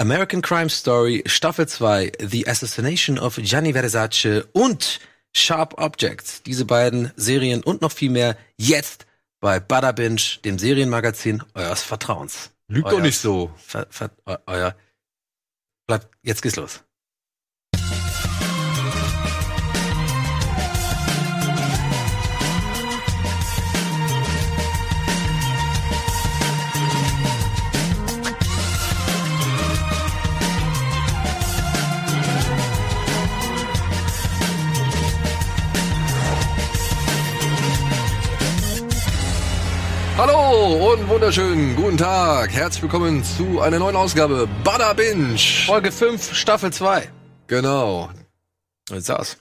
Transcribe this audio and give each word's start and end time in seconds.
American 0.00 0.42
Crime 0.42 0.68
Story 0.68 1.22
Staffel 1.26 1.66
2, 1.66 2.12
The 2.20 2.46
Assassination 2.46 3.18
of 3.18 3.36
Gianni 3.36 3.72
Versace 3.72 4.44
und 4.52 5.00
Sharp 5.34 5.74
Objects. 5.78 6.42
Diese 6.42 6.64
beiden 6.66 7.12
Serien 7.16 7.62
und 7.62 7.80
noch 7.82 7.92
viel 7.92 8.10
mehr 8.10 8.36
jetzt 8.58 9.06
bei 9.40 9.58
Bada 9.60 9.92
Binge, 9.92 10.20
dem 10.44 10.58
Serienmagazin 10.58 11.42
eures 11.54 11.82
Vertrauens. 11.82 12.50
Lügt 12.68 12.90
doch 12.90 13.00
nicht 13.00 13.18
so. 13.18 13.52
Ver, 13.56 13.86
ver, 13.90 14.10
eu- 14.26 14.36
euer. 14.46 14.76
Bleibt, 15.86 16.08
jetzt 16.22 16.42
geht's 16.42 16.56
los. 16.56 16.82
Hallo 40.26 40.92
und 40.92 41.06
wunderschönen 41.08 41.76
guten 41.76 41.98
Tag. 41.98 42.50
Herzlich 42.50 42.82
willkommen 42.82 43.22
zu 43.22 43.60
einer 43.60 43.78
neuen 43.78 43.94
Ausgabe 43.94 44.48
Bada 44.64 44.92
Binge. 44.92 45.38
Folge 45.38 45.92
5, 45.92 46.34
Staffel 46.34 46.72
2. 46.72 47.08
Genau. 47.46 48.10
Sieht's 48.88 49.08
aus. 49.08 49.36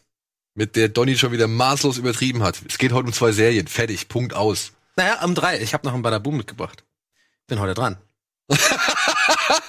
Mit 0.53 0.75
der 0.75 0.89
Donny 0.89 1.17
schon 1.17 1.31
wieder 1.31 1.47
maßlos 1.47 1.97
übertrieben 1.97 2.43
hat. 2.43 2.61
Es 2.69 2.77
geht 2.77 2.91
heute 2.91 3.07
um 3.07 3.13
zwei 3.13 3.31
Serien. 3.31 3.67
Fertig. 3.67 4.09
Punkt 4.09 4.35
aus. 4.35 4.73
Naja, 4.95 5.23
um 5.23 5.33
drei. 5.33 5.59
Ich 5.59 5.73
habe 5.73 5.87
noch 5.87 5.93
einen 5.95 6.03
Badaboom 6.03 6.37
mitgebracht. 6.37 6.83
Bin 7.47 7.59
heute 7.59 7.73
dran. 7.73 7.97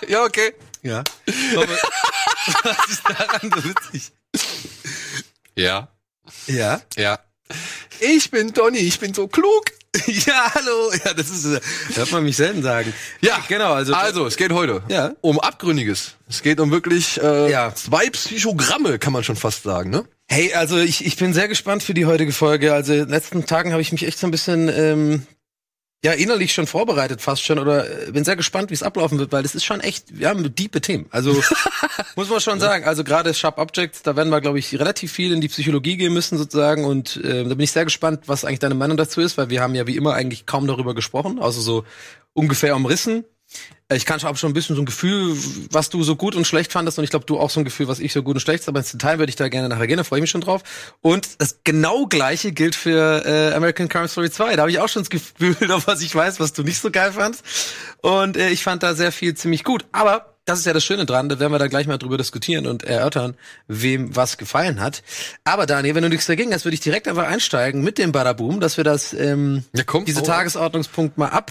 Ja, 0.09 0.23
okay. 0.23 0.53
Ja. 0.83 1.03
Was 1.27 2.89
ist 2.89 3.03
daran 3.09 3.51
so 3.55 3.65
witzig? 3.65 4.13
Ja. 5.55 5.89
Ja. 6.47 6.83
Ja. 6.97 7.19
Ich 8.01 8.31
bin 8.31 8.53
Donny. 8.53 8.79
Ich 8.79 9.01
bin 9.01 9.15
so 9.15 9.29
klug. 9.29 9.65
Ja, 10.27 10.53
hallo. 10.55 10.93
Ja, 11.05 11.15
das 11.15 11.31
ist, 11.31 11.45
äh, 11.47 11.61
hört 11.95 12.13
man 12.13 12.25
mich 12.25 12.37
selten 12.37 12.63
sagen. 12.63 12.93
Ja, 13.21 13.39
genau. 13.49 13.73
Also, 13.73 13.95
Also, 13.95 14.27
es 14.27 14.37
geht 14.37 14.53
heute 14.53 14.83
Ja. 14.89 15.13
um 15.21 15.39
Abgründiges. 15.41 16.13
Es 16.29 16.43
geht 16.43 16.61
um 16.61 16.71
wirklich 16.71 17.21
äh, 17.23 17.51
Ja. 17.51 17.75
zwei 17.75 18.09
Psychogramme, 18.11 18.99
kann 18.99 19.13
man 19.13 19.25
schon 19.25 19.37
fast 19.37 19.63
sagen, 19.63 19.91
ne? 19.91 20.05
Hey, 20.29 20.53
also 20.55 20.79
ich, 20.79 21.07
ich 21.07 21.17
bin 21.17 21.33
sehr 21.33 21.47
gespannt 21.49 21.83
für 21.85 21.95
die 21.95 22.05
heutige 22.07 22.33
Folge. 22.33 22.75
Also 22.75 22.93
in 22.93 22.99
den 23.01 23.09
letzten 23.11 23.47
Tagen 23.47 23.71
habe 23.73 23.81
ich 23.83 23.93
mich 23.93 24.05
echt 24.05 24.19
so 24.19 24.27
ein 24.27 24.33
bisschen 24.33 24.69
ähm, 24.69 25.27
ja 26.07 26.13
innerlich 26.13 26.55
schon 26.55 26.69
vorbereitet 26.69 27.21
fast 27.21 27.43
schon 27.43 27.59
oder 27.59 28.07
äh, 28.07 28.13
bin 28.13 28.25
sehr 28.25 28.37
gespannt, 28.37 28.71
wie 28.71 28.75
es 28.75 28.85
ablaufen 28.85 29.19
wird, 29.19 29.33
weil 29.33 29.43
das 29.43 29.57
ist 29.57 29.65
schon 29.65 29.81
echt, 29.81 30.17
wir 30.17 30.29
haben 30.29 30.55
diepe 30.55 30.81
Themen. 30.81 31.07
Also 31.11 31.33
muss 32.17 32.31
man 32.31 32.41
schon 32.41 32.61
sagen. 32.61 32.85
Also 32.85 33.03
gerade 33.03 33.35
Sharp 33.35 33.59
Objects, 33.59 34.03
da 34.03 34.15
werden 34.15 34.31
wir, 34.31 34.41
glaube 34.41 34.61
ich, 34.61 34.79
relativ 34.79 35.11
viel 35.11 35.33
in 35.33 35.41
die 35.41 35.49
Psychologie 35.49 35.97
gehen 35.97 36.13
müssen 36.13 36.39
sozusagen 36.39 36.85
und 36.85 37.17
äh, 37.17 37.43
da 37.43 37.55
bin 37.55 37.61
ich 37.61 37.73
sehr 37.73 37.85
gespannt, 37.85 38.21
was 38.27 38.45
eigentlich 38.45 38.61
deine 38.61 38.77
Meinung 38.77 38.97
dazu 38.97 39.21
ist, 39.21 39.37
weil 39.37 39.51
wir 39.51 39.61
haben 39.61 39.75
ja 39.75 39.89
wie 39.89 39.97
immer 39.97 40.15
eigentlich 40.15 40.47
kaum 40.47 40.69
darüber 40.69 40.95
gesprochen, 40.95 41.41
außer 41.41 41.61
so 41.61 41.85
ungefähr 42.35 42.77
umrissen. 42.77 43.25
Ich 43.93 44.05
kann 44.05 44.19
schon, 44.19 44.35
schon 44.35 44.51
ein 44.51 44.53
bisschen 44.53 44.75
so 44.75 44.83
ein 44.83 44.87
Gefühl, 44.87 45.37
was 45.71 45.91
du 45.91 46.03
so 46.03 46.17
gut 46.17 46.35
und 46.35 46.45
schlecht 46.45 46.73
fandest 46.73 46.99
und 46.99 47.05
ich 47.05 47.11
glaube, 47.11 47.25
du 47.25 47.39
auch 47.39 47.51
so 47.51 47.61
ein 47.61 47.65
Gefühl, 47.65 47.87
was 47.87 48.01
ich 48.01 48.13
so 48.13 48.25
gut 48.25 48.35
und 48.35 48.41
schlecht, 48.41 48.67
aber 48.67 48.81
ins 48.81 48.91
Detail 48.91 49.21
würde 49.21 49.31
ich 49.31 49.37
da 49.37 49.49
gerne 49.49 49.69
nachher 49.69 49.87
gehen, 49.87 49.97
da 49.97 50.03
freue 50.03 50.19
ich 50.19 50.23
mich 50.23 50.31
schon 50.31 50.41
drauf. 50.41 50.65
Und 51.03 51.41
das 51.41 51.61
genau 51.63 52.07
gleiche 52.07 52.51
gilt 52.51 52.75
für 52.75 53.25
äh, 53.25 53.55
American 53.55 53.89
Crime 53.89 54.09
Story 54.09 54.29
2. 54.29 54.57
Da 54.57 54.63
habe 54.63 54.73
ich 54.73 54.81
auch 54.81 54.89
schon 54.89 55.03
das 55.03 55.11
Gefühl, 55.11 55.71
auf 55.71 55.87
was 55.87 56.01
ich 56.01 56.13
weiß, 56.13 56.41
was 56.41 56.53
du 56.53 56.65
nicht 56.65 56.81
so 56.81 56.91
geil 56.91 57.13
fandst. 57.13 57.45
Und 58.03 58.37
äh, 58.37 58.51
ich 58.51 58.65
fand 58.65 58.83
da 58.83 58.95
sehr 58.95 59.13
viel 59.13 59.35
ziemlich 59.35 59.63
gut. 59.63 59.85
Aber 59.93 60.36
das 60.47 60.61
ist 60.61 60.65
ja 60.65 60.73
das 60.73 60.85
Schöne 60.85 61.07
dran, 61.07 61.29
da 61.29 61.41
werden 61.41 61.53
wir 61.53 61.59
da 61.59 61.67
gleich 61.67 61.89
mal 61.89 61.99
drüber 61.99 62.17
diskutieren 62.17 62.67
und 62.67 62.85
erörtern, 62.85 63.35
wem 63.67 64.15
was 64.15 64.39
gefallen 64.39 64.81
hat. 64.81 65.03
Aber 65.43 65.67
Daniel, 65.67 65.97
wenn 65.97 66.05
du 66.05 66.09
nichts 66.09 66.27
dagegen 66.27 66.55
hast, 66.55 66.65
würde 66.65 66.75
ich 66.75 66.81
direkt 66.81 67.09
einfach 67.09 67.27
einsteigen 67.27 67.83
mit 67.83 67.99
dem 67.99 68.13
Badaboom, 68.13 68.61
dass 68.61 68.77
wir 68.77 68.85
das 68.85 69.13
ähm, 69.13 69.65
Ja, 69.75 69.83
komm, 69.85 70.05
diese 70.05 70.21
ab. 70.21 70.27
Tagesordnungspunkt 70.27 71.19
mal 71.19 71.29
ab, 71.29 71.51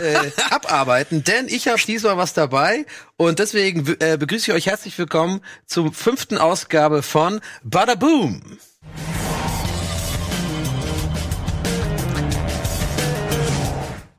äh, 0.00 0.30
abarbeiten, 0.50 1.22
denn 1.22 1.46
ich 1.46 1.68
habe 1.68 1.80
diesmal 1.80 2.16
was 2.16 2.34
dabei 2.34 2.84
und 3.16 3.38
deswegen 3.38 3.86
äh, 4.00 4.16
begrüße 4.18 4.50
ich 4.50 4.56
euch 4.56 4.66
herzlich 4.66 4.98
willkommen 4.98 5.40
zur 5.66 5.92
fünften 5.92 6.36
Ausgabe 6.36 7.02
von 7.02 7.40
Badaboom. 7.62 8.58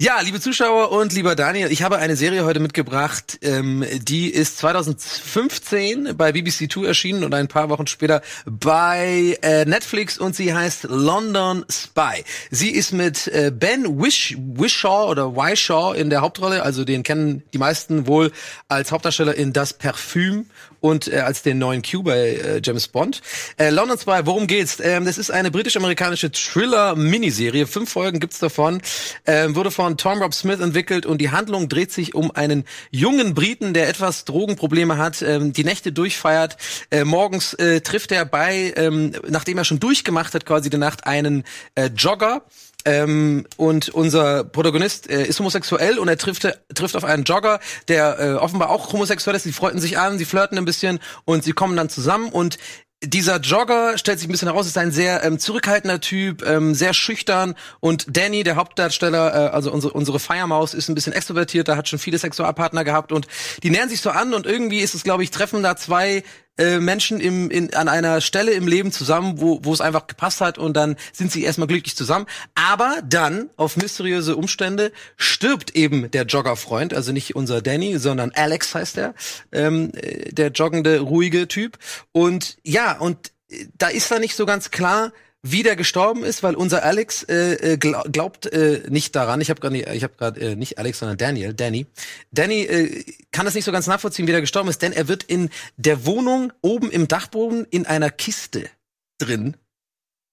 Ja, 0.04 0.20
liebe 0.20 0.42
Zuschauer 0.42 0.92
und 0.92 1.14
lieber 1.14 1.34
Daniel, 1.34 1.72
ich 1.72 1.82
habe 1.82 1.98
eine 1.98 2.18
Serie 2.18 2.44
heute 2.44 2.60
mitgebracht, 2.60 3.40
ähm, 3.42 3.86
die 4.02 4.30
ist 4.30 4.58
2015 4.58 6.18
bei 6.18 6.34
BBC 6.34 6.68
Two 6.68 6.84
erschienen 6.84 7.24
und 7.24 7.34
ein 7.34 7.48
paar 7.48 7.70
Wochen 7.70 7.88
später 7.88 8.22
bei 8.46 9.38
äh, 9.42 9.64
Netflix 9.64 10.18
und 10.18 10.36
sie 10.36 10.54
heißt 10.54 10.88
London 10.90 11.64
Spy. 11.72 12.26
Sie 12.52 12.72
ist 12.72 12.92
mit 12.92 13.30
äh, 13.30 13.50
Ben 13.58 13.98
Wish, 13.98 14.36
Wishaw 14.38 15.10
oder 15.10 15.38
Wishaw 15.38 15.94
in 15.94 16.10
der 16.10 16.20
Hauptrolle, 16.20 16.64
also 16.64 16.84
den 16.84 17.04
kennen 17.04 17.42
die 17.54 17.58
meisten 17.58 18.06
wohl 18.06 18.34
als 18.68 18.92
Hauptdarsteller 18.92 19.36
in 19.36 19.54
Das 19.54 19.72
Parfüm 19.72 20.48
und 20.84 21.08
äh, 21.08 21.20
als 21.20 21.44
den 21.44 21.60
neuen 21.60 21.82
Q 21.82 22.04
bei 22.04 22.36
äh, 22.36 22.62
James 22.62 22.90
Bond. 22.90 23.22
Äh, 23.58 23.70
London 23.70 23.98
Spy, 23.98 24.20
worum 24.26 24.48
geht's? 24.48 24.80
Ähm, 24.82 25.06
das 25.06 25.18
ist 25.18 25.32
eine 25.32 25.50
britisch-amerikanische 25.50 26.30
Thriller-Miniserie. 26.30 27.68
Fünf 27.68 27.90
Folgen 27.90 28.20
gibt's 28.20 28.40
davon. 28.40 28.82
Ähm, 29.26 29.56
wurde 29.56 29.72
von 29.72 29.96
Tom 29.96 30.22
Rob 30.22 30.34
Smith 30.34 30.60
entwickelt 30.60 31.06
und 31.06 31.20
die 31.20 31.32
Handlung 31.32 31.70
dreht 31.70 31.94
sich 31.94 32.16
um 32.16 32.32
einen 32.32 32.66
jungen 32.92 33.34
Briten, 33.34 33.74
der 33.74 33.88
etwas 33.88 34.26
Drogenprobleme 34.26 34.98
hat, 34.98 35.22
ähm, 35.22 35.54
die 35.54 35.64
Nächte 35.64 35.94
durchfeiert. 35.94 36.58
Äh, 36.92 37.06
morgens 37.06 37.54
äh, 37.54 37.80
trifft 37.80 38.12
er 38.12 38.26
bei, 38.26 38.74
ähm, 38.76 39.14
nachdem 39.30 39.58
er 39.58 39.64
schon 39.64 39.80
durchgemacht 39.80 40.34
hat, 40.34 40.46
quasi 40.46 40.70
die 40.70 40.78
Nacht, 40.78 41.08
einen 41.08 41.46
äh, 41.76 41.90
Jogger. 41.96 42.44
Ähm, 42.86 43.46
und 43.58 43.90
unser 43.90 44.44
Protagonist 44.44 45.10
äh, 45.10 45.26
ist 45.26 45.40
homosexuell 45.40 45.98
und 46.00 46.08
er 46.08 46.18
trifft, 46.18 46.48
trifft 46.74 46.96
auf 46.96 47.04
einen 47.06 47.24
Jogger, 47.24 47.60
der 47.88 48.20
äh, 48.20 48.34
offenbar 48.34 48.70
auch 48.70 48.92
homosexuell 48.92 49.36
ist. 49.36 49.44
Sie 49.44 49.54
freuten 49.54 49.80
sich 49.80 49.98
an, 49.98 50.18
sie 50.18 50.26
flirten 50.26 50.58
ein 50.58 50.66
bisschen 50.66 51.00
und 51.26 51.44
sie 51.44 51.54
kommen 51.54 51.78
dann 51.78 51.90
zusammen. 51.90 52.30
Und 52.30 52.58
dieser 53.06 53.40
Jogger 53.40 53.98
stellt 53.98 54.20
sich 54.20 54.28
ein 54.28 54.32
bisschen 54.32 54.48
heraus, 54.48 54.66
ist 54.66 54.78
ein 54.78 54.92
sehr 54.92 55.24
ähm, 55.24 55.38
zurückhaltender 55.38 56.00
Typ, 56.00 56.46
ähm, 56.46 56.74
sehr 56.74 56.94
schüchtern. 56.94 57.56
Und 57.80 58.06
Danny, 58.16 58.44
der 58.44 58.56
Hauptdarsteller, 58.56 59.34
äh, 59.34 59.50
also 59.50 59.72
unsere, 59.72 59.94
unsere 59.94 60.20
Feiermaus, 60.20 60.74
ist 60.74 60.90
ein 60.90 60.96
bisschen 60.96 61.14
extrovertierter, 61.14 61.76
hat 61.76 61.90
schon 61.90 62.00
viele 62.00 62.18
Sexualpartner 62.18 62.84
gehabt. 62.84 63.12
Und 63.12 63.28
die 63.62 63.70
nähern 63.70 63.90
sich 63.90 64.02
so 64.02 64.10
an 64.10 64.34
und 64.34 64.46
irgendwie 64.46 64.80
ist 64.80 64.94
es, 64.94 65.04
glaube 65.04 65.24
ich, 65.24 65.32
treffen 65.32 65.64
da 65.64 65.76
zwei 65.76 66.24
äh, 66.58 66.80
Menschen 66.80 67.20
im, 67.20 67.50
in, 67.50 67.74
an 67.74 67.88
einer 67.88 68.22
Stelle 68.22 68.52
im 68.52 68.68
Leben 68.68 68.92
zusammen, 68.92 69.42
wo, 69.42 69.60
wo 69.64 69.74
es 69.74 69.82
einfach 69.82 70.08
gepasst 70.08 70.42
hat 70.42 70.58
und 70.58 70.76
dann 70.76 70.96
sind 71.12 71.32
sie 71.32 71.44
erstmal 71.44 71.68
glücklich 71.68 71.96
zusammen. 71.96 72.28
Aber 72.56 73.02
dann, 73.08 73.50
auf 73.56 73.78
mysteriöse 73.78 74.36
Umstände, 74.36 74.92
stirbt 75.18 75.76
eben 75.76 76.12
der 76.12 76.26
Joggerfreund, 76.26 76.94
also 76.94 77.12
nicht 77.12 77.36
unser 77.36 77.62
Danny, 77.62 77.98
sondern 77.98 78.32
Alex 78.36 78.76
heißt 78.76 78.98
er, 78.98 79.16
ähm, 79.52 79.92
äh, 79.96 80.32
der 80.32 80.52
joggende, 80.52 81.00
ruhige 81.00 81.48
Typ. 81.48 81.78
Und 82.12 82.58
ja, 82.64 82.98
und 83.00 83.32
äh, 83.50 83.66
da 83.78 83.88
ist 83.88 84.12
da 84.12 84.20
nicht 84.20 84.36
so 84.36 84.46
ganz 84.46 84.70
klar, 84.72 85.12
wie 85.46 85.62
der 85.62 85.76
gestorben 85.76 86.24
ist, 86.24 86.42
weil 86.42 86.56
unser 86.56 86.84
Alex 86.84 87.24
äh, 87.24 87.74
äh, 87.74 87.76
gla- 87.76 88.10
glaubt 88.10 88.46
äh, 88.46 88.84
nicht 88.88 89.14
daran. 89.14 89.42
Ich 89.42 89.50
habe 89.50 89.60
gerade 89.60 89.78
ich 89.94 90.04
habe 90.04 90.14
gerade 90.18 90.40
äh, 90.40 90.56
nicht 90.56 90.78
Alex, 90.80 91.00
sondern 91.00 91.18
Daniel, 91.18 91.54
Danny. 91.54 91.86
Danny 92.32 92.62
äh, 92.62 93.04
kann 93.32 93.46
das 93.46 93.54
nicht 93.54 93.66
so 93.66 93.74
ganz 93.74 93.86
nachvollziehen, 93.86 94.26
wie 94.26 94.32
der 94.32 94.40
gestorben 94.40 94.70
ist, 94.70 94.82
denn 94.82 94.94
er 94.94 95.10
wird 95.10 95.24
in 95.24 95.50
der 95.76 96.06
Wohnung 96.06 96.54
oben 96.62 96.90
im 96.90 97.10
Dachboden 97.10 97.68
in 97.70 97.86
einer 97.86 98.10
Kiste 98.10 98.70
drin 99.18 99.58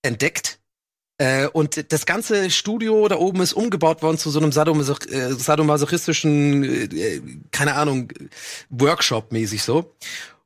entdeckt. 0.02 0.60
Äh, 1.18 1.48
und 1.48 1.92
das 1.92 2.06
ganze 2.06 2.48
Studio 2.48 3.08
da 3.08 3.16
oben 3.16 3.40
ist 3.40 3.52
umgebaut 3.52 4.02
worden 4.02 4.16
zu 4.16 4.30
so 4.30 4.38
einem 4.38 4.52
sadomasoch 4.52 5.00
äh, 5.10 5.32
sadomasochistischen, 5.32 6.62
äh, 6.96 7.20
keine 7.50 7.74
Ahnung, 7.74 8.12
Workshop-mäßig 8.70 9.62
so. 9.64 9.92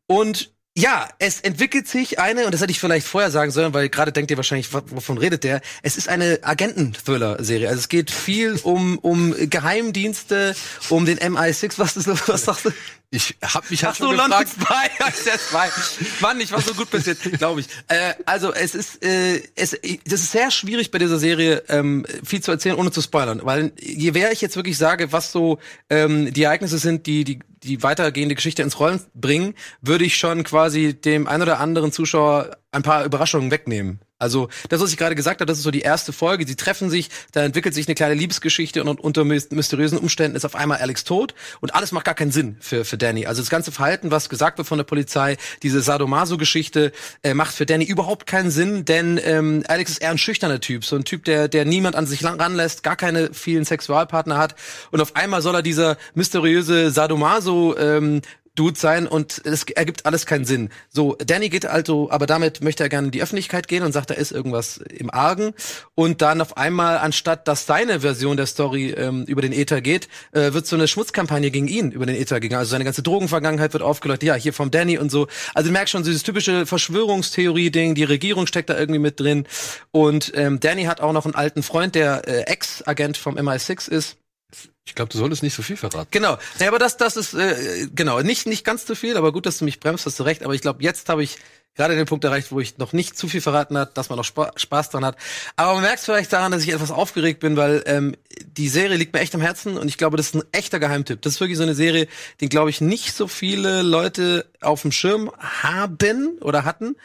Und 0.07 0.54
ja, 0.77 1.09
es 1.21 1.41
entwickelt 1.41 1.87
sich 1.87 2.19
eine, 2.19 2.47
und 2.47 2.53
das 2.53 2.61
hätte 2.61 2.73
ich 2.73 2.81
vielleicht 2.81 3.07
vorher 3.07 3.31
sagen 3.31 3.53
sollen, 3.53 3.73
weil 3.75 3.89
gerade 3.89 4.11
denkt 4.11 4.31
ihr 4.33 4.37
wahrscheinlich, 4.37 4.73
wa- 4.73 4.83
wovon 4.87 5.19
redet 5.19 5.45
der? 5.45 5.61
Es 5.83 5.97
ist 5.97 6.09
eine 6.09 6.41
Agenten-Thriller-Serie. 6.43 7.69
Also 7.69 7.79
es 7.79 7.89
geht 7.89 8.11
viel 8.11 8.59
um, 8.65 8.99
um 8.99 9.35
Geheimdienste, 9.51 10.57
um 10.89 11.05
den 11.07 11.19
MI6, 11.19 11.75
was, 11.79 11.97
ist, 11.97 12.09
was 12.29 12.45
sagst 12.45 12.65
du? 12.65 12.71
Ich 13.15 13.37
hab 13.43 13.71
mich 13.71 13.85
halt 13.85 13.95
Ach 13.95 13.99
so, 13.99 14.07
schon 14.09 14.17
London 14.17 14.41
gefragt. 14.41 14.91
Spy, 14.99 15.23
der 15.31 15.39
Spy. 15.39 16.11
Mann, 16.21 16.41
ich 16.41 16.51
war 16.51 16.61
so 16.61 16.75
gut 16.75 16.91
bis 16.91 17.07
jetzt, 17.07 17.23
glaube 17.23 17.61
ich. 17.61 17.69
Äh, 17.87 18.15
also 18.27 18.53
es 18.53 18.75
ist, 18.75 19.05
äh, 19.05 19.41
es, 19.55 19.79
das 20.05 20.21
ist 20.21 20.33
sehr 20.33 20.51
schwierig 20.51 20.91
bei 20.91 20.99
dieser 20.99 21.21
Serie 21.21 21.63
ähm, 21.69 22.05
viel 22.25 22.43
zu 22.43 22.51
erzählen, 22.51 22.75
ohne 22.75 22.91
zu 22.91 23.01
spoilern, 23.01 23.41
weil 23.45 23.71
je 23.81 24.11
mehr 24.11 24.33
ich 24.33 24.41
jetzt 24.41 24.57
wirklich 24.57 24.77
sage, 24.77 25.13
was 25.13 25.31
so 25.31 25.61
ähm, 25.91 26.33
die 26.33 26.43
Ereignisse 26.43 26.79
sind, 26.79 27.07
die 27.07 27.23
die 27.23 27.39
die 27.63 27.83
weitergehende 27.83 28.35
Geschichte 28.35 28.63
ins 28.63 28.79
Rollen 28.79 29.01
bringen, 29.15 29.55
würde 29.81 30.05
ich 30.05 30.17
schon 30.17 30.45
quasi 30.45 30.93
dem 30.93 31.27
ein 31.27 31.41
oder 31.41 31.61
anderen 31.61 31.93
Zuschauer 31.93 32.59
ein 32.75 32.83
paar 32.83 33.05
Überraschungen 33.05 33.51
wegnehmen. 33.51 34.01
Also 34.19 34.49
das, 34.69 34.81
was 34.81 34.91
ich 34.91 34.97
gerade 34.97 35.15
gesagt 35.15 35.41
habe, 35.41 35.47
das 35.47 35.59
ist 35.59 35.65
so 35.65 35.71
die 35.71 35.81
erste 35.81 36.13
Folge. 36.13 36.47
Sie 36.47 36.57
treffen 36.57 36.89
sich, 36.89 37.11
da 37.33 37.43
entwickelt 37.43 37.75
sich 37.75 37.87
eine 37.89 37.95
kleine 37.95 38.15
Liebesgeschichte 38.15 38.83
und 38.83 39.01
unter 39.01 39.25
mysteriösen 39.25 39.99
Umständen 39.99 40.37
ist 40.37 40.45
auf 40.45 40.55
einmal 40.55 40.79
Alex 40.79 41.05
tot 41.05 41.35
und 41.61 41.75
alles 41.75 41.93
macht 41.93 42.07
gar 42.07 42.15
keinen 42.15 42.31
Sinn 42.31 42.57
für, 42.61 42.85
für 42.85 42.97
Danny. 42.97 43.27
Also 43.27 43.43
das 43.43 43.51
ganze 43.51 43.73
Verhalten, 43.73 44.11
was 44.11 44.29
gesagt 44.29 44.59
wird 44.59 44.69
von 44.69 44.79
der 44.79 44.85
Polizei, 44.85 45.37
diese 45.63 45.81
Sadomaso-Geschichte, 45.83 46.93
äh, 47.23 47.35
macht 47.35 47.55
für 47.55 47.67
Danny 47.67 47.85
überhaupt 47.85 48.27
keinen 48.27 48.51
Sinn, 48.51 48.85
denn 48.85 49.21
ähm, 49.23 49.63
Alex 49.69 49.93
ist 49.93 49.99
eher 50.03 50.11
ein 50.11 50.19
schüchterner 50.19 50.61
Typ, 50.61 50.85
so 50.85 50.97
ein 50.97 51.05
Typ, 51.05 51.25
der, 51.25 51.49
der 51.49 51.65
niemand 51.65 51.97
an 51.97 52.07
sich 52.07 52.25
ranlässt, 52.25 52.83
gar 52.83 52.97
keine 52.97 53.35
vielen 53.35 53.65
Sexualpartner 53.65 54.39
hat 54.39 54.55
und 54.91 55.01
auf 55.01 55.17
einmal 55.17 55.43
soll 55.43 55.57
er 55.57 55.63
dieser 55.63 55.99
mysteriöse 56.15 56.91
Sadomaso 56.91 57.77
ähm, 57.77 58.23
Dude 58.55 58.79
sein 58.79 59.09
und 59.09 59.43
es 59.45 59.65
ergibt 59.65 60.07
alles 60.07 60.27
keinen 60.27 60.45
Sinn. 60.45 60.71
So, 60.89 61.17
Danny 61.17 61.49
geht 61.49 61.67
also, 61.67 62.11
aber 62.11 62.27
damit 62.27 62.63
möchte 62.63 62.85
er 62.85 62.89
gerne 62.89 63.07
in 63.07 63.11
die 63.11 63.23
Öffentlichkeit 63.23 63.67
gehen 63.67 63.83
und 63.83 63.93
sagt, 63.93 64.11
da 64.11 64.15
ist 64.15 64.31
irgendwas 64.31 64.77
im 64.77 65.11
Argen. 65.11 65.55
Und 65.97 66.23
dann 66.23 66.41
auf 66.41 66.57
einmal, 66.57 66.99
anstatt 66.99 67.49
dass 67.49 67.67
seine 67.67 68.01
Version 68.01 68.37
der 68.37 68.47
Story 68.47 68.91
ähm, 68.91 69.25
über 69.25 69.43
den 69.43 69.53
Ether 69.53 69.81
geht, 69.81 70.09
äh, 70.33 70.53
wird 70.53 70.67
so 70.67 70.77
eine 70.77 70.87
Schmutzkampagne 70.87 71.51
gegen 71.51 71.67
ihn 71.67 71.91
über 71.91 72.07
den 72.07 72.15
Ether 72.15 72.39
gegangen. 72.39 72.61
Also 72.61 72.71
seine 72.71 72.85
ganze 72.85 73.03
Drogenvergangenheit 73.03 73.73
wird 73.73 73.83
aufgeleuchtet, 73.83 74.29
ja, 74.29 74.35
hier 74.35 74.53
vom 74.53 74.71
Danny 74.71 74.99
und 74.99 75.11
so. 75.11 75.27
Also 75.55 75.73
merkst 75.73 75.91
schon, 75.91 76.05
dieses 76.05 76.23
typische 76.23 76.65
Verschwörungstheorie-Ding, 76.65 77.97
die 77.97 78.05
Regierung 78.05 78.47
steckt 78.47 78.71
da 78.71 78.79
irgendwie 78.79 79.01
mit 79.01 79.19
drin. 79.19 79.47
Und 79.91 80.33
ähm, 80.37 80.61
Danny 80.61 80.85
hat 80.85 81.01
auch 81.01 81.13
noch 81.13 81.25
einen 81.25 81.35
alten 81.35 81.65
Freund, 81.65 81.97
der 81.97 82.29
äh, 82.29 82.43
Ex-Agent 82.43 83.17
vom 83.17 83.37
MI6 83.37 83.91
ist 83.91 84.17
ich 84.85 84.95
glaube, 84.95 85.11
du 85.11 85.19
solltest 85.19 85.43
nicht 85.43 85.55
so 85.55 85.63
viel 85.63 85.77
verraten. 85.77 86.09
Genau. 86.11 86.39
Ja, 86.59 86.69
aber 86.69 86.79
das, 86.79 86.97
das 86.97 87.17
ist 87.17 87.35
äh, 87.35 87.89
genau 87.95 88.21
nicht 88.21 88.47
nicht 88.47 88.65
ganz 88.65 88.85
zu 88.85 88.95
viel, 88.95 89.17
aber 89.17 89.33
gut, 89.33 89.47
dass 89.47 89.59
du 89.59 89.65
mich 89.65 89.81
bremst, 89.81 90.07
hast 90.07 90.19
du 90.19 90.23
recht. 90.25 90.43
Aber 90.43 90.55
ich 90.55 90.61
glaube, 90.61 90.83
jetzt 90.83 91.09
habe 91.09 91.23
ich 91.23 91.39
gerade 91.75 91.97
den 91.97 92.07
Punkt 92.07 92.25
erreicht, 92.25 92.53
wo 92.53 92.61
ich 92.61 92.79
noch 92.79 92.93
nicht 92.93 93.17
zu 93.17 93.29
viel 93.29 93.41
verraten 93.41 93.77
hat, 93.77 93.97
dass 93.97 94.09
man 94.09 94.17
noch 94.17 94.25
Spa 94.25 94.53
Spaß 94.57 94.91
dran 94.91 95.05
hat. 95.05 95.17
Aber 95.57 95.75
man 95.75 95.83
merkt 95.83 96.01
vielleicht 96.01 96.33
daran, 96.33 96.53
dass 96.53 96.63
ich 96.63 96.73
etwas 96.73 96.91
aufgeregt 96.91 97.41
bin, 97.41 97.57
weil 97.57 97.83
ähm, 97.87 98.17
die 98.47 98.69
Serie 98.69 98.97
liegt 98.97 99.13
mir 99.13 99.21
echt 99.21 99.35
am 99.35 99.41
Herzen 99.41 99.77
und 99.77 99.89
ich 99.89 99.99
glaube, 99.99 100.17
das 100.17 100.27
ist 100.27 100.35
ein 100.35 100.43
echter 100.53 100.79
Geheimtipp. 100.79 101.23
Das 101.23 101.35
ist 101.35 101.41
wirklich 101.41 101.57
so 101.59 101.63
eine 101.65 101.75
Serie, 101.75 102.07
die, 102.41 102.49
glaube 102.49 102.71
ich, 102.71 102.81
nicht 102.81 103.15
so 103.15 103.27
viele 103.27 103.83
Leute 103.83 104.47
auf 104.61 104.83
dem 104.83 104.93
Schirm 104.93 105.31
haben 105.39 106.39
oder 106.41 106.65
hatten. 106.65 106.97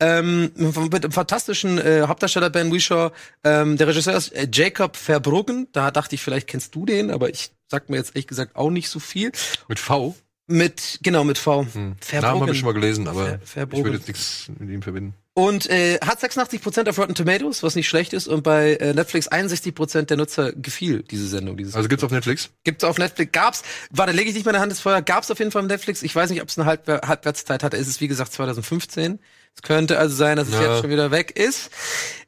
Ähm, 0.00 0.52
mit 0.56 1.04
dem 1.04 1.12
fantastischen 1.12 1.78
äh, 1.78 2.04
Hauptdarsteller 2.06 2.50
Ben 2.50 2.72
Whishaw, 2.72 3.10
ähm, 3.44 3.76
der 3.76 3.88
Regisseur 3.88 4.16
ist 4.16 4.32
äh, 4.32 4.48
Jacob 4.52 4.96
Verbruggen. 4.96 5.68
Da 5.72 5.90
dachte 5.90 6.14
ich, 6.14 6.22
vielleicht 6.22 6.46
kennst 6.46 6.74
du 6.74 6.86
den, 6.86 7.10
aber 7.10 7.30
ich 7.30 7.50
sag 7.68 7.88
mir 7.88 7.96
jetzt 7.96 8.10
ehrlich 8.10 8.26
gesagt 8.26 8.56
auch 8.56 8.70
nicht 8.70 8.88
so 8.88 9.00
viel. 9.00 9.32
Mit 9.68 9.78
V? 9.78 10.14
Mit, 10.50 10.98
genau, 11.02 11.24
mit 11.24 11.36
V. 11.36 11.66
Hm. 11.72 11.96
Namen 12.12 12.40
habe 12.40 12.52
ich 12.52 12.58
schon 12.58 12.66
mal 12.66 12.72
gelesen, 12.72 13.06
aber 13.06 13.38
Ver 13.44 13.68
ich 13.70 13.84
würde 13.84 13.98
jetzt 13.98 14.08
nichts 14.08 14.50
mit 14.58 14.70
ihm 14.70 14.80
verbinden. 14.80 15.14
Und 15.34 15.70
äh, 15.70 15.98
hat 16.00 16.20
86% 16.20 16.88
auf 16.88 16.98
Rotten 16.98 17.14
Tomatoes, 17.14 17.62
was 17.62 17.76
nicht 17.76 17.86
schlecht 17.86 18.12
ist. 18.12 18.26
Und 18.26 18.42
bei 18.42 18.74
äh, 18.76 18.94
Netflix 18.94 19.30
61% 19.30 20.06
der 20.06 20.16
Nutzer 20.16 20.52
gefiel 20.52 21.04
diese 21.04 21.28
Sendung. 21.28 21.56
Dieses 21.56 21.76
also 21.76 21.88
gibt's 21.88 22.02
auf 22.02 22.10
Netflix? 22.10 22.50
Gibt's 22.64 22.82
auf 22.82 22.98
Netflix. 22.98 23.30
Gab's, 23.30 23.62
warte, 23.90 24.12
lege 24.12 24.30
ich 24.30 24.34
nicht 24.34 24.46
meine 24.46 24.58
Hand 24.58 24.72
ins 24.72 24.80
Feuer, 24.80 25.02
gab's 25.02 25.30
auf 25.30 25.38
jeden 25.38 25.52
Fall 25.52 25.62
auf 25.62 25.68
Netflix. 25.68 26.02
Ich 26.02 26.16
weiß 26.16 26.30
nicht, 26.30 26.42
ob 26.42 26.48
es 26.48 26.58
eine 26.58 26.66
Halbwer 26.66 27.02
Halbwertszeit 27.06 27.62
hatte. 27.62 27.76
Es 27.76 27.86
ist, 27.86 28.00
wie 28.00 28.08
gesagt, 28.08 28.32
2015. 28.32 29.20
Es 29.58 29.62
könnte 29.62 29.98
also 29.98 30.14
sein, 30.14 30.36
dass 30.36 30.46
es 30.46 30.54
ja. 30.54 30.62
jetzt 30.62 30.82
schon 30.82 30.90
wieder 30.90 31.10
weg 31.10 31.36
ist. 31.36 31.70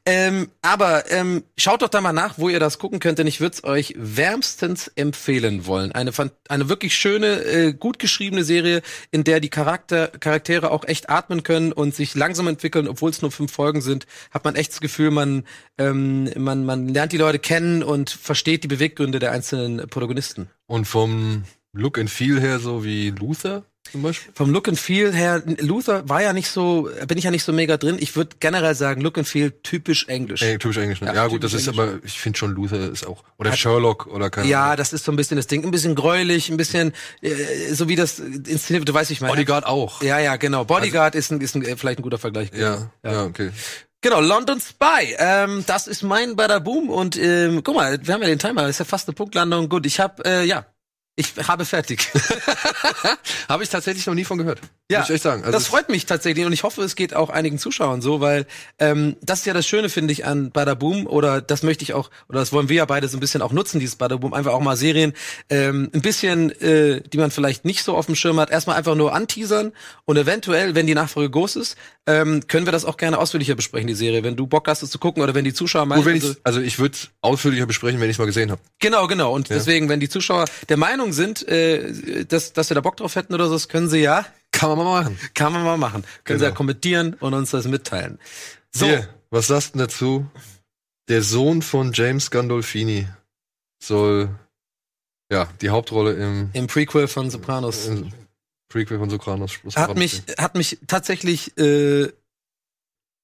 Ähm, 0.05 0.49
aber 0.61 1.09
ähm, 1.11 1.43
schaut 1.57 1.81
doch 1.81 1.87
da 1.87 2.01
mal 2.01 2.11
nach, 2.11 2.37
wo 2.37 2.49
ihr 2.49 2.59
das 2.59 2.77
gucken 2.77 2.99
könnt, 2.99 3.19
denn 3.19 3.27
ich 3.27 3.39
würde 3.39 3.55
es 3.55 3.63
euch 3.63 3.93
wärmstens 3.97 4.89
empfehlen 4.95 5.65
wollen. 5.65 5.93
Eine, 5.93 6.11
eine 6.49 6.67
wirklich 6.67 6.93
schöne, 6.93 7.41
äh, 7.43 7.71
gut 7.71 7.99
geschriebene 7.99 8.43
Serie, 8.43 8.81
in 9.11 9.23
der 9.23 9.39
die 9.39 9.47
Charakter, 9.47 10.09
Charaktere 10.09 10.71
auch 10.71 10.83
echt 10.83 11.09
atmen 11.09 11.43
können 11.43 11.71
und 11.71 11.95
sich 11.95 12.15
langsam 12.15 12.49
entwickeln, 12.49 12.89
obwohl 12.89 13.11
es 13.11 13.21
nur 13.21 13.31
fünf 13.31 13.53
Folgen 13.53 13.79
sind, 13.79 14.07
hat 14.31 14.43
man 14.43 14.55
echt 14.55 14.71
das 14.73 14.81
Gefühl, 14.81 15.11
man, 15.11 15.45
ähm, 15.77 16.29
man, 16.35 16.65
man 16.65 16.89
lernt 16.89 17.13
die 17.13 17.17
Leute 17.17 17.39
kennen 17.39 17.81
und 17.81 18.09
versteht 18.09 18.65
die 18.65 18.67
Beweggründe 18.67 19.19
der 19.19 19.31
einzelnen 19.31 19.87
Protagonisten. 19.87 20.49
Und 20.67 20.83
vom 20.83 21.45
Look 21.71 21.97
and 21.97 22.09
Feel 22.09 22.41
her 22.41 22.59
so 22.59 22.83
wie 22.83 23.11
Luther? 23.11 23.63
Zum 23.89 24.03
Beispiel? 24.03 24.31
Vom 24.35 24.51
Look 24.51 24.67
and 24.67 24.79
Feel 24.79 25.11
her, 25.11 25.41
Luther 25.59 26.07
war 26.07 26.21
ja 26.21 26.33
nicht 26.33 26.49
so, 26.49 26.89
bin 27.07 27.17
ich 27.17 27.23
ja 27.23 27.31
nicht 27.31 27.43
so 27.43 27.51
mega 27.51 27.77
drin. 27.77 27.97
Ich 27.99 28.15
würde 28.15 28.35
generell 28.39 28.75
sagen, 28.75 29.01
Look 29.01 29.17
and 29.17 29.27
Feel 29.27 29.51
typisch 29.63 30.07
Englisch. 30.07 30.41
Ey, 30.41 30.57
typisch 30.57 30.77
Englisch, 30.77 31.01
ne? 31.01 31.07
Ja, 31.07 31.13
ja 31.15 31.27
gut, 31.27 31.43
das 31.43 31.53
ist 31.53 31.67
Englisch. 31.67 31.79
aber, 31.79 31.99
ich 32.03 32.19
finde 32.19 32.37
schon 32.37 32.51
Luther 32.51 32.91
ist 32.91 33.05
auch, 33.05 33.23
oder 33.37 33.51
Hat, 33.51 33.59
Sherlock 33.59 34.07
oder 34.07 34.29
keine 34.29 34.47
Ja, 34.47 34.65
Ahnung. 34.65 34.77
das 34.77 34.93
ist 34.93 35.03
so 35.03 35.11
ein 35.11 35.15
bisschen 35.15 35.35
das 35.37 35.47
Ding. 35.47 35.65
Ein 35.65 35.71
bisschen 35.71 35.95
gräulich, 35.95 36.49
ein 36.49 36.57
bisschen, 36.57 36.93
äh, 37.21 37.73
so 37.73 37.89
wie 37.89 37.95
das 37.95 38.19
inszeniert, 38.19 38.87
du 38.87 38.93
weißt, 38.93 39.11
ich 39.11 39.19
meine. 39.19 39.33
Bodyguard 39.33 39.65
auch. 39.65 40.01
Ja, 40.03 40.19
ja, 40.19 40.35
genau. 40.35 40.63
Bodyguard 40.63 41.15
also, 41.15 41.19
ist, 41.19 41.31
ein, 41.31 41.41
ist 41.41 41.55
ein, 41.55 41.77
vielleicht 41.77 41.99
ein 41.99 42.03
guter 42.03 42.19
Vergleich. 42.19 42.51
Ja, 42.53 42.91
ja, 43.03 43.11
ja 43.11 43.23
okay. 43.25 43.51
Genau, 44.01 44.21
London 44.21 44.59
Spy. 44.59 45.15
Ähm, 45.17 45.63
das 45.67 45.87
ist 45.87 46.01
mein 46.01 46.35
Bada 46.35 46.59
Boom 46.59 46.89
und 46.89 47.17
ähm, 47.17 47.61
guck 47.63 47.75
mal, 47.75 47.99
wir 48.01 48.13
haben 48.13 48.21
ja 48.21 48.27
den 48.27 48.39
Timer, 48.39 48.61
das 48.61 48.71
ist 48.71 48.79
ja 48.79 48.85
fast 48.85 49.07
eine 49.07 49.15
Punktlandung. 49.15 49.69
Gut, 49.69 49.85
ich 49.85 49.99
habe 49.99 50.23
äh, 50.25 50.43
ja 50.45 50.65
ich 51.15 51.33
habe 51.47 51.65
fertig. 51.65 52.09
habe 53.49 53.63
ich 53.63 53.69
tatsächlich 53.69 54.05
noch 54.05 54.13
nie 54.13 54.23
von 54.23 54.37
gehört. 54.37 54.61
Ja, 54.89 54.99
muss 54.99 55.09
ich 55.09 55.15
echt 55.15 55.23
sagen. 55.23 55.43
Also 55.43 55.51
das 55.51 55.67
freut 55.67 55.89
mich 55.89 56.05
tatsächlich 56.05 56.45
und 56.45 56.53
ich 56.53 56.63
hoffe, 56.63 56.81
es 56.83 56.95
geht 56.95 57.13
auch 57.13 57.29
einigen 57.29 57.59
Zuschauern 57.59 58.01
so, 58.01 58.21
weil 58.21 58.45
ähm, 58.79 59.17
das 59.21 59.39
ist 59.39 59.45
ja 59.45 59.53
das 59.53 59.67
Schöne, 59.67 59.89
finde 59.89 60.13
ich, 60.13 60.25
an 60.25 60.51
Badaboom 60.51 61.07
oder 61.07 61.41
das 61.41 61.63
möchte 61.63 61.83
ich 61.83 61.93
auch, 61.93 62.09
oder 62.29 62.39
das 62.39 62.53
wollen 62.53 62.69
wir 62.69 62.77
ja 62.77 62.85
beide 62.85 63.07
so 63.07 63.17
ein 63.17 63.19
bisschen 63.19 63.41
auch 63.41 63.51
nutzen, 63.51 63.79
dieses 63.79 63.95
Badaboom, 63.95 64.33
einfach 64.33 64.53
auch 64.53 64.61
mal 64.61 64.77
Serien 64.77 65.13
ähm, 65.49 65.89
ein 65.93 66.01
bisschen, 66.01 66.51
äh, 66.61 67.01
die 67.01 67.17
man 67.17 67.31
vielleicht 67.31 67.65
nicht 67.65 67.83
so 67.83 67.95
auf 67.95 68.05
dem 68.05 68.15
Schirm 68.15 68.39
hat, 68.39 68.49
erstmal 68.49 68.77
einfach 68.77 68.95
nur 68.95 69.13
anteasern 69.13 69.73
und 70.05 70.17
eventuell, 70.17 70.75
wenn 70.75 70.87
die 70.87 70.95
Nachfrage 70.95 71.29
groß 71.29 71.57
ist, 71.57 71.77
ähm, 72.07 72.47
können 72.47 72.65
wir 72.65 72.71
das 72.71 72.85
auch 72.85 72.97
gerne 72.97 73.17
ausführlicher 73.17 73.55
besprechen, 73.55 73.87
die 73.87 73.93
Serie, 73.93 74.23
wenn 74.23 74.35
du 74.35 74.47
Bock 74.47 74.67
hast, 74.67 74.81
es 74.81 74.89
zu 74.89 74.99
gucken 74.99 75.21
oder 75.21 75.35
wenn 75.35 75.45
die 75.45 75.53
Zuschauer 75.53 75.85
meinen. 75.85 76.07
Also, 76.07 76.35
also 76.43 76.61
ich 76.61 76.79
würde 76.79 76.97
ausführlicher 77.21 77.65
besprechen, 77.65 77.99
wenn 78.01 78.09
ich 78.09 78.15
es 78.15 78.19
mal 78.19 78.25
gesehen 78.25 78.49
habe. 78.51 78.61
Genau, 78.79 79.07
genau. 79.07 79.33
Und 79.33 79.49
ja. 79.49 79.55
deswegen, 79.55 79.87
wenn 79.87 79.99
die 79.99 80.09
Zuschauer 80.09 80.45
der 80.67 80.77
Meinung 80.77 81.00
Meinung 81.01 81.13
sind, 81.13 81.47
äh, 81.47 82.25
dass, 82.25 82.53
dass 82.53 82.69
wir 82.69 82.75
da 82.75 82.81
Bock 82.81 82.97
drauf 82.97 83.15
hätten 83.15 83.33
oder 83.33 83.47
so, 83.47 83.53
das 83.53 83.67
können 83.67 83.89
sie 83.89 83.99
ja. 83.99 84.25
Kann 84.51 84.69
man 84.69 84.77
mal 84.77 85.01
machen. 85.01 85.19
Kann 85.33 85.53
man 85.53 85.63
mal 85.63 85.77
machen. 85.77 86.03
Können 86.03 86.37
genau. 86.37 86.39
sie 86.39 86.45
ja 86.45 86.51
kommentieren 86.51 87.13
und 87.15 87.33
uns 87.33 87.51
das 87.51 87.67
mitteilen. 87.67 88.19
So. 88.71 88.85
Hier, 88.85 89.09
was 89.31 89.47
sagst 89.47 89.73
du 89.73 89.79
dazu? 89.79 90.27
Der 91.07 91.23
Sohn 91.23 91.61
von 91.61 91.91
James 91.93 92.29
Gandolfini 92.29 93.07
soll 93.81 94.29
ja 95.31 95.49
die 95.61 95.69
Hauptrolle 95.69 96.13
im 96.13 96.49
im 96.53 96.67
Prequel 96.67 97.07
von 97.07 97.31
Sopranos. 97.31 97.89
Prequel 98.69 98.99
von 98.99 99.09
Sopranos. 99.09 99.59
Hat 99.75 99.97
mich 99.97 100.21
hat 100.37 100.55
mich 100.55 100.77
tatsächlich 100.85 101.57
äh, 101.57 102.09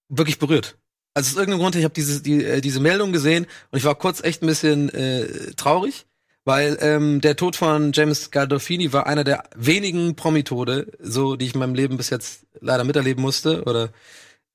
wirklich 0.09 0.39
berührt. 0.39 0.77
Also 1.13 1.31
aus 1.31 1.38
irgendeinem 1.38 1.59
Grund, 1.59 1.75
ich 1.75 1.83
habe 1.83 1.94
diese 1.94 2.21
die, 2.21 2.44
äh, 2.44 2.62
diese 2.62 2.80
Meldung 2.80 3.12
gesehen 3.12 3.45
und 3.71 3.77
ich 3.77 3.85
war 3.85 3.95
kurz 3.95 4.23
echt 4.23 4.41
ein 4.41 4.47
bisschen 4.47 4.89
äh, 4.89 5.53
traurig, 5.56 6.06
weil 6.47 6.77
ähm, 6.79 7.19
der 7.19 7.35
Tod 7.35 7.57
von 7.57 7.91
James 7.91 8.31
Gandolfini 8.31 8.94
war 8.94 9.05
einer 9.05 9.25
der 9.25 9.44
wenigen 9.53 10.15
Promitode, 10.15 10.88
so 10.97 11.35
die 11.35 11.45
ich 11.45 11.53
in 11.53 11.59
meinem 11.59 11.75
Leben 11.75 11.97
bis 11.97 12.09
jetzt 12.09 12.45
leider 12.61 12.85
miterleben 12.85 13.21
musste 13.21 13.66
oder 13.66 13.89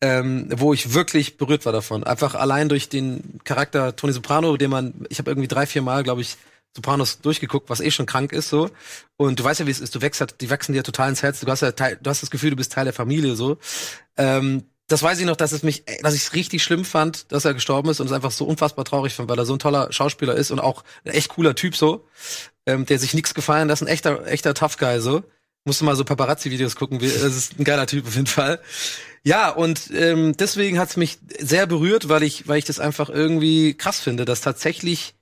ähm, 0.00 0.48
wo 0.56 0.72
ich 0.72 0.94
wirklich 0.94 1.36
berührt 1.36 1.66
war 1.66 1.72
davon. 1.74 2.02
Einfach 2.02 2.34
allein 2.34 2.70
durch 2.70 2.88
den 2.88 3.40
Charakter 3.44 3.94
Tony 3.94 4.14
Soprano, 4.14 4.56
den 4.56 4.70
man, 4.70 5.04
ich 5.10 5.18
habe 5.18 5.30
irgendwie 5.30 5.48
drei, 5.48 5.66
vier 5.66 5.82
Mal, 5.82 6.02
glaube 6.02 6.22
ich, 6.22 6.38
Sopranos 6.74 7.20
durchgeguckt, 7.20 7.68
was 7.68 7.80
eh 7.80 7.90
schon 7.90 8.06
krank 8.06 8.32
ist 8.32 8.48
so. 8.48 8.70
Und 9.18 9.38
du 9.38 9.44
weißt 9.44 9.60
ja, 9.60 9.66
wie 9.66 9.70
es 9.70 9.80
ist. 9.80 9.94
Du 9.94 10.00
wächst, 10.00 10.24
die 10.40 10.48
wachsen 10.48 10.72
dir 10.72 10.82
total 10.82 11.10
ins 11.10 11.22
Herz. 11.22 11.40
Du 11.40 11.46
hast 11.48 11.60
ja 11.60 11.72
Teil, 11.72 11.98
du 12.02 12.08
hast 12.08 12.22
das 12.22 12.30
Gefühl, 12.30 12.48
du 12.48 12.56
bist 12.56 12.72
Teil 12.72 12.84
der 12.84 12.94
Familie 12.94 13.36
so. 13.36 13.58
Ähm, 14.16 14.62
das 14.88 15.02
weiß 15.02 15.18
ich 15.20 15.26
noch, 15.26 15.36
dass 15.36 15.52
es 15.52 15.62
mich, 15.62 15.84
dass 16.02 16.14
ich 16.14 16.22
es 16.22 16.34
richtig 16.34 16.62
schlimm 16.62 16.84
fand, 16.84 17.32
dass 17.32 17.44
er 17.44 17.54
gestorben 17.54 17.88
ist 17.90 18.00
und 18.00 18.06
es 18.06 18.12
einfach 18.12 18.30
so 18.30 18.44
unfassbar 18.44 18.84
traurig 18.84 19.14
fand, 19.14 19.28
weil 19.28 19.38
er 19.38 19.46
so 19.46 19.54
ein 19.54 19.58
toller 19.58 19.92
Schauspieler 19.92 20.34
ist 20.34 20.50
und 20.50 20.60
auch 20.60 20.84
ein 21.04 21.12
echt 21.12 21.28
cooler 21.30 21.54
Typ 21.54 21.76
so, 21.76 22.06
ähm, 22.66 22.84
der 22.86 22.98
sich 22.98 23.14
nichts 23.14 23.34
gefallen 23.34 23.68
lässt, 23.68 23.82
ein 23.82 23.88
echter, 23.88 24.26
echter 24.26 24.54
Tough 24.54 24.76
Guy 24.76 25.00
so. 25.00 25.22
Musst 25.64 25.80
du 25.80 25.84
mal 25.84 25.94
so 25.94 26.04
Paparazzi-Videos 26.04 26.74
gucken, 26.74 26.98
das 26.98 27.22
ist 27.22 27.58
ein 27.58 27.64
geiler 27.64 27.86
Typ 27.86 28.06
auf 28.06 28.16
jeden 28.16 28.26
Fall. 28.26 28.60
Ja, 29.22 29.50
und 29.50 29.90
ähm, 29.94 30.36
deswegen 30.36 30.80
hat's 30.80 30.96
mich 30.96 31.18
sehr 31.38 31.68
berührt, 31.68 32.08
weil 32.08 32.24
ich, 32.24 32.48
weil 32.48 32.58
ich 32.58 32.64
das 32.64 32.80
einfach 32.80 33.08
irgendwie 33.08 33.74
krass 33.74 34.00
finde, 34.00 34.24
dass 34.24 34.40
tatsächlich 34.40 35.14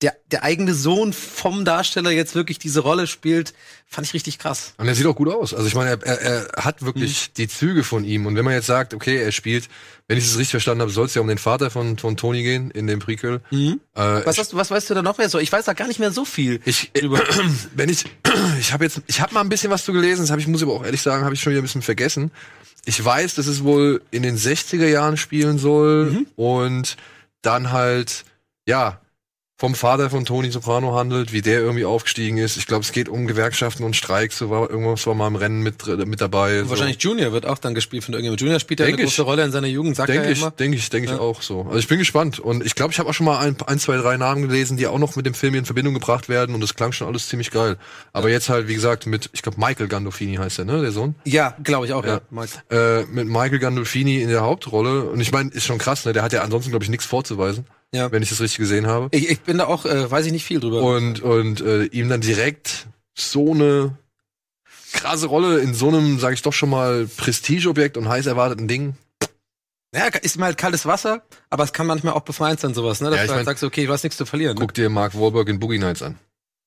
der, 0.00 0.16
der 0.30 0.44
eigene 0.44 0.74
Sohn 0.74 1.12
vom 1.12 1.64
Darsteller 1.64 2.12
jetzt 2.12 2.36
wirklich 2.36 2.60
diese 2.60 2.80
Rolle 2.80 3.08
spielt, 3.08 3.52
fand 3.84 4.06
ich 4.06 4.14
richtig 4.14 4.38
krass. 4.38 4.74
Und 4.76 4.86
er 4.86 4.94
sieht 4.94 5.06
auch 5.06 5.16
gut 5.16 5.28
aus. 5.28 5.52
Also 5.52 5.66
ich 5.66 5.74
meine, 5.74 5.90
er, 5.90 6.02
er, 6.06 6.46
er 6.54 6.64
hat 6.64 6.82
wirklich 6.82 7.28
mhm. 7.28 7.34
die 7.36 7.48
Züge 7.48 7.82
von 7.82 8.04
ihm. 8.04 8.26
Und 8.26 8.36
wenn 8.36 8.44
man 8.44 8.54
jetzt 8.54 8.66
sagt, 8.66 8.94
okay, 8.94 9.16
er 9.16 9.32
spielt, 9.32 9.68
wenn 10.06 10.16
ich 10.16 10.24
es 10.24 10.38
richtig 10.38 10.52
verstanden 10.52 10.82
habe, 10.82 10.92
soll 10.92 11.06
es 11.06 11.14
ja 11.14 11.20
um 11.20 11.26
den 11.26 11.38
Vater 11.38 11.70
von, 11.70 11.98
von 11.98 12.16
Tony 12.16 12.44
gehen 12.44 12.70
in 12.70 12.86
dem 12.86 13.00
Prequel. 13.00 13.40
Mhm. 13.50 13.80
Äh, 13.94 14.24
was, 14.24 14.38
hast 14.38 14.52
du, 14.52 14.56
was 14.56 14.70
weißt 14.70 14.88
du 14.88 14.94
da 14.94 15.02
noch 15.02 15.18
mehr 15.18 15.28
so? 15.28 15.40
Ich 15.40 15.50
weiß 15.50 15.64
da 15.64 15.72
gar 15.72 15.88
nicht 15.88 15.98
mehr 15.98 16.12
so 16.12 16.24
viel. 16.24 16.60
Ich, 16.64 16.92
äh, 16.94 17.08
wenn 17.74 17.88
ich, 17.88 18.04
ich 18.60 18.72
habe 18.72 18.84
jetzt, 18.84 19.02
ich 19.08 19.20
habe 19.20 19.34
mal 19.34 19.40
ein 19.40 19.48
bisschen 19.48 19.70
was 19.72 19.84
zu 19.84 19.92
gelesen, 19.92 20.22
das 20.22 20.30
habe 20.30 20.40
ich, 20.40 20.46
muss 20.46 20.60
ich 20.60 20.68
aber 20.68 20.76
auch 20.76 20.84
ehrlich 20.84 21.02
sagen, 21.02 21.24
habe 21.24 21.34
ich 21.34 21.40
schon 21.40 21.50
wieder 21.50 21.60
ein 21.60 21.64
bisschen 21.64 21.82
vergessen. 21.82 22.30
Ich 22.84 23.04
weiß, 23.04 23.34
dass 23.34 23.48
es 23.48 23.64
wohl 23.64 24.00
in 24.12 24.22
den 24.22 24.38
60er 24.38 24.86
Jahren 24.86 25.16
spielen 25.16 25.58
soll 25.58 26.10
mhm. 26.10 26.26
und 26.36 26.96
dann 27.42 27.72
halt, 27.72 28.24
ja, 28.64 29.00
vom 29.60 29.74
Vater 29.74 30.08
von 30.08 30.24
Tony 30.24 30.52
Soprano 30.52 30.94
handelt, 30.94 31.32
wie 31.32 31.42
der 31.42 31.58
irgendwie 31.60 31.84
aufgestiegen 31.84 32.38
ist. 32.38 32.56
Ich 32.56 32.68
glaube, 32.68 32.84
es 32.84 32.92
geht 32.92 33.08
um 33.08 33.26
Gewerkschaften 33.26 33.82
und 33.82 33.96
Streiks, 33.96 34.38
so 34.38 34.50
war 34.50 34.70
irgendwas 34.70 35.04
war 35.08 35.14
mal 35.14 35.26
im 35.26 35.34
Rennen 35.34 35.62
mit 35.64 35.84
mit 36.06 36.20
dabei. 36.20 36.60
So. 36.62 36.70
Wahrscheinlich 36.70 37.02
Junior 37.02 37.32
wird 37.32 37.44
auch 37.44 37.58
dann 37.58 37.74
gespielt 37.74 38.04
von 38.04 38.14
irgendjemandem. 38.14 38.46
Junior 38.46 38.60
spielt 38.60 38.78
ja 38.78 38.86
Denk 38.86 38.98
eine 38.98 39.08
ich. 39.08 39.10
große 39.16 39.22
Rolle 39.22 39.42
in 39.44 39.50
seiner 39.50 39.66
Jugend, 39.66 39.96
sagt 39.96 40.10
Denke 40.10 40.26
er 40.26 40.30
ich, 40.30 40.38
immer. 40.40 40.52
denke 40.52 40.76
ich, 40.76 40.88
denke 40.90 41.08
Ja. 41.08 41.14
ich 41.16 41.20
auch 41.20 41.42
so. 41.42 41.62
Also 41.62 41.78
ich 41.78 41.88
bin 41.88 41.98
gespannt 41.98 42.38
und 42.38 42.64
ich 42.64 42.76
glaube, 42.76 42.92
ich 42.92 43.00
habe 43.00 43.08
auch 43.10 43.14
schon 43.14 43.26
mal 43.26 43.38
ein, 43.40 43.56
ein, 43.66 43.80
zwei, 43.80 43.96
drei 43.96 44.16
Namen 44.16 44.42
gelesen, 44.46 44.76
die 44.76 44.86
auch 44.86 44.98
noch 44.98 45.16
mit 45.16 45.26
dem 45.26 45.34
Film 45.34 45.56
in 45.56 45.64
Verbindung 45.64 45.92
gebracht 45.92 46.28
werden 46.28 46.54
und 46.54 46.60
das 46.60 46.76
klang 46.76 46.92
schon 46.92 47.08
alles 47.08 47.26
ziemlich 47.28 47.50
geil. 47.50 47.78
Aber 48.12 48.30
jetzt 48.30 48.48
halt, 48.48 48.68
wie 48.68 48.74
gesagt, 48.74 49.06
mit, 49.06 49.28
ich 49.32 49.42
glaube, 49.42 49.58
Michael 49.60 49.88
Gandolfini 49.88 50.36
heißt 50.36 50.60
er, 50.60 50.66
ne, 50.66 50.80
der 50.82 50.92
Sohn? 50.92 51.16
Ja, 51.24 51.56
glaube 51.64 51.86
ich 51.86 51.92
auch, 51.94 52.04
ja. 52.06 52.20
Ja. 52.30 53.00
Äh, 53.00 53.06
mit 53.06 53.26
Michael 53.26 53.58
Gandolfini 53.58 54.22
in 54.22 54.28
der 54.28 54.42
Hauptrolle 54.42 55.02
und 55.10 55.20
ich 55.20 55.32
meine, 55.32 55.50
ist 55.50 55.64
schon 55.64 55.78
krass, 55.78 56.04
ne? 56.04 56.12
Der 56.12 56.22
hat 56.22 56.32
ja 56.32 56.42
ansonsten, 56.42 56.70
glaube 56.70 56.84
ich, 56.84 56.90
nichts 56.90 57.06
vorzuweisen, 57.06 57.66
Ja. 57.94 58.12
wenn 58.12 58.22
ich 58.22 58.28
das 58.28 58.40
richtig 58.40 58.58
gesehen 58.58 58.86
habe. 58.86 59.08
Ich, 59.12 59.28
ich 59.30 59.40
bin 59.40 59.58
da 59.58 59.66
auch, 59.66 59.86
äh, 59.86 60.10
weiß 60.10 60.26
ich 60.26 60.32
nicht 60.32 60.44
viel 60.44 60.60
drüber. 60.60 60.82
Und, 60.82 61.20
und 61.20 61.60
äh, 61.62 61.84
ihm 61.84 62.08
dann 62.08 62.20
direkt 62.20 62.86
so 63.16 63.52
eine 63.52 63.96
krasse 64.92 65.26
Rolle 65.26 65.58
in 65.60 65.74
so 65.74 65.88
einem, 65.88 66.18
sage 66.18 66.34
ich 66.34 66.42
doch 66.42 66.52
schon 66.52 66.70
mal, 66.70 67.06
Prestigeobjekt 67.16 67.96
und 67.96 68.08
heiß 68.08 68.26
erwarteten 68.26 68.68
Ding. 68.68 68.94
ja, 69.94 70.06
ist 70.22 70.38
mal 70.38 70.46
halt 70.46 70.58
kaltes 70.58 70.84
Wasser, 70.86 71.22
aber 71.50 71.64
es 71.64 71.72
kann 71.72 71.86
manchmal 71.86 72.14
auch 72.14 72.22
befreiend 72.22 72.60
sein, 72.60 72.74
sowas, 72.74 73.00
ne? 73.00 73.08
Dass 73.10 73.16
Ja, 73.18 73.22
ich 73.24 73.28
du 73.28 73.34
halt 73.34 73.38
mein- 73.40 73.52
sagst, 73.52 73.64
okay, 73.64 73.86
du 73.86 73.92
hast 73.92 74.02
nichts 74.02 74.16
zu 74.18 74.26
verlieren. 74.26 74.54
Ne? 74.54 74.60
Guck 74.60 74.74
dir 74.74 74.88
Mark 74.90 75.14
Wahlberg 75.18 75.48
in 75.48 75.58
Boogie 75.58 75.78
Nights 75.78 76.02
an. 76.02 76.18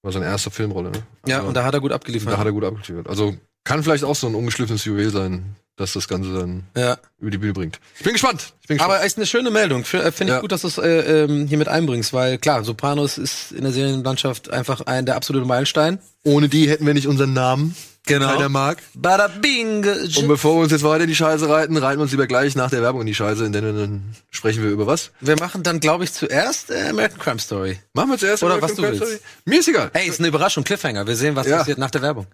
War 0.03 0.11
seine 0.11 0.25
erste 0.25 0.49
Filmrolle, 0.49 0.89
ne? 0.91 1.03
Ja, 1.27 1.37
Also- 1.37 1.49
und 1.49 1.53
da 1.53 1.63
hat 1.63 1.73
er 1.75 1.79
gut 1.81 1.91
abgeliefert. 1.91 2.33
Da 2.33 2.37
hat 2.39 2.45
er 2.47 2.51
gut 2.51 2.63
abgeliefert. 2.63 3.07
Also 3.07 3.35
kann 3.63 3.83
vielleicht 3.83 4.03
auch 4.03 4.15
so 4.15 4.25
ein 4.27 4.33
ungeschliffenes 4.33 4.85
Juwel 4.85 5.11
sein, 5.11 5.55
dass 5.77 5.93
das 5.93 6.07
Ganze 6.07 6.31
dann 6.33 6.63
ja. 6.77 6.97
über 7.19 7.31
die 7.31 7.37
Bühne 7.37 7.53
bringt. 7.53 7.79
Ich 7.97 8.03
bin 8.03 8.13
gespannt. 8.13 8.53
Ich 8.61 8.67
bin 8.67 8.77
gespannt. 8.77 8.95
Aber 8.97 9.05
ist 9.05 9.17
eine 9.17 9.25
schöne 9.25 9.49
Meldung. 9.49 9.81
Äh, 9.81 10.11
Finde 10.11 10.23
ich 10.23 10.29
Ja. 10.29 10.39
gut, 10.39 10.51
dass 10.51 10.61
du 10.61 10.67
es 10.67 10.77
äh, 10.77 11.23
ähm, 11.23 11.47
hier 11.47 11.57
mit 11.57 11.67
einbringst, 11.69 12.13
weil 12.13 12.37
klar, 12.37 12.63
Sopranos 12.63 13.17
ist 13.17 13.51
in 13.51 13.63
der 13.63 13.71
Serienlandschaft 13.71 14.49
einfach 14.51 14.81
ein 14.81 15.05
der 15.05 15.15
absolute 15.15 15.45
Meilenstein. 15.47 15.99
ohne 16.23 16.49
die 16.49 16.69
hätten 16.69 16.85
wir 16.85 16.93
nicht 16.93 17.07
unseren 17.07 17.33
Namen. 17.33 17.75
Genau. 18.07 18.31
Keiner 18.33 18.49
mag. 18.49 18.79
Bada 18.95 19.27
bing. 19.27 19.85
Und 20.17 20.27
bevor 20.27 20.55
wir 20.55 20.63
uns 20.63 20.71
jetzt 20.71 20.83
weiter 20.83 21.03
in 21.03 21.09
die 21.09 21.15
Scheiße 21.15 21.47
reiten, 21.47 21.77
reiten 21.77 21.99
wir 21.99 22.03
uns 22.03 22.11
lieber 22.11 22.25
gleich 22.25 22.55
nach 22.55 22.71
der 22.71 22.81
Werbung 22.81 23.01
in 23.01 23.07
die 23.07 23.13
Scheiße, 23.13 23.49
denn 23.51 23.63
dann 23.63 24.15
sprechen 24.31 24.63
wir 24.63 24.71
über 24.71 24.87
was. 24.87 25.11
Wir 25.19 25.35
machen 25.39 25.61
dann, 25.61 25.79
glaube 25.79 26.03
ich, 26.03 26.11
zuerst 26.11 26.71
äh, 26.71 26.89
American 26.89 27.19
Crime 27.19 27.39
Story. 27.39 27.79
Machen 27.93 28.09
wir 28.09 28.17
zuerst 28.17 28.41
Oder 28.43 28.55
American 28.55 28.69
was 28.71 28.75
du 28.75 28.81
Crime 28.81 28.99
willst. 28.99 29.19
Story? 29.19 29.31
Mir 29.45 29.59
ist 29.59 29.67
egal. 29.67 29.91
Hey, 29.93 30.07
ist 30.07 30.17
eine 30.19 30.29
Überraschung, 30.29 30.63
Cliffhanger. 30.63 31.05
Wir 31.05 31.15
sehen, 31.15 31.35
was 31.35 31.45
Ja. 31.47 31.57
passiert 31.59 31.77
nach 31.77 31.91
der 31.91 32.01
Werbung. 32.01 32.25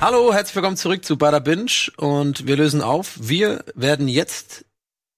Hallo, 0.00 0.32
herzlich 0.32 0.56
willkommen 0.56 0.78
zurück 0.78 1.04
zu 1.04 1.18
Bada 1.18 1.40
Binge 1.40 1.90
und 1.98 2.46
wir 2.46 2.56
lösen 2.56 2.80
auf. 2.80 3.18
Wir 3.20 3.66
werden 3.74 4.08
jetzt 4.08 4.64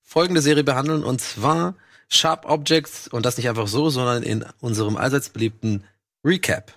folgende 0.03 0.41
Serie 0.41 0.65
behandeln 0.65 1.05
und 1.05 1.21
zwar 1.21 1.77
Sharp 2.09 2.51
Objects 2.51 3.07
und 3.07 3.25
das 3.25 3.37
nicht 3.37 3.49
einfach 3.49 3.69
so, 3.69 3.91
sondern 3.91 4.25
in 4.25 4.45
unserem 4.59 4.97
allseits 4.97 5.29
beliebten 5.29 5.85
Recap. 6.25 6.73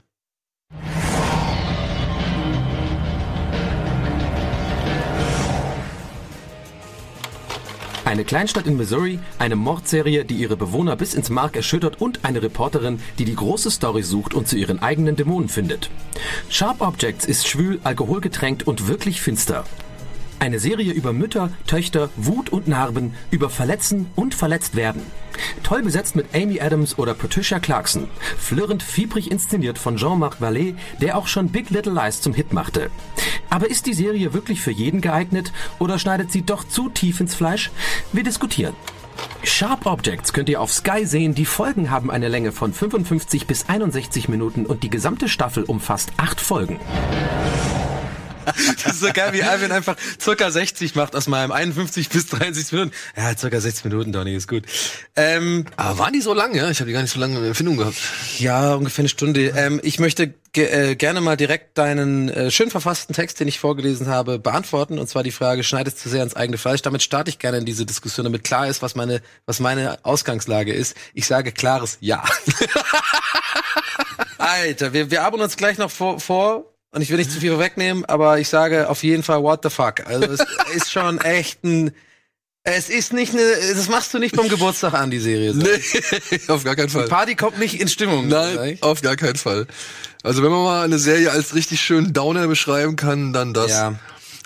Eine 8.06 8.24
Kleinstadt 8.24 8.68
in 8.68 8.78
Missouri, 8.78 9.18
eine 9.40 9.56
Mordserie, 9.56 10.26
die 10.26 10.36
ihre 10.36 10.56
Bewohner 10.56 10.96
bis 10.96 11.16
ins 11.16 11.32
Mark 11.32 11.56
erschüttert 11.56 12.00
und 12.00 12.20
eine 12.24 12.44
Reporterin, 12.44 13.00
die 13.18 13.26
die 13.26 13.36
große 13.36 13.72
Story 13.72 14.04
sucht 14.04 14.36
und 14.36 14.48
zu 14.48 14.58
ihren 14.58 14.80
eigenen 14.80 15.16
Dämonen 15.16 15.50
findet. 15.50 15.90
Sharp 16.48 16.82
Objects 16.82 17.26
ist 17.26 17.48
schwül, 17.48 17.80
alkoholgetränkt 17.84 18.68
und 18.68 18.88
wirklich 18.88 19.22
finster. 19.22 19.64
Eine 20.40 20.60
Serie 20.60 20.92
über 20.92 21.14
Mütter, 21.14 21.50
Töchter, 21.66 22.10
Wut 22.18 22.50
und 22.50 22.68
Narben, 22.68 23.14
über 23.32 23.50
Verletzen 23.50 24.08
und 24.16 24.36
Verletztwerden. 24.36 25.02
Toll 25.64 25.82
besetzt 25.82 26.16
mit 26.16 26.28
Amy 26.36 26.60
Adams 26.60 27.00
oder 27.00 27.14
Patricia 27.14 27.60
Clarkson. 27.60 28.08
Flirrend 28.38 28.84
fiebrig 28.84 29.32
inszeniert 29.32 29.78
von 29.78 29.98
Jean-Marc 29.98 30.42
Vallée, 30.42 30.76
der 31.02 31.18
auch 31.18 31.28
schon 31.28 31.50
Big 31.50 31.70
Little 31.70 31.94
Lies 31.94 32.22
zum 32.22 32.34
Hit 32.34 32.54
machte. 32.54 32.90
Aber 33.50 33.70
ist 33.70 33.86
die 33.86 33.94
Serie 33.94 34.34
wirklich 34.34 34.62
für 34.62 34.72
jeden 34.72 35.02
geeignet 35.02 35.52
oder 35.80 36.00
schneidet 36.00 36.32
sie 36.32 36.42
doch 36.42 36.68
zu 36.68 36.90
tief 36.90 37.20
ins 37.20 37.36
Fleisch? 37.36 37.72
Wir 38.12 38.24
diskutieren. 38.24 38.76
Sharp 39.44 39.86
Objects 39.86 40.34
könnt 40.34 40.50
ihr 40.50 40.60
auf 40.60 40.74
Sky 40.74 41.06
sehen. 41.06 41.36
Die 41.36 41.46
Folgen 41.46 41.90
haben 41.90 42.12
eine 42.12 42.28
Länge 42.28 42.52
von 42.52 42.74
55 42.74 43.48
bis 43.48 43.70
61 43.70 44.28
Minuten 44.28 44.66
und 44.66 44.84
die 44.84 44.90
gesamte 44.90 45.30
Staffel 45.30 45.64
umfasst 45.64 46.12
acht 46.18 46.42
Folgen. 46.42 46.80
Das 48.84 48.94
ist 48.94 49.00
so 49.02 49.12
geil, 49.14 49.34
wie 49.34 49.44
Alvin 49.44 49.72
einfach 49.72 49.96
circa 50.22 50.52
60 50.52 50.96
macht 50.96 51.16
aus 51.16 51.28
meinem 51.28 51.52
51 51.52 52.10
bis 52.10 52.28
63 52.28 52.72
Minuten. 52.74 52.92
Ja, 53.16 53.36
circa 53.38 53.60
60 53.60 53.86
Minuten, 53.86 54.12
Donny, 54.12 54.36
ist 54.36 54.48
gut. 54.48 54.64
Ähm, 55.16 55.66
Aber 55.76 55.98
waren 56.00 56.14
die 56.14 56.22
so 56.22 56.34
lang, 56.34 56.56
ja? 56.56 56.70
Ich 56.70 56.80
habe 56.80 56.88
die 56.88 56.94
gar 56.94 57.02
nicht 57.02 57.12
so 57.12 57.20
lange 57.20 57.38
in 57.38 57.46
Empfindung 57.46 57.78
gehabt. 57.78 57.98
ja, 58.40 58.74
ungefähr 58.76 59.04
eine 59.04 59.10
Stunde. 59.10 59.54
Ähm, 59.56 59.80
ich 59.84 60.00
möchte 60.00 60.34
ge 60.54 60.66
äh, 60.66 60.96
gerne 60.96 61.22
mal 61.22 61.36
direkt 61.36 61.78
deinen 61.78 62.30
äh, 62.30 62.52
schön 62.52 62.70
verfassten 62.72 63.14
Text, 63.14 63.40
den 63.40 63.48
ich 63.48 63.60
vorgelesen 63.60 64.08
habe, 64.08 64.40
beantworten. 64.40 65.00
Und 65.00 65.08
zwar 65.08 65.24
die 65.24 65.32
Frage, 65.32 65.64
schneidet 65.64 65.96
es 65.96 66.02
zu 66.02 66.10
sehr 66.10 66.24
ins 66.24 66.36
eigene 66.36 66.58
Fleisch? 66.58 66.82
Damit 66.82 67.04
starte 67.04 67.30
ich 67.30 67.40
gerne 67.40 67.58
in 67.58 67.66
diese 67.66 67.86
Diskussion, 67.86 68.24
damit 68.24 68.44
klar 68.44 68.68
ist, 68.68 68.82
was 68.82 68.96
meine, 68.96 69.22
was 69.46 69.60
meine 69.60 70.04
Ausgangslage 70.04 70.74
ist. 70.74 70.96
Ich 71.14 71.28
sage 71.28 71.52
klares 71.52 71.98
Ja. 72.02 72.24
Alter, 74.38 74.94
wir, 74.94 75.12
wir 75.12 75.24
arbeiten 75.24 75.44
uns 75.44 75.58
gleich 75.58 75.78
noch 75.78 75.92
vor, 75.92 76.20
vor 76.20 76.75
und 76.96 77.02
ich 77.02 77.10
will 77.10 77.18
nicht 77.18 77.32
zu 77.32 77.40
viel 77.40 77.52
vorwegnehmen, 77.52 78.06
aber 78.06 78.40
ich 78.40 78.50
sage 78.50 78.90
auf 78.90 79.04
jeden 79.04 79.22
Fall 79.22 79.44
what 79.44 79.60
the 79.64 79.70
fuck. 79.70 80.06
Also 80.08 80.32
es 80.32 80.40
ist 80.76 80.92
schon 80.92 81.20
echt 81.22 81.64
ein 81.64 81.92
es 82.68 82.90
ist 82.90 83.14
nicht 83.14 83.32
eine, 83.32 83.44
das 83.76 83.90
machst 83.90 84.12
du 84.12 84.18
nicht 84.18 84.36
beim 84.36 84.50
Geburtstag 84.50 84.96
an, 84.96 85.12
die 85.12 85.20
Serie. 85.20 85.54
Nee, 85.54 86.40
auf 86.48 86.64
gar 86.64 86.76
keinen 86.76 86.90
Fall. 86.90 87.08
Party 87.08 87.36
kommt 87.36 87.60
nicht 87.60 87.80
in 87.80 87.88
Stimmung. 87.88 88.28
Nein, 88.28 88.80
auf 88.82 89.04
gar 89.04 89.16
keinen 89.16 89.36
Fall. 89.36 89.68
Also 90.24 90.42
wenn 90.42 90.50
man 90.50 90.64
mal 90.64 90.84
eine 90.84 90.98
Serie 90.98 91.30
als 91.30 91.54
richtig 91.54 91.80
schön 91.80 92.12
Downer 92.12 92.48
beschreiben 92.48 92.96
kann, 92.96 93.34
dann 93.34 93.54
das. 93.54 93.70
Ja. 93.70 94.00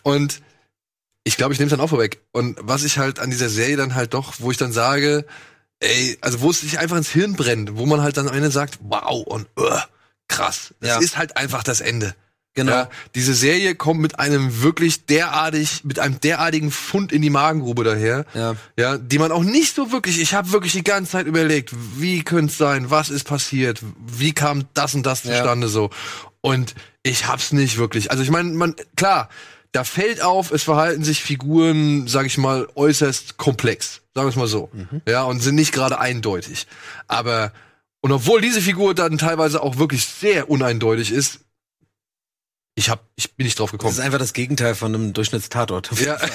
Und 0.03 0.41
ich 1.23 1.37
glaube, 1.37 1.53
ich 1.53 1.59
nehme 1.59 1.67
es 1.67 1.71
dann 1.71 1.79
auch 1.79 1.91
vorweg. 1.91 2.19
Und 2.33 2.57
was 2.61 2.83
ich 2.83 2.97
halt 2.97 3.19
an 3.19 3.29
dieser 3.29 3.47
Serie 3.47 3.77
dann 3.77 3.95
halt 3.95 4.13
doch, 4.13 4.33
wo 4.39 4.51
ich 4.51 4.57
dann 4.57 4.73
sage, 4.73 5.25
ey, 5.79 6.17
also 6.19 6.41
wo 6.41 6.49
es 6.49 6.59
sich 6.59 6.77
einfach 6.77 6.97
ins 6.97 7.11
Hirn 7.11 7.37
brennt, 7.37 7.77
wo 7.77 7.85
man 7.85 8.01
halt 8.01 8.17
dann 8.17 8.27
Ende 8.27 8.51
sagt, 8.51 8.79
wow 8.81 9.25
und 9.25 9.47
uh, 9.57 9.77
krass. 10.27 10.73
Das 10.81 10.89
Ja. 10.89 10.99
ist 10.99 11.17
halt 11.17 11.37
einfach 11.37 11.63
das 11.63 11.79
Ende. 11.79 12.15
Genau. 12.55 12.71
Ja, 12.71 12.89
diese 13.15 13.33
Serie 13.35 13.75
kommt 13.75 14.01
mit 14.01 14.19
einem 14.19 14.61
wirklich 14.61 15.05
derartig, 15.05 15.83
mit 15.85 15.99
einem 15.99 16.19
derartigen 16.19 16.71
Fund 16.71 17.11
in 17.11 17.21
die 17.21 17.29
Magengrube 17.29 17.83
daher. 17.83 18.25
Ja. 18.33 18.55
Ja, 18.77 18.97
die 18.97 19.19
man 19.19 19.31
auch 19.31 19.43
nicht 19.43 19.75
so 19.75 19.91
wirklich, 19.91 20.19
ich 20.19 20.33
habe 20.33 20.51
wirklich 20.51 20.73
die 20.73 20.83
ganze 20.83 21.11
Zeit 21.11 21.27
überlegt, 21.27 21.71
wie 21.97 22.23
könnte 22.23 22.51
es 22.51 22.57
sein, 22.57 22.89
was 22.89 23.09
ist 23.09 23.25
passiert, 23.25 23.81
wie 24.05 24.33
kam 24.33 24.65
das 24.73 24.95
und 24.95 25.05
das 25.05 25.23
Ja. 25.23 25.35
zustande 25.37 25.67
so. 25.67 25.89
Und 26.41 26.73
ich 27.03 27.27
hab's 27.27 27.51
nicht 27.51 27.77
wirklich. 27.77 28.11
Also 28.11 28.23
ich 28.23 28.31
meine, 28.31 28.49
man, 28.49 28.75
klar, 28.95 29.29
da 29.71 29.83
fällt 29.83 30.21
auf, 30.21 30.51
es 30.51 30.63
verhalten 30.63 31.03
sich 31.03 31.21
Figuren, 31.21 32.07
sag 32.07 32.25
ich 32.25 32.37
mal, 32.37 32.67
äußerst 32.75 33.37
komplex. 33.37 34.01
Sagen 34.15 34.25
wir 34.25 34.31
es 34.31 34.35
mal 34.35 34.47
so. 34.47 34.69
Mhm. 34.73 35.01
Ja, 35.07 35.23
und 35.23 35.39
sind 35.41 35.55
nicht 35.55 35.71
gerade 35.71 35.99
eindeutig. 35.99 36.65
Aber, 37.07 37.53
und 38.01 38.11
obwohl 38.11 38.41
diese 38.41 38.61
Figur 38.61 38.95
dann 38.95 39.17
teilweise 39.19 39.61
auch 39.61 39.77
wirklich 39.77 40.05
sehr 40.07 40.49
uneindeutig 40.49 41.11
ist, 41.11 41.41
ich 42.79 42.89
hab, 42.89 43.03
ich 43.17 43.33
bin 43.35 43.45
nicht 43.45 43.59
drauf 43.59 43.71
Das 43.71 43.77
gekommen. 43.77 43.93
ist 43.93 43.99
einfach 43.99 44.19
das 44.19 44.31
Gegenteil 44.33 44.73
von 44.73 44.95
einem 44.95 45.13
Durchschnittstatort. 45.13 45.91
Ja, 45.99 46.17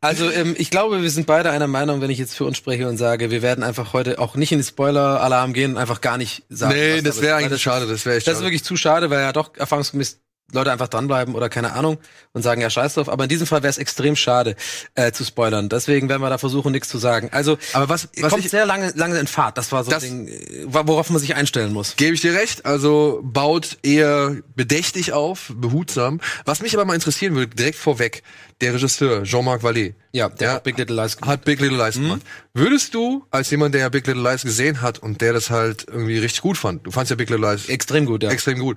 Also 0.00 0.28
ähm, 0.30 0.54
ich 0.58 0.68
glaube, 0.70 1.00
wir 1.00 1.10
sind 1.10 1.26
beide 1.26 1.50
einer 1.50 1.66
Meinung, 1.68 2.00
wenn 2.00 2.10
ich 2.10 2.18
jetzt 2.18 2.34
für 2.36 2.44
uns 2.44 2.56
spreche 2.58 2.88
und 2.88 2.96
sage, 2.98 3.30
wir 3.30 3.40
werden 3.40 3.62
einfach 3.62 3.92
heute 3.92 4.18
auch 4.18 4.34
nicht 4.34 4.50
in 4.52 4.58
die 4.58 4.64
Spoiler-Alarm 4.64 5.52
gehen 5.52 5.72
und 5.72 5.78
einfach 5.78 6.00
gar 6.00 6.18
nicht 6.18 6.42
sagen. 6.48 6.74
nee, 6.74 7.00
das 7.02 7.16
da 7.16 7.22
wäre 7.22 7.36
eigentlich 7.36 7.62
schade, 7.62 7.86
das 7.86 8.04
wäre 8.04 8.16
echt 8.16 8.26
Das 8.26 8.32
ist 8.32 8.38
schade. 8.40 8.46
wirklich 8.46 8.64
zu 8.64 8.76
schade, 8.76 9.10
weil 9.10 9.20
ja 9.20 9.32
doch 9.32 9.56
erfahrungsgemäß 9.56 10.18
Leute 10.50 10.70
einfach 10.70 10.88
dranbleiben 10.88 11.34
oder 11.34 11.48
keine 11.48 11.72
Ahnung 11.72 11.96
und 12.32 12.42
sagen, 12.42 12.60
ja, 12.60 12.68
scheiß 12.68 12.94
drauf. 12.94 13.08
Aber 13.08 13.22
in 13.24 13.30
diesem 13.30 13.46
Fall 13.46 13.62
wäre 13.62 13.70
es 13.70 13.78
extrem 13.78 14.16
schade 14.16 14.54
äh, 14.94 15.10
zu 15.12 15.24
spoilern. 15.24 15.70
Deswegen 15.70 16.10
werden 16.10 16.20
wir 16.20 16.28
da 16.28 16.36
versuchen, 16.36 16.72
nichts 16.72 16.88
zu 16.88 16.98
sagen. 16.98 17.30
Also, 17.32 17.56
Aber 17.72 17.88
was- 17.88 18.08
was 18.20 18.30
kommt 18.30 18.44
ich- 18.44 18.50
sehr 18.50 18.66
lange, 18.66 18.92
lange 18.94 19.18
in 19.18 19.26
Fahrt. 19.26 19.56
Das 19.56 19.72
war 19.72 19.82
so 19.82 19.90
Das- 19.90 20.04
ein 20.04 20.26
Ding, 20.26 20.28
äh, 20.28 20.66
worauf 20.68 21.08
man 21.08 21.20
sich 21.20 21.34
einstellen 21.36 21.72
muss. 21.72 21.96
Gebe 21.96 22.14
ich 22.14 22.20
dir 22.20 22.34
recht, 22.34 22.66
also 22.66 23.20
baut 23.22 23.78
eher 23.82 24.36
bedächtig 24.54 25.12
auf, 25.14 25.52
behutsam. 25.56 26.20
Was 26.44 26.60
mich 26.60 26.74
aber 26.74 26.84
mal 26.84 26.94
interessieren 26.94 27.34
würde, 27.34 27.54
direkt 27.54 27.78
vorweg, 27.78 28.22
der 28.60 28.74
Regisseur 28.74 29.22
Jean-Marc 29.24 29.62
Vallée 29.62 29.94
Ja, 30.12 30.28
der 30.28 30.52
hat 30.52 30.64
Big 30.64 30.76
Little 30.76 30.94
Lies 30.94 31.16
gemacht. 31.16 31.30
hat 31.30 31.44
Big 31.46 31.60
Little 31.60 31.82
Lies 31.82 31.94
gemacht. 31.94 32.20
Würdest 32.52 32.92
du, 32.94 33.24
als 33.30 33.50
jemand, 33.50 33.74
der 33.74 33.88
Big 33.88 34.06
Little 34.06 34.22
Lies 34.30 34.42
gesehen 34.42 34.82
hat 34.82 34.98
und 34.98 35.20
der 35.22 35.32
das 35.32 35.48
halt 35.50 35.86
irgendwie 35.88 36.18
richtig 36.18 36.42
gut 36.42 36.58
fand, 36.58 36.86
du 36.86 36.90
fandst 36.90 37.08
ja 37.10 37.16
Big 37.16 37.30
Little 37.30 37.50
Lies 37.50 37.68
Extrem 37.70 38.04
gut, 38.04 38.22
ja. 38.22 38.30
extrem 38.30 38.58
gut, 38.58 38.76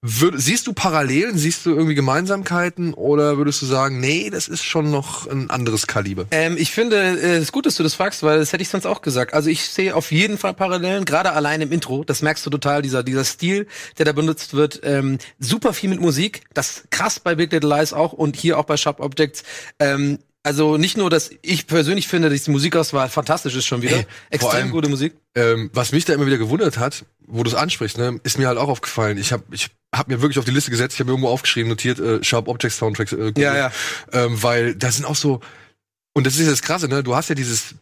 würd, 0.00 0.34
siehst 0.36 0.66
du 0.66 0.72
Parallelen, 0.72 1.36
siehst 1.36 1.66
du 1.66 1.70
irgendwie 1.70 1.94
Gemeinsamkeiten 1.94 2.94
oder 2.94 3.36
würdest 3.36 3.62
du 3.62 3.66
sagen, 3.66 3.98
nee, 4.00 4.30
das 4.30 4.46
ist 4.46 4.64
schon 4.64 4.90
noch 4.90 5.26
ein 5.26 5.50
anderes 5.50 5.86
Kaliber? 5.86 6.26
Ähm, 6.30 6.56
ich 6.56 6.70
finde 6.70 6.96
äh, 6.96 7.36
es 7.36 7.44
ist 7.44 7.52
gut, 7.52 7.66
dass 7.66 7.74
du 7.74 7.82
das 7.82 7.94
fragst, 7.94 8.22
weil 8.22 8.38
das 8.38 8.52
hätte 8.52 8.62
ich 8.62 8.68
sonst 8.68 8.86
auch 8.86 9.02
gesagt. 9.02 9.34
Also 9.34 9.50
ich 9.50 9.64
sehe 9.64 9.96
auf 9.96 10.12
jeden 10.12 10.38
Fall 10.38 10.54
Parallelen, 10.54 11.04
gerade 11.04 11.32
allein 11.32 11.60
im 11.60 11.72
Intro. 11.72 12.04
Das 12.04 12.22
merkst 12.22 12.46
du 12.46 12.50
total, 12.50 12.82
dieser 12.82 13.02
dieser 13.02 13.24
Stil, 13.24 13.66
der 13.98 14.04
da 14.04 14.12
benutzt 14.12 14.54
wird. 14.54 14.80
Ähm, 14.84 15.18
super 15.40 15.72
viel 15.72 15.90
mit 15.90 16.00
Musik. 16.00 16.42
Das 16.54 16.84
krass 16.90 17.18
bei 17.18 17.34
Big 17.34 17.50
Little 17.52 17.68
Lies 17.68 17.92
auch 17.92 18.12
und 18.12 18.36
hier 18.36 18.58
auch 18.58 18.64
bei 18.64 18.76
Sharp 18.76 19.00
Objects. 19.00 19.42
Ähm, 19.80 20.18
Also 20.48 20.78
nicht 20.78 20.96
nur, 20.96 21.10
dass 21.10 21.30
ich 21.42 21.66
persönlich 21.66 22.08
finde, 22.08 22.30
dass 22.30 22.42
die 22.44 22.50
Musikauswahl 22.50 23.10
fantastisch 23.10 23.54
ist 23.54 23.66
schon 23.66 23.82
wieder. 23.82 23.96
Ey, 23.98 24.02
vor 24.04 24.10
Extrem 24.30 24.50
allem- 24.62 24.70
gute 24.70 24.88
Musik. 24.88 25.14
Ähm, 25.34 25.68
was 25.74 25.92
mich 25.92 26.06
da 26.06 26.14
immer 26.14 26.24
wieder 26.24 26.38
gewundert 26.38 26.78
hat, 26.78 27.04
wo 27.26 27.42
du 27.42 27.50
es 27.50 27.54
ansprichst, 27.54 27.98
ne, 27.98 28.18
ist 28.22 28.38
mir 28.38 28.48
halt 28.48 28.56
auch 28.56 28.68
aufgefallen. 28.68 29.18
Ich 29.18 29.30
habe 29.32 29.44
ich 29.52 29.68
hab 29.94 30.08
mir 30.08 30.22
wirklich 30.22 30.38
auf 30.38 30.46
die 30.46 30.50
Liste 30.50 30.70
gesetzt, 30.70 30.94
ich 30.94 31.00
habe 31.00 31.08
mir 31.08 31.12
irgendwo 31.12 31.28
aufgeschrieben, 31.28 31.68
notiert, 31.68 31.98
äh, 32.00 32.24
Sharp 32.24 32.48
Objects 32.48 32.78
Soundtracks. 32.78 33.12
Äh. 33.12 33.32
Ja, 33.36 33.54
ja. 33.54 33.72
Ähm, 34.12 34.42
weil 34.42 34.74
da 34.74 34.90
sind 34.90 35.04
auch 35.04 35.16
so, 35.16 35.40
und 36.14 36.26
das 36.26 36.38
ist 36.38 36.50
das 36.50 36.62
Krasse, 36.62 36.88
ne, 36.88 37.02
du 37.02 37.14
hast 37.14 37.28
ja 37.28 37.34
dieses, 37.34 37.74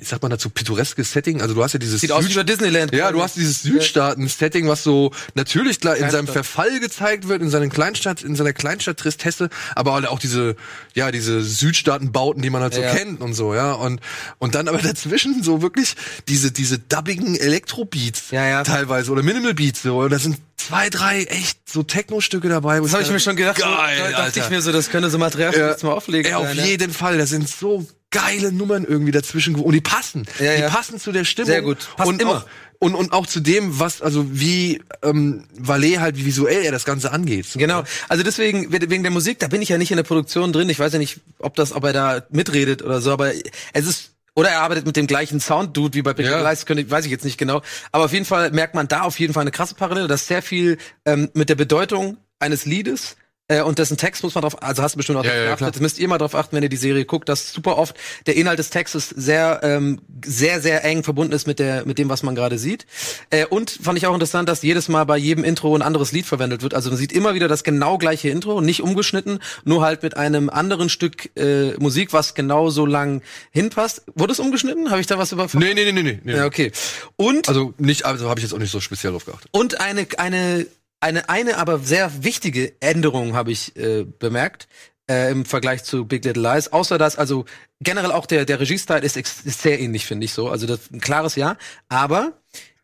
ich 0.00 0.08
sag 0.08 0.20
mal 0.22 0.28
dazu, 0.28 0.50
pittoreskes 0.50 1.12
Setting, 1.12 1.40
also 1.40 1.54
du 1.54 1.62
hast 1.62 1.72
ja 1.72 1.78
dieses 1.78 2.00
Sieht 2.00 2.10
aus 2.10 2.24
wie 2.24 2.28
Süd- 2.32 2.36
bei 2.38 2.42
Disneyland. 2.42 2.92
ja, 2.92 3.12
du 3.12 3.22
hast 3.22 3.36
dieses 3.36 3.62
Südstaaten-Setting, 3.62 4.66
was 4.66 4.82
so 4.82 5.12
natürlich 5.34 5.78
klar 5.80 5.96
in 5.96 6.10
seinem. 6.10 6.26
Verfall 6.26 6.80
gezeigt 6.80 7.28
wird, 7.28 7.42
in 7.42 7.48
seiner 7.48 7.68
Kleinstadt, 7.68 8.22
in 8.22 8.34
seiner 8.34 8.52
Kleinstadt 8.52 8.96
Tristesse, 8.98 9.48
aber 9.76 9.92
halt 9.94 10.06
auch 10.08 10.18
diese, 10.18 10.56
ja, 10.94 11.12
diese 11.12 11.40
Südstaaten-Bauten, 11.42 12.42
die 12.42 12.50
man 12.50 12.60
halt 12.62 12.74
so 12.74 12.80
Ja, 12.80 12.88
ja. 12.88 12.94
kennt 12.94 13.20
und 13.20 13.34
so, 13.34 13.54
ja. 13.54 13.72
Und, 13.72 14.00
und 14.38 14.56
dann 14.56 14.66
aber 14.66 14.78
dazwischen 14.82 15.42
so 15.44 15.62
wirklich 15.62 15.94
diese, 16.26 16.50
diese 16.50 16.80
dubbigen 16.80 17.36
Elektro-Beats 17.36 18.32
Ja, 18.32 18.46
ja. 18.48 18.64
teilweise 18.64 19.12
oder 19.12 19.22
Minimal-Beats 19.22 19.82
so. 19.82 19.98
Und 20.00 20.10
da 20.10 20.18
sind 20.18 20.38
zwei, 20.56 20.90
drei 20.90 21.22
echt 21.22 21.60
so 21.70 21.84
Techno-Stücke 21.84 22.48
dabei. 22.48 22.80
Das 22.80 22.92
habe 22.92 23.04
ich 23.04 23.10
mir 23.10 23.20
schon 23.20 23.36
gedacht. 23.36 23.58
Geil, 23.58 23.68
so, 23.96 24.02
da 24.04 24.10
dachte 24.10 24.22
Alter. 24.24 24.40
ich 24.44 24.50
mir 24.50 24.60
so, 24.60 24.72
das 24.72 24.90
könnte 24.90 25.08
so 25.08 25.18
Material 25.18 25.54
Ja. 25.56 25.68
jetzt 25.70 25.84
mal 25.84 25.92
auflegen. 25.92 26.30
Ey, 26.32 26.34
auf 26.34 26.52
ja. 26.52 26.64
jeden 26.64 26.92
Fall. 26.92 27.16
Da 27.16 27.26
sind 27.26 27.48
so 27.48 27.86
geile 28.10 28.52
Nummern 28.52 28.84
irgendwie 28.84 29.12
dazwischen. 29.12 29.54
Und 29.54 29.72
die 29.72 29.80
passen. 29.80 30.26
Ja, 30.38 30.54
die 30.54 30.62
ja. 30.62 30.68
passen 30.68 30.98
zu 30.98 31.12
der 31.12 31.24
Stimmung. 31.24 31.50
Sehr 31.50 31.62
gut. 31.62 31.88
Passt 31.96 32.08
und 32.08 32.22
immer. 32.22 32.38
Auch, 32.38 32.44
und, 32.80 32.94
und 32.94 33.12
auch 33.12 33.26
zu 33.26 33.40
dem, 33.40 33.80
was, 33.80 34.02
also 34.02 34.26
wie 34.30 34.80
ähm, 35.02 35.44
Valet 35.58 35.98
halt, 35.98 36.16
wie 36.16 36.24
visuell 36.24 36.64
er 36.64 36.70
das 36.70 36.84
Ganze 36.84 37.10
angeht. 37.10 37.46
Genau. 37.54 37.82
Also 38.08 38.22
deswegen, 38.22 38.70
wegen 38.70 39.02
der 39.02 39.10
Musik, 39.10 39.40
da 39.40 39.48
bin 39.48 39.62
ich 39.62 39.68
ja 39.68 39.78
nicht 39.78 39.90
in 39.90 39.96
der 39.96 40.04
Produktion 40.04 40.52
drin. 40.52 40.68
Ich 40.68 40.78
weiß 40.78 40.92
ja 40.92 40.98
nicht, 40.98 41.20
ob 41.40 41.56
das, 41.56 41.72
ob 41.72 41.84
er 41.84 41.92
da 41.92 42.22
mitredet 42.30 42.82
oder 42.82 43.00
so, 43.00 43.10
aber 43.10 43.32
es 43.72 43.86
ist, 43.86 44.12
oder 44.34 44.50
er 44.50 44.60
arbeitet 44.60 44.86
mit 44.86 44.96
dem 44.96 45.08
gleichen 45.08 45.40
Sound-Dude 45.40 45.94
wie 45.94 46.02
bei 46.02 46.14
Big 46.14 46.26
Ja. 46.26 46.48
Lies, 46.48 46.66
könnte, 46.66 46.88
weiß 46.88 47.04
ich 47.04 47.10
jetzt 47.10 47.24
nicht 47.24 47.38
genau. 47.38 47.62
Aber 47.90 48.04
auf 48.04 48.12
jeden 48.12 48.24
Fall 48.24 48.52
merkt 48.52 48.76
man 48.76 48.86
da 48.86 49.00
auf 49.00 49.18
jeden 49.18 49.34
Fall 49.34 49.40
eine 49.40 49.50
krasse 49.50 49.74
Parallele, 49.74 50.06
dass 50.06 50.28
sehr 50.28 50.42
viel 50.42 50.78
ähm, 51.04 51.30
mit 51.34 51.48
der 51.48 51.56
Bedeutung 51.56 52.18
eines 52.38 52.64
Liedes 52.64 53.16
äh, 53.48 53.62
und 53.62 53.78
dessen 53.78 53.96
Text 53.96 54.22
muss 54.22 54.34
man 54.34 54.42
drauf, 54.42 54.62
also 54.62 54.82
hast 54.82 54.92
du 54.92 54.98
bestimmt 54.98 55.18
auch 55.18 55.24
Ja, 55.24 55.34
ja, 55.34 55.54
geachtet, 55.56 55.80
müsst 55.80 55.98
ihr 55.98 56.06
mal 56.08 56.18
drauf 56.18 56.34
achten, 56.34 56.54
wenn 56.54 56.62
ihr 56.62 56.68
die 56.68 56.76
Serie 56.76 57.04
guckt, 57.04 57.28
dass 57.28 57.52
super 57.52 57.78
oft 57.78 57.96
der 58.26 58.36
Inhalt 58.36 58.58
des 58.58 58.70
Textes 58.70 59.08
sehr, 59.08 59.60
ähm, 59.62 60.00
sehr, 60.24 60.60
sehr 60.60 60.84
eng 60.84 61.02
verbunden 61.02 61.32
ist 61.32 61.46
mit 61.46 61.58
der, 61.58 61.86
mit 61.86 61.98
dem, 61.98 62.08
was 62.08 62.22
man 62.22 62.34
gerade 62.34 62.58
sieht. 62.58 62.86
Äh, 63.30 63.46
und 63.46 63.70
fand 63.70 63.98
ich 63.98 64.06
auch 64.06 64.14
interessant, 64.14 64.48
dass 64.48 64.62
jedes 64.62 64.88
Mal 64.88 65.04
bei 65.04 65.16
jedem 65.16 65.44
Intro 65.44 65.74
ein 65.74 65.82
anderes 65.82 66.12
Lied 66.12 66.26
verwendet 66.26 66.62
wird. 66.62 66.74
Also 66.74 66.90
man 66.90 66.98
sieht 66.98 67.12
immer 67.12 67.34
wieder 67.34 67.48
das 67.48 67.64
genau 67.64 67.98
gleiche 67.98 68.28
Intro, 68.28 68.60
nicht 68.60 68.82
umgeschnitten, 68.82 69.40
nur 69.64 69.82
halt 69.82 70.02
mit 70.02 70.16
einem 70.16 70.50
anderen 70.50 70.88
Stück 70.88 71.30
äh, 71.36 71.72
Musik, 71.78 72.12
was 72.12 72.34
genauso 72.34 72.86
lang 72.86 73.22
hinpasst. 73.50 74.02
Wurde 74.14 74.32
es 74.32 74.40
umgeschnitten? 74.40 74.90
Habe 74.90 75.00
ich 75.00 75.06
da 75.06 75.18
was 75.18 75.32
über? 75.32 75.48
Nee, 75.54 75.74
nee, 75.74 75.84
nee, 75.84 75.92
nee, 75.92 76.02
nee. 76.02 76.20
nee. 76.22 76.36
Ja, 76.36 76.44
okay. 76.46 76.72
Und 77.16 77.48
Also 77.48 77.74
nicht, 77.78 78.04
also 78.04 78.28
habe 78.28 78.40
ich 78.40 78.44
jetzt 78.44 78.52
auch 78.52 78.58
nicht 78.58 78.70
so 78.70 78.80
speziell 78.80 79.12
drauf 79.12 79.24
geachtet. 79.24 79.48
und 79.52 79.80
eine, 79.80 80.06
eine, 80.18 80.66
eine, 81.00 81.28
eine 81.28 81.58
aber 81.58 81.78
sehr 81.78 82.24
wichtige 82.24 82.80
Änderung 82.80 83.34
habe 83.34 83.52
ich 83.52 83.76
äh, 83.76 84.04
bemerkt 84.04 84.68
äh, 85.08 85.30
im 85.30 85.44
Vergleich 85.44 85.84
zu 85.84 86.04
Big 86.04 86.24
Little 86.24 86.42
Lies. 86.42 86.72
Außer 86.72 86.98
dass, 86.98 87.16
also 87.16 87.44
generell 87.80 88.12
auch 88.12 88.26
der, 88.26 88.44
der 88.44 88.60
Regiestyle 88.60 89.00
ist, 89.00 89.16
ist 89.16 89.62
sehr 89.62 89.80
ähnlich, 89.80 90.06
finde 90.06 90.24
ich 90.24 90.32
so. 90.32 90.48
Also 90.48 90.66
das 90.66 90.90
ein 90.90 91.00
klares 91.00 91.36
Ja. 91.36 91.56
Aber 91.88 92.32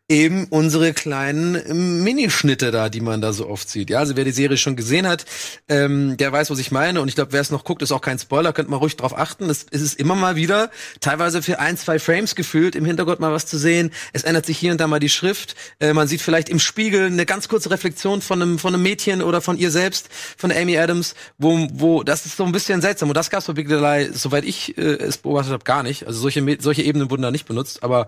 eben 0.07 0.45
unsere 0.49 0.93
kleinen 0.93 1.55
ähm, 1.55 2.03
Minischnitte 2.03 2.69
da, 2.69 2.89
die 2.89 3.01
man 3.01 3.21
da 3.21 3.33
so 3.33 3.49
oft 3.49 3.67
sieht. 3.67 3.89
Ja, 3.89 3.99
also 3.99 4.15
wer 4.15 4.23
die 4.23 4.31
Serie 4.31 4.57
schon 4.57 4.75
gesehen 4.75 5.07
hat, 5.07 5.25
ähm, 5.67 6.15
der 6.17 6.31
weiß, 6.31 6.51
was 6.51 6.59
ich 6.59 6.71
meine. 6.71 7.01
Und 7.01 7.07
ich 7.07 7.15
glaube, 7.15 7.33
wer 7.33 7.41
es 7.41 7.49
noch 7.49 7.63
guckt, 7.63 7.81
ist 7.81 7.91
auch 7.91 8.01
kein 8.01 8.19
Spoiler, 8.19 8.53
könnt 8.53 8.69
mal 8.69 8.77
ruhig 8.77 8.95
drauf 8.97 9.17
achten. 9.17 9.49
Es, 9.49 9.65
es 9.71 9.81
ist 9.81 9.99
immer 9.99 10.13
mal 10.13 10.35
wieder, 10.35 10.69
teilweise 10.99 11.41
für 11.41 11.59
ein, 11.59 11.75
zwei 11.75 11.97
Frames 11.97 12.35
gefühlt, 12.35 12.75
im 12.75 12.85
Hintergrund 12.85 13.19
mal 13.19 13.31
was 13.31 13.47
zu 13.47 13.57
sehen. 13.57 13.91
Es 14.13 14.23
ändert 14.23 14.45
sich 14.45 14.59
hier 14.59 14.71
und 14.71 14.79
da 14.79 14.85
mal 14.87 14.99
die 14.99 15.09
Schrift. 15.09 15.55
Äh, 15.79 15.93
man 15.93 16.07
sieht 16.07 16.21
vielleicht 16.21 16.49
im 16.49 16.59
Spiegel 16.59 17.07
eine 17.07 17.25
ganz 17.25 17.47
kurze 17.47 17.71
Reflexion 17.71 18.21
von 18.21 18.41
einem, 18.41 18.59
von 18.59 18.75
einem 18.75 18.83
Mädchen 18.83 19.23
oder 19.23 19.41
von 19.41 19.57
ihr 19.57 19.71
selbst, 19.71 20.09
von 20.37 20.51
Amy 20.51 20.77
Adams, 20.77 21.15
wo, 21.39 21.67
wo, 21.73 22.03
das 22.03 22.27
ist 22.27 22.37
so 22.37 22.43
ein 22.43 22.51
bisschen 22.51 22.79
seltsam. 22.79 23.09
Und 23.09 23.17
das 23.17 23.31
gab's 23.31 23.47
bei 23.47 23.53
Big 23.53 23.69
Lie, 23.69 24.11
soweit 24.13 24.45
ich 24.45 24.77
äh, 24.77 24.81
es 24.81 25.17
beobachtet 25.17 25.53
habe, 25.53 25.63
gar 25.63 25.81
nicht. 25.81 26.05
Also 26.05 26.19
solche, 26.19 26.57
solche 26.59 26.83
Ebenen 26.83 27.09
wurden 27.09 27.23
da 27.23 27.31
nicht 27.31 27.47
benutzt. 27.47 27.81
Aber 27.81 28.07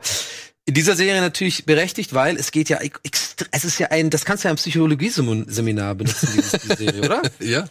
in 0.67 0.73
dieser 0.73 0.97
Serie 0.97 1.21
natürlich 1.21 1.65
berechtigt, 1.65 2.13
weil 2.13 2.35
es 2.35 2.51
geht 2.51 2.67
ja, 2.67 2.79
es 3.51 3.63
ist 3.63 3.79
ja 3.79 3.87
ein, 3.87 4.09
das 4.09 4.25
kannst 4.25 4.43
du 4.43 4.49
ja 4.49 4.51
im 4.51 4.57
Psychologie-Seminar 4.57 5.95
benutzen, 5.95 6.27
diese 6.35 6.75
Serie, 6.75 7.01
oder? 7.01 7.21
Ja, 7.39 7.65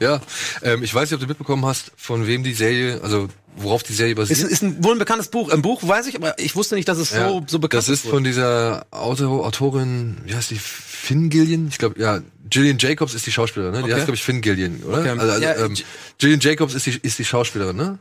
ja. 0.00 0.20
Ähm, 0.62 0.82
ich 0.82 0.92
weiß 0.92 1.08
nicht, 1.08 1.14
ob 1.14 1.20
du 1.20 1.28
mitbekommen 1.28 1.64
hast, 1.64 1.92
von 1.96 2.26
wem 2.26 2.42
die 2.42 2.52
Serie, 2.52 3.00
also 3.04 3.28
worauf 3.54 3.84
die 3.84 3.92
Serie 3.92 4.16
basiert. 4.16 4.40
Ist, 4.40 4.50
ist 4.50 4.62
ein, 4.62 4.82
wohl 4.82 4.96
ein 4.96 4.98
bekanntes 4.98 5.28
Buch. 5.28 5.50
Ein 5.52 5.62
Buch 5.62 5.86
weiß 5.86 6.08
ich, 6.08 6.16
aber 6.16 6.36
ich 6.40 6.56
wusste 6.56 6.74
nicht, 6.74 6.88
dass 6.88 6.98
es 6.98 7.10
Ja, 7.10 7.28
so, 7.28 7.44
so 7.46 7.60
bekannt 7.60 7.84
Das 7.84 7.88
ist 7.88 8.04
von 8.04 8.24
dieser 8.24 8.84
Autor, 8.90 9.46
Autorin, 9.46 10.16
wie 10.24 10.34
heißt 10.34 10.50
die, 10.50 10.58
Finn 10.58 11.30
Gillian? 11.30 11.68
Ich 11.68 11.78
glaube, 11.78 12.00
ja, 12.00 12.20
Gillian 12.48 12.78
Jacobs 12.78 13.14
ist 13.14 13.26
die 13.26 13.32
Schauspielerin, 13.32 13.72
ne? 13.74 13.78
Die 13.78 13.84
Okay. 13.84 13.94
heißt, 13.94 14.06
glaube 14.06 14.16
ich, 14.16 14.24
Finn 14.24 14.40
Gillian, 14.40 14.82
oder? 14.82 14.98
Okay. 14.98 15.08
Also, 15.10 15.30
also, 15.30 15.42
Ja, 15.42 15.56
ähm, 15.64 15.74
Gillian 16.18 16.40
Jacobs 16.40 16.74
ist 16.74 16.84
die, 16.86 16.98
ist 17.00 17.16
die 17.20 17.24
Schauspielerin, 17.24 17.76
ne? 17.76 17.98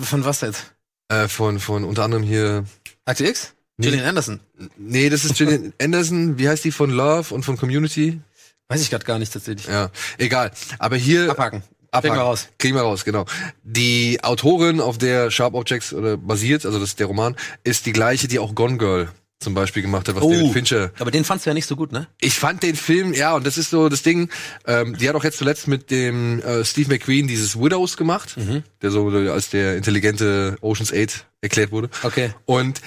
Von 0.00 0.24
was 0.24 0.40
jetzt? 0.40 0.72
Äh, 1.08 1.28
von, 1.28 1.60
von 1.60 1.84
unter 1.84 2.04
anderem 2.04 2.22
hier. 2.22 2.64
Akte 3.04 3.26
X? 3.26 3.52
Nee. 3.80 3.86
Gillian 3.86 4.06
Anderson? 4.06 4.40
Nee, 4.76 5.08
das 5.08 5.24
ist 5.24 5.36
Gillian 5.36 5.72
Anderson. 5.80 6.38
Wie 6.38 6.48
heißt 6.48 6.64
die 6.64 6.72
von 6.72 6.90
Love 6.90 7.34
und 7.34 7.44
von 7.44 7.56
Community? 7.56 8.20
Weiß 8.68 8.82
ich 8.82 8.90
gerade 8.90 9.04
gar 9.04 9.18
nicht 9.18 9.32
tatsächlich. 9.32 9.66
Ja, 9.66 9.90
egal. 10.18 10.52
Aber 10.78 10.96
hier. 10.96 11.30
Abhaken. 11.30 11.62
Abhaken. 11.90 12.02
Kriegen 12.02 12.14
wir 12.16 12.22
raus. 12.22 12.48
Kriegen 12.58 12.74
wir 12.76 12.82
raus, 12.82 13.04
genau. 13.04 13.24
Die 13.64 14.20
Autorin, 14.22 14.80
auf 14.80 14.96
der 14.98 15.30
Sharp 15.32 15.54
Objects 15.54 15.92
oder 15.92 16.16
basiert, 16.16 16.64
also 16.64 16.78
das 16.78 16.90
ist 16.90 17.00
der 17.00 17.06
Roman, 17.08 17.34
ist 17.64 17.84
die 17.86 17.92
gleiche, 17.92 18.28
die 18.28 18.38
auch 18.38 18.54
Gone 18.54 18.78
Girl 18.78 19.08
zum 19.40 19.54
Beispiel 19.54 19.82
gemacht 19.82 20.06
hat, 20.06 20.14
was 20.14 20.22
Oh. 20.22 20.30
David 20.30 20.52
Fincher 20.52 20.90
Aber 21.00 21.10
den 21.10 21.24
fandst 21.24 21.46
du 21.46 21.50
ja 21.50 21.54
nicht 21.54 21.66
so 21.66 21.74
gut, 21.74 21.90
ne? 21.92 22.06
Ich 22.20 22.34
fand 22.38 22.62
den 22.62 22.76
Film, 22.76 23.14
ja, 23.14 23.34
und 23.34 23.44
das 23.46 23.56
ist 23.58 23.70
so 23.70 23.88
das 23.88 24.02
Ding, 24.02 24.28
ähm, 24.66 24.96
die 24.98 25.08
hat 25.08 25.16
auch 25.16 25.24
jetzt 25.24 25.38
zuletzt 25.38 25.66
mit 25.66 25.90
dem 25.90 26.40
äh, 26.42 26.62
Steve 26.64 26.90
McQueen 26.90 27.26
dieses 27.26 27.58
Widows 27.58 27.96
gemacht, 27.96 28.36
Mhm. 28.36 28.62
der 28.82 28.90
so 28.92 29.08
als 29.08 29.48
der 29.50 29.76
intelligente 29.76 30.58
Ocean's 30.60 30.92
8 30.92 31.24
erklärt 31.40 31.72
wurde. 31.72 31.88
Okay. 32.02 32.32
Und 32.44 32.80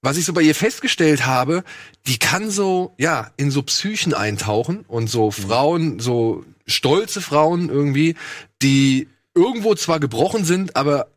was 0.00 0.16
ich 0.16 0.24
so 0.24 0.32
bei 0.32 0.42
ihr 0.42 0.54
festgestellt 0.54 1.26
habe, 1.26 1.64
die 2.06 2.18
kann 2.18 2.50
so, 2.50 2.94
ja, 2.98 3.32
in 3.36 3.50
so 3.50 3.62
Psychen 3.62 4.14
eintauchen 4.14 4.84
und 4.86 5.08
so 5.08 5.30
Frauen, 5.30 5.98
so 5.98 6.44
stolze 6.66 7.20
Frauen 7.20 7.68
irgendwie, 7.68 8.14
die 8.62 9.08
irgendwo 9.34 9.74
zwar 9.74 10.00
gebrochen 10.00 10.44
sind, 10.44 10.76
aber 10.76 11.08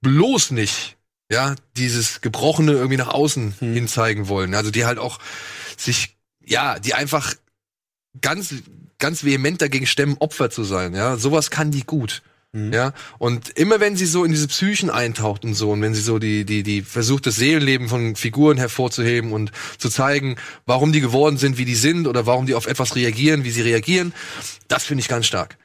bloß 0.00 0.50
nicht, 0.50 0.96
ja, 1.30 1.54
dieses 1.76 2.20
Gebrochene 2.20 2.72
irgendwie 2.72 2.96
nach 2.96 3.08
außen 3.08 3.54
Hm. 3.58 3.74
hin 3.74 3.88
zeigen 3.88 4.28
wollen. 4.28 4.54
Also 4.54 4.70
die 4.70 4.84
halt 4.84 4.98
auch 4.98 5.18
sich, 5.76 6.16
ja, 6.44 6.78
die 6.78 6.94
einfach 6.94 7.34
ganz, 8.20 8.54
ganz 8.98 9.24
vehement 9.24 9.62
dagegen 9.62 9.86
stemmen, 9.86 10.16
Opfer 10.18 10.50
zu 10.50 10.64
sein, 10.64 10.94
ja. 10.94 11.16
Sowas 11.16 11.50
kann 11.50 11.70
die 11.70 11.84
gut. 11.84 12.22
Mhm. 12.54 12.72
Ja, 12.72 12.92
und 13.18 13.48
immer 13.50 13.80
wenn 13.80 13.96
sie 13.96 14.04
so 14.04 14.24
in 14.24 14.30
diese 14.30 14.46
Psychen 14.46 14.90
eintaucht 14.90 15.44
und 15.44 15.54
so, 15.54 15.70
und 15.70 15.80
wenn 15.80 15.94
sie 15.94 16.02
so 16.02 16.18
die, 16.18 16.44
die, 16.44 16.62
die 16.62 16.82
versucht, 16.82 17.26
das 17.26 17.36
Seelenleben 17.36 17.88
von 17.88 18.14
Figuren 18.14 18.58
hervorzuheben 18.58 19.32
und 19.32 19.52
zu 19.78 19.88
zeigen, 19.88 20.36
warum 20.66 20.92
die 20.92 21.00
geworden 21.00 21.38
sind, 21.38 21.56
wie 21.56 21.64
die 21.64 21.74
sind, 21.74 22.06
oder 22.06 22.26
warum 22.26 22.44
die 22.44 22.54
auf 22.54 22.66
etwas 22.66 22.94
reagieren, 22.94 23.44
wie 23.44 23.50
sie 23.50 23.62
reagieren, 23.62 24.12
das 24.68 24.84
finde 24.84 25.00
ich 25.00 25.08
ganz 25.08 25.24
stark. 25.26 25.56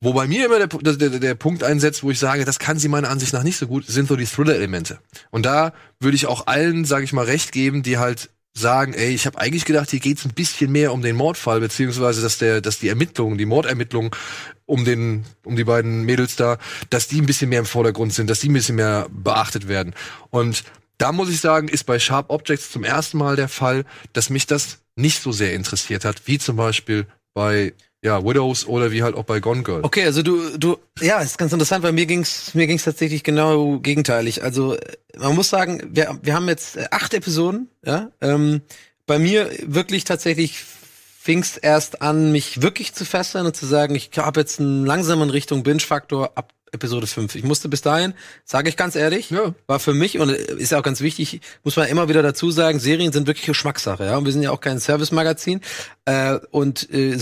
Wo 0.00 0.14
bei 0.14 0.26
mir 0.26 0.46
immer 0.46 0.66
der, 0.66 0.68
der, 0.68 1.10
der, 1.10 1.20
der 1.20 1.34
Punkt 1.34 1.62
einsetzt, 1.62 2.02
wo 2.02 2.10
ich 2.10 2.18
sage, 2.18 2.46
das 2.46 2.58
kann 2.58 2.78
sie 2.78 2.88
meiner 2.88 3.10
Ansicht 3.10 3.34
nach 3.34 3.42
nicht 3.42 3.58
so 3.58 3.66
gut, 3.66 3.84
sind 3.86 4.08
so 4.08 4.16
die 4.16 4.24
Thriller-Elemente. 4.24 4.98
Und 5.30 5.44
da 5.44 5.74
würde 5.98 6.14
ich 6.14 6.26
auch 6.26 6.46
allen, 6.46 6.86
sage 6.86 7.04
ich 7.04 7.12
mal, 7.12 7.26
recht 7.26 7.52
geben, 7.52 7.82
die 7.82 7.98
halt 7.98 8.30
sagen, 8.52 8.94
ey, 8.94 9.14
ich 9.14 9.26
habe 9.26 9.38
eigentlich 9.38 9.64
gedacht, 9.64 9.90
hier 9.90 10.00
geht's 10.00 10.24
ein 10.24 10.34
bisschen 10.34 10.72
mehr 10.72 10.92
um 10.92 11.02
den 11.02 11.16
Mordfall, 11.16 11.60
beziehungsweise 11.60 12.20
dass 12.22 12.38
der, 12.38 12.60
dass 12.60 12.78
die 12.78 12.88
Ermittlungen, 12.88 13.38
die 13.38 13.46
Mordermittlungen 13.46 14.10
um 14.66 14.84
den, 14.84 15.24
um 15.44 15.56
die 15.56 15.64
beiden 15.64 16.02
Mädels 16.02 16.36
da, 16.36 16.58
dass 16.90 17.08
die 17.08 17.20
ein 17.20 17.26
bisschen 17.26 17.48
mehr 17.48 17.60
im 17.60 17.66
Vordergrund 17.66 18.12
sind, 18.12 18.28
dass 18.28 18.40
die 18.40 18.48
ein 18.48 18.54
bisschen 18.54 18.76
mehr 18.76 19.06
beachtet 19.10 19.68
werden. 19.68 19.94
Und 20.30 20.64
da 20.98 21.12
muss 21.12 21.30
ich 21.30 21.40
sagen, 21.40 21.68
ist 21.68 21.84
bei 21.84 21.98
Sharp 21.98 22.30
Objects 22.30 22.70
zum 22.70 22.84
ersten 22.84 23.18
Mal 23.18 23.36
der 23.36 23.48
Fall, 23.48 23.84
dass 24.12 24.30
mich 24.30 24.46
das 24.46 24.78
nicht 24.96 25.22
so 25.22 25.32
sehr 25.32 25.54
interessiert 25.54 26.04
hat, 26.04 26.22
wie 26.26 26.38
zum 26.38 26.56
Beispiel 26.56 27.06
bei 27.32 27.72
ja, 28.02 28.24
Widows 28.24 28.66
oder 28.66 28.90
wie 28.92 29.02
halt 29.02 29.14
auch 29.14 29.24
bei 29.24 29.40
Gone 29.40 29.62
Girl. 29.62 29.80
Okay, 29.82 30.04
also 30.04 30.22
du, 30.22 30.56
du, 30.56 30.78
ja, 31.00 31.20
ist 31.20 31.36
ganz 31.36 31.52
interessant, 31.52 31.82
weil 31.82 31.92
mir 31.92 32.06
ging's, 32.06 32.54
mir 32.54 32.66
ging's 32.66 32.84
tatsächlich 32.84 33.22
genau 33.22 33.78
gegenteilig. 33.78 34.42
Also 34.42 34.76
man 35.18 35.34
muss 35.34 35.50
sagen, 35.50 35.82
wir, 35.92 36.18
wir 36.22 36.34
haben 36.34 36.48
jetzt 36.48 36.76
äh, 36.76 36.86
acht 36.90 37.12
Episoden, 37.12 37.68
ja. 37.84 38.10
Ähm, 38.20 38.62
bei 39.06 39.18
mir 39.18 39.50
wirklich 39.66 40.04
tatsächlich 40.04 40.62
fing's 41.20 41.56
erst 41.56 42.00
an, 42.00 42.32
mich 42.32 42.62
wirklich 42.62 42.94
zu 42.94 43.04
fesseln 43.04 43.44
und 43.44 43.54
zu 43.54 43.66
sagen, 43.66 43.94
ich 43.94 44.10
habe 44.16 44.40
jetzt 44.40 44.60
einen 44.60 44.86
langsamen 44.86 45.28
Richtung 45.28 45.62
Binge-Faktor 45.62 46.32
ab 46.36 46.52
Episode 46.72 47.06
5. 47.06 47.34
Ich 47.34 47.44
musste 47.44 47.68
bis 47.68 47.82
dahin, 47.82 48.14
sage 48.44 48.68
ich 48.68 48.76
ganz 48.76 48.96
ehrlich, 48.96 49.30
Ja. 49.30 49.54
war 49.66 49.80
für 49.80 49.94
mich 49.94 50.18
und 50.18 50.30
ist 50.30 50.72
ja 50.72 50.78
auch 50.78 50.82
ganz 50.82 51.00
wichtig, 51.00 51.40
muss 51.64 51.76
man 51.76 51.88
immer 51.88 52.08
wieder 52.08 52.22
dazu 52.22 52.50
sagen, 52.50 52.78
Serien 52.78 53.12
sind 53.12 53.26
wirklich 53.26 53.46
Geschmackssache, 53.46 54.04
ja. 54.04 54.16
Und 54.16 54.24
wir 54.24 54.32
sind 54.32 54.42
ja 54.42 54.50
auch 54.50 54.60
kein 54.60 54.80
Service-Magazin. 54.80 55.60
Äh, 56.04 56.38
und 56.50 56.88
äh, 56.92 57.16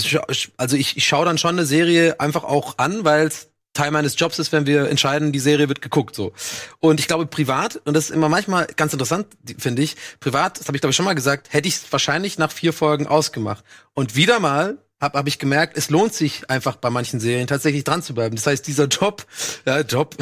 also 0.56 0.76
ich, 0.76 0.96
ich 0.96 1.06
schaue 1.06 1.24
dann 1.24 1.38
schon 1.38 1.50
eine 1.50 1.66
Serie 1.66 2.20
einfach 2.20 2.44
auch 2.44 2.78
an, 2.78 3.04
weil 3.04 3.26
es 3.26 3.48
Teil 3.74 3.90
meines 3.92 4.18
Jobs 4.18 4.40
ist, 4.40 4.50
wenn 4.50 4.66
wir 4.66 4.88
entscheiden, 4.88 5.30
die 5.30 5.38
Serie 5.38 5.68
wird 5.68 5.80
geguckt 5.82 6.16
so. 6.16 6.32
Und 6.80 6.98
ich 6.98 7.06
glaube 7.06 7.26
privat 7.26 7.80
und 7.84 7.94
das 7.94 8.06
ist 8.06 8.10
immer 8.10 8.28
manchmal 8.28 8.66
ganz 8.76 8.92
interessant, 8.92 9.26
finde 9.56 9.82
ich. 9.82 9.94
Privat, 10.18 10.58
das 10.58 10.66
habe 10.66 10.76
ich 10.76 10.80
glaube 10.80 10.90
ich 10.90 10.96
schon 10.96 11.04
mal 11.04 11.14
gesagt, 11.14 11.52
hätte 11.52 11.68
ich 11.68 11.76
es 11.76 11.92
wahrscheinlich 11.92 12.38
nach 12.38 12.50
vier 12.50 12.72
Folgen 12.72 13.06
ausgemacht. 13.06 13.62
Und 13.94 14.16
wieder 14.16 14.40
mal 14.40 14.78
habe 15.00 15.18
hab 15.18 15.28
ich 15.28 15.38
gemerkt, 15.38 15.76
es 15.76 15.90
lohnt 15.90 16.12
sich 16.12 16.50
einfach 16.50 16.76
bei 16.76 16.90
manchen 16.90 17.20
Serien 17.20 17.46
tatsächlich 17.46 17.84
dran 17.84 18.02
zu 18.02 18.14
bleiben. 18.14 18.34
Das 18.36 18.46
heißt, 18.46 18.66
dieser 18.66 18.86
Job, 18.86 19.24
ja, 19.64 19.80
Job, 19.80 20.16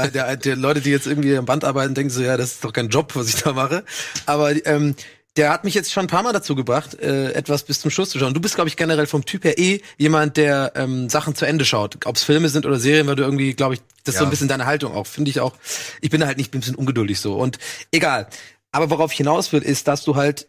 äh, 0.00 0.10
der, 0.14 0.36
der 0.36 0.56
Leute, 0.56 0.80
die 0.80 0.90
jetzt 0.90 1.06
irgendwie 1.06 1.36
am 1.36 1.44
Band 1.44 1.64
arbeiten, 1.64 1.94
denken 1.94 2.10
so, 2.10 2.22
ja, 2.22 2.36
das 2.36 2.52
ist 2.52 2.64
doch 2.64 2.72
kein 2.72 2.88
Job, 2.88 3.14
was 3.14 3.28
ich 3.28 3.36
da 3.42 3.52
mache. 3.52 3.84
Aber 4.24 4.52
ähm, 4.66 4.94
der 5.36 5.50
hat 5.50 5.64
mich 5.64 5.74
jetzt 5.74 5.92
schon 5.92 6.04
ein 6.04 6.08
paar 6.08 6.22
Mal 6.22 6.32
dazu 6.32 6.54
gebracht, 6.54 6.94
äh, 6.98 7.32
etwas 7.32 7.64
bis 7.64 7.80
zum 7.80 7.90
Schluss 7.90 8.08
zu 8.08 8.18
schauen. 8.18 8.32
Du 8.32 8.40
bist, 8.40 8.54
glaube 8.54 8.68
ich, 8.68 8.76
generell 8.78 9.06
vom 9.06 9.24
Typ 9.26 9.44
her 9.44 9.58
eh 9.58 9.82
jemand, 9.98 10.38
der 10.38 10.72
ähm, 10.76 11.10
Sachen 11.10 11.34
zu 11.34 11.44
Ende 11.44 11.66
schaut. 11.66 12.06
Ob 12.06 12.16
es 12.16 12.24
Filme 12.24 12.48
sind 12.48 12.64
oder 12.64 12.78
Serien, 12.78 13.06
weil 13.06 13.16
du 13.16 13.22
irgendwie, 13.22 13.52
glaube 13.52 13.74
ich, 13.74 13.80
das 14.04 14.14
ist 14.14 14.14
Ja. 14.14 14.20
so 14.20 14.24
ein 14.26 14.30
bisschen 14.30 14.48
deine 14.48 14.64
Haltung 14.64 14.94
auch. 14.94 15.06
Finde 15.06 15.30
ich 15.30 15.40
auch. 15.40 15.52
Ich 16.00 16.08
bin 16.08 16.24
halt 16.24 16.38
nicht, 16.38 16.50
bin 16.50 16.58
ein 16.58 16.62
bisschen 16.62 16.76
ungeduldig 16.76 17.20
so. 17.20 17.34
Und 17.34 17.58
egal. 17.92 18.28
Aber 18.72 18.88
worauf 18.88 19.12
ich 19.12 19.18
hinaus 19.18 19.52
will, 19.52 19.62
ist, 19.62 19.88
dass 19.88 20.04
du 20.04 20.16
halt 20.16 20.48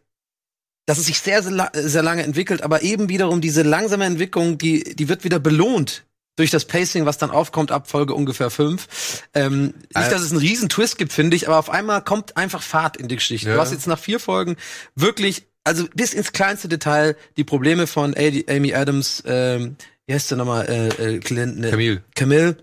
dass 0.88 0.98
es 0.98 1.06
sich 1.06 1.20
sehr, 1.20 1.44
sehr, 1.44 1.70
sehr 1.74 2.02
lange 2.02 2.24
entwickelt, 2.24 2.64
aber 2.64 2.82
eben 2.82 3.10
wiederum 3.10 3.42
diese 3.42 3.62
langsame 3.62 4.06
Entwicklung, 4.06 4.58
die, 4.58 4.96
die 4.96 5.10
wird 5.10 5.24
wieder 5.24 5.38
belohnt 5.38 6.06
durch 6.38 6.50
das 6.50 6.66
Pacing, 6.66 7.06
was 7.06 7.18
dann 7.18 7.30
aufkommt 7.30 7.72
ab 7.72 7.90
Folge 7.90 8.14
ungefähr 8.14 8.50
fünf. 8.50 9.24
Ähm, 9.34 9.74
Äh. 9.94 10.00
nicht, 10.00 10.12
dass 10.12 10.22
es 10.22 10.32
einen 10.32 10.40
riesen 10.40 10.70
Twist 10.70 10.98
gibt, 10.98 11.12
finde 11.12 11.36
ich, 11.36 11.48
aber 11.48 11.60
auf 11.60 11.70
einmal 11.70 12.04
kommt 12.04 12.38
einfach 12.38 12.62
Fahrt 12.62 12.96
in 12.96 13.08
die 13.10 13.16
Geschichte. 13.18 13.50
Ja. 13.50 13.56
Du 13.56 13.62
hast 13.62 13.72
jetzt 13.72 13.88
nach 13.88 14.00
vier 14.00 14.20
Folgen 14.20 14.56
wirklich, 14.96 15.46
also 15.66 15.86
bis 15.94 16.14
ins 16.14 16.32
kleinste 16.32 16.70
Detail, 16.70 17.18
die 17.36 17.44
Probleme 17.44 17.86
von 17.86 18.16
Amy 18.16 18.74
Adams, 18.74 19.24
ähm, 19.26 19.76
wie 20.06 20.14
heißt 20.14 20.32
der 20.32 20.38
nochmal, 20.38 20.70
äh, 20.70 21.16
äh, 21.16 21.20
Clint, 21.20 21.58
ne, 21.58 21.70
Camille. 21.72 22.04
Camille, 22.16 22.58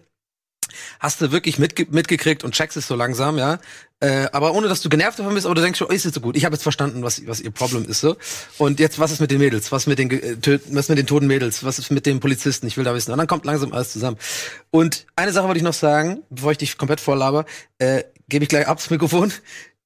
hast 0.99 1.21
du 1.21 1.31
wirklich 1.31 1.59
mitge 1.59 1.87
mitgekriegt 1.91 2.45
und 2.45 2.55
checkst 2.55 2.77
es 2.77 2.87
so 2.87 2.95
langsam, 2.95 3.37
ja. 3.37 3.59
Äh, 4.05 4.29
aber 4.33 4.53
ohne, 4.53 4.69
dass 4.69 4.83
du 4.83 4.89
genervt 4.91 5.19
davon 5.19 5.33
bist, 5.35 5.47
aber 5.47 5.55
du 5.55 5.63
denkst 5.63 5.79
schon, 5.79 5.89
oh, 5.89 5.93
ist 5.93 6.05
jetzt 6.05 6.15
so 6.15 6.21
gut. 6.21 6.37
Ich 6.37 6.45
habe 6.45 6.55
jetzt 6.55 6.63
verstanden, 6.63 7.03
was, 7.03 7.27
was 7.27 7.41
ihr 7.41 7.51
Problem 7.51 7.89
ist 7.89 8.01
so. 8.01 8.17
Und 8.59 8.79
jetzt, 8.81 8.99
was 8.99 9.11
ist 9.13 9.21
mit 9.21 9.31
den 9.31 9.39
Mädels? 9.39 9.73
Was 9.73 9.87
mit 9.87 9.99
den 9.99 10.11
äh, 10.11 10.37
tö- 10.41 10.61
was 10.71 10.89
mit 10.89 10.99
den 10.99 11.07
toten 11.07 11.27
Mädels? 11.27 11.65
Was 11.65 11.79
ist 11.79 11.91
mit 11.91 12.05
den 12.05 12.21
Polizisten? 12.21 12.67
Ich 12.67 12.77
will 12.77 12.85
da 12.85 12.95
wissen. 12.95 13.13
Und 13.13 13.19
dann 13.19 13.27
kommt 13.27 13.45
langsam 13.47 13.73
alles 13.73 13.93
zusammen. 13.93 14.19
Und 14.71 15.07
eine 15.17 15.33
Sache 15.33 15.47
wollte 15.47 15.59
ich 15.59 15.65
noch 15.65 15.73
sagen, 15.75 16.23
bevor 16.31 16.53
ich 16.53 16.59
dich 16.59 16.77
komplett 16.77 17.01
vorlaber, 17.01 17.47
äh, 17.79 18.05
gebe 18.29 18.43
ich 18.45 18.49
gleich 18.49 18.67
ab 18.69 18.77
das 18.79 18.91
Mikrofon. 18.91 19.33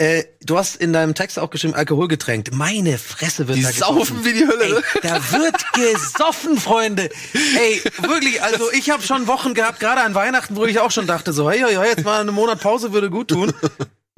Äh, 0.01 0.25
du 0.43 0.57
hast 0.57 0.77
in 0.77 0.93
deinem 0.93 1.15
Text 1.17 1.41
auch 1.41 1.51
geschrieben, 1.51 1.75
Alkoholgetränkt. 1.75 2.55
Meine 2.55 2.99
Fresse 2.99 3.49
wird 3.49 3.59
Die 3.59 3.63
da 3.63 3.71
gesoffen. 3.71 3.97
saufen 3.99 4.25
wie 4.25 4.33
die 4.33 4.47
Hölle, 4.47 4.77
Ey, 4.77 5.01
da 5.03 5.15
wird 5.33 5.57
gesoffen, 5.73 6.57
Freunde. 6.57 7.09
Ey, 7.35 7.83
wirklich, 8.09 8.41
also 8.41 8.71
ich 8.73 8.91
habe 8.91 9.03
schon 9.03 9.27
Wochen 9.27 9.55
gehabt, 9.55 9.81
gerade 9.81 10.03
an 10.03 10.15
Weihnachten, 10.15 10.55
wo 10.55 10.67
ich 10.67 10.79
auch 10.79 10.93
schon 10.93 11.09
dachte, 11.09 11.33
so, 11.33 11.51
hey, 11.51 11.65
hey, 11.67 11.89
jetzt 11.89 12.05
mal 12.05 12.21
eine 12.21 12.31
Monat 12.31 12.61
Pause 12.61 12.93
würde 12.93 13.11
gut 13.11 13.29
tun. 13.29 13.53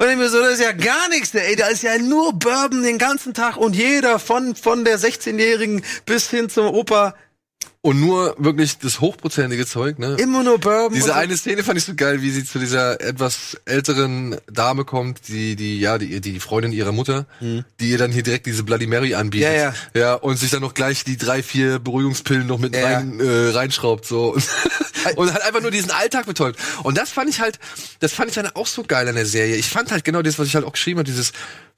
Und 0.01 0.09
ich 0.09 0.17
mir 0.17 0.31
so, 0.31 0.41
das 0.41 0.55
ist 0.55 0.63
ja 0.63 0.73
gar 0.73 1.11
nichts, 1.11 1.35
ey, 1.35 1.57
da 1.57 1.67
ist 1.67 1.83
ja 1.83 1.99
nur 1.99 2.33
Bourbon 2.33 2.83
den 2.83 2.97
ganzen 2.97 3.35
Tag 3.35 3.59
und 3.59 3.77
jeder 3.77 4.19
von, 4.19 4.57
von 4.57 4.83
der 4.83 4.99
16-Jährigen 4.99 5.85
bis 6.07 6.31
hin 6.31 6.49
zum 6.49 6.69
Opa, 6.69 7.15
Und 7.83 7.99
nur 7.99 8.35
wirklich 8.37 8.77
das 8.77 9.01
hochprozentige 9.01 9.65
Zeug, 9.65 9.99
ne? 9.99 10.15
immer 10.19 10.43
nur 10.43 10.59
Bourbon. 10.59 10.93
Diese 10.93 11.15
eine 11.15 11.35
Szene 11.35 11.63
fand 11.63 11.79
ich 11.79 11.85
so 11.87 11.95
geil, 11.95 12.21
wie 12.21 12.31
sie 12.31 12.45
zu 12.45 12.59
dieser 12.59 13.01
etwas 13.01 13.57
älteren 13.65 14.37
Dame 14.53 14.85
kommt, 14.85 15.29
die, 15.29 15.57
die, 15.57 15.81
ja, 15.81 15.97
die, 15.97 16.21
die 16.21 16.41
Freundin 16.41 16.73
ihrer 16.73 16.93
Mutter, 16.93 17.25
die 17.41 17.91
ihr 17.91 17.97
dann 17.97 18.13
hier 18.13 18.23
direkt 18.23 18.45
diese 18.45 18.65
Bloody 18.65 18.87
Mary 18.87 19.15
anbietet. 19.15 19.51
Mhm. 19.51 19.55
Ja, 19.95 20.01
ja. 20.01 20.15
und 20.15 20.37
sich 20.37 20.51
dann 20.51 20.61
noch 20.61 20.75
gleich 20.75 21.05
die 21.05 21.17
drei, 21.17 21.43
vier 21.43 21.79
Beruhigungspillen 21.79 22.47
noch 22.47 22.59
mit 22.59 22.75
Ja, 22.75 22.83
ja. 22.83 22.97
rein, 22.99 23.19
äh, 23.19 23.49
reinschraubt, 23.49 24.05
so. 24.05 24.35
Und, 24.35 24.45
und 25.17 25.33
hat 25.33 25.41
einfach 25.41 25.63
nur 25.63 25.71
diesen 25.71 25.91
Alltag 25.91 26.27
betäubt. 26.27 26.59
Und 26.83 26.99
das 26.99 27.09
fand 27.09 27.31
ich 27.31 27.41
halt, 27.41 27.59
das 28.01 28.13
fand 28.13 28.29
ich 28.29 28.35
dann 28.35 28.49
auch 28.49 28.67
so 28.67 28.83
geil 28.83 29.09
an 29.09 29.15
der 29.15 29.25
Serie. 29.25 29.57
Ich 29.57 29.71
fand 29.71 29.91
halt 29.91 30.05
genau 30.05 30.21
das, 30.21 30.39
was 30.39 30.47
ich 30.47 30.55
halt 30.55 30.67
auch 30.67 30.73
geschrieben 30.73 30.99
habe, 30.99 31.09
dieses 31.09 31.33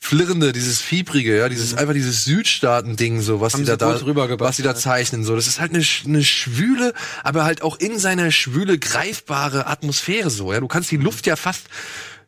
Flirrende, 0.05 0.53
dieses 0.53 0.81
Fiebrige, 0.81 1.38
ja, 1.38 1.49
dieses, 1.49 1.75
einfach 1.75 1.95
dieses 1.95 2.25
Südstaaten-Ding, 2.25 3.21
so, 3.21 3.41
was 3.41 3.53
Mhm. 3.53 3.59
Haben 3.59 3.62
die 3.62 3.71
da, 3.71 4.27
da, 4.27 4.41
was 4.41 4.57
sie 4.57 4.65
da 4.65 4.75
zeichnen, 4.75 5.23
so. 5.23 5.37
Das 5.37 5.47
ist 5.47 5.61
halt 5.61 5.73
eine, 5.73 5.85
eine 6.05 6.25
schwüle, 6.25 6.93
aber 7.23 7.45
halt 7.45 7.62
auch 7.62 7.79
in 7.79 8.01
seiner 8.01 8.33
Schwüle 8.33 8.79
greifbare 8.79 9.69
Atmosphäre, 9.69 10.29
so, 10.29 10.53
ja. 10.53 10.59
Du 10.59 10.67
kannst 10.67 10.91
die 10.91 10.97
Luft 10.97 11.25
ja 11.29 11.37
fast 11.37 11.67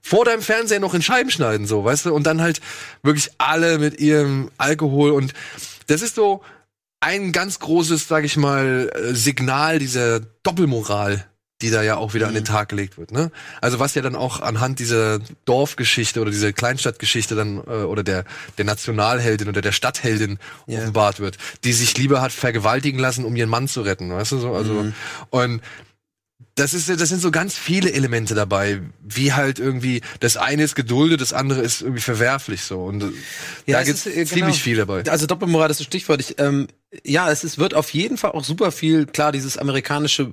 vor 0.00 0.24
deinem 0.24 0.40
Fernseher 0.40 0.78
noch 0.78 0.94
in 0.94 1.02
Scheiben 1.02 1.32
schneiden, 1.32 1.66
so, 1.66 1.84
weißt 1.84 2.06
du, 2.06 2.14
und 2.14 2.24
dann 2.28 2.40
halt 2.40 2.60
wirklich 3.02 3.30
alle 3.38 3.78
mit 3.78 3.98
ihrem 3.98 4.52
Alkohol 4.56 5.10
und 5.10 5.34
das 5.88 6.00
ist 6.00 6.14
so 6.14 6.42
ein 7.00 7.32
ganz 7.32 7.58
großes, 7.58 8.06
sag 8.06 8.24
ich 8.24 8.36
mal, 8.36 8.92
äh, 8.94 9.14
Signal 9.14 9.80
dieser 9.80 10.20
Doppelmoral, 10.44 11.26
die 11.64 11.70
da 11.70 11.82
ja 11.82 11.96
auch 11.96 12.12
wieder 12.12 12.28
an 12.28 12.34
den 12.34 12.44
Tag 12.44 12.68
gelegt 12.68 12.98
wird, 12.98 13.10
ne? 13.10 13.30
Also 13.62 13.78
was 13.80 13.94
ja 13.94 14.02
dann 14.02 14.16
auch 14.16 14.40
anhand 14.40 14.78
dieser 14.80 15.18
Dorfgeschichte 15.46 16.20
oder 16.20 16.30
dieser 16.30 16.52
Kleinstadtgeschichte 16.52 17.34
dann 17.34 17.58
äh, 17.66 17.84
oder 17.84 18.02
der 18.02 18.24
der 18.58 18.66
Nationalheldin 18.66 19.48
oder 19.48 19.62
der 19.62 19.72
Stadtheldin 19.72 20.38
Ja. 20.66 20.80
offenbart 20.80 21.20
wird, 21.20 21.38
die 21.64 21.72
sich 21.72 21.96
lieber 21.96 22.20
hat 22.20 22.32
vergewaltigen 22.32 22.98
lassen, 22.98 23.24
um 23.24 23.34
ihren 23.34 23.48
Mann 23.48 23.66
zu 23.66 23.80
retten, 23.80 24.12
weißt 24.12 24.32
du 24.32 24.38
so, 24.38 24.52
also 24.52 24.92
und 25.30 25.62
das 26.56 26.72
ist, 26.72 26.88
das 26.88 27.08
sind 27.08 27.20
so 27.20 27.32
ganz 27.32 27.56
viele 27.56 27.92
Elemente 27.92 28.36
dabei, 28.36 28.80
wie 29.02 29.32
halt 29.32 29.58
irgendwie, 29.58 30.02
das 30.20 30.36
eine 30.36 30.62
ist 30.62 30.76
geduldet, 30.76 31.20
das 31.20 31.32
andere 31.32 31.60
ist 31.62 31.82
irgendwie 31.82 32.00
verwerflich 32.00 32.62
so. 32.62 32.84
Und 32.84 33.02
äh, 33.02 33.06
Ja, 33.66 33.78
da 33.78 33.80
es 33.80 33.86
gibt's 33.86 34.06
ist, 34.06 34.16
äh, 34.16 34.24
ziemlich 34.24 34.44
genau. 34.44 34.52
viel 34.52 34.76
dabei. 34.76 35.02
Also 35.10 35.26
Doppelmoral 35.26 35.68
ist 35.70 35.80
das 35.80 35.86
Stichwort. 35.86 36.20
Ich, 36.20 36.38
ähm, 36.38 36.68
ja, 37.02 37.28
es 37.28 37.42
ist, 37.42 37.58
wird 37.58 37.74
auf 37.74 37.90
jeden 37.92 38.18
Fall 38.18 38.32
auch 38.32 38.44
super 38.44 38.70
viel, 38.70 39.06
klar, 39.06 39.32
dieses 39.32 39.58
amerikanische, 39.58 40.30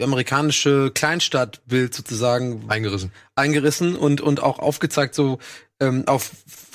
amerikanische 0.00 0.90
Kleinstadtbild 0.92 1.94
sozusagen 1.94 2.64
Eingerissen. 2.68 3.12
eingerissen 3.34 3.96
und, 3.96 4.20
und 4.20 4.42
auch 4.42 4.58
aufgezeigt, 4.58 5.14
so 5.14 5.38
ähm, 5.78 6.04
auf 6.06 6.30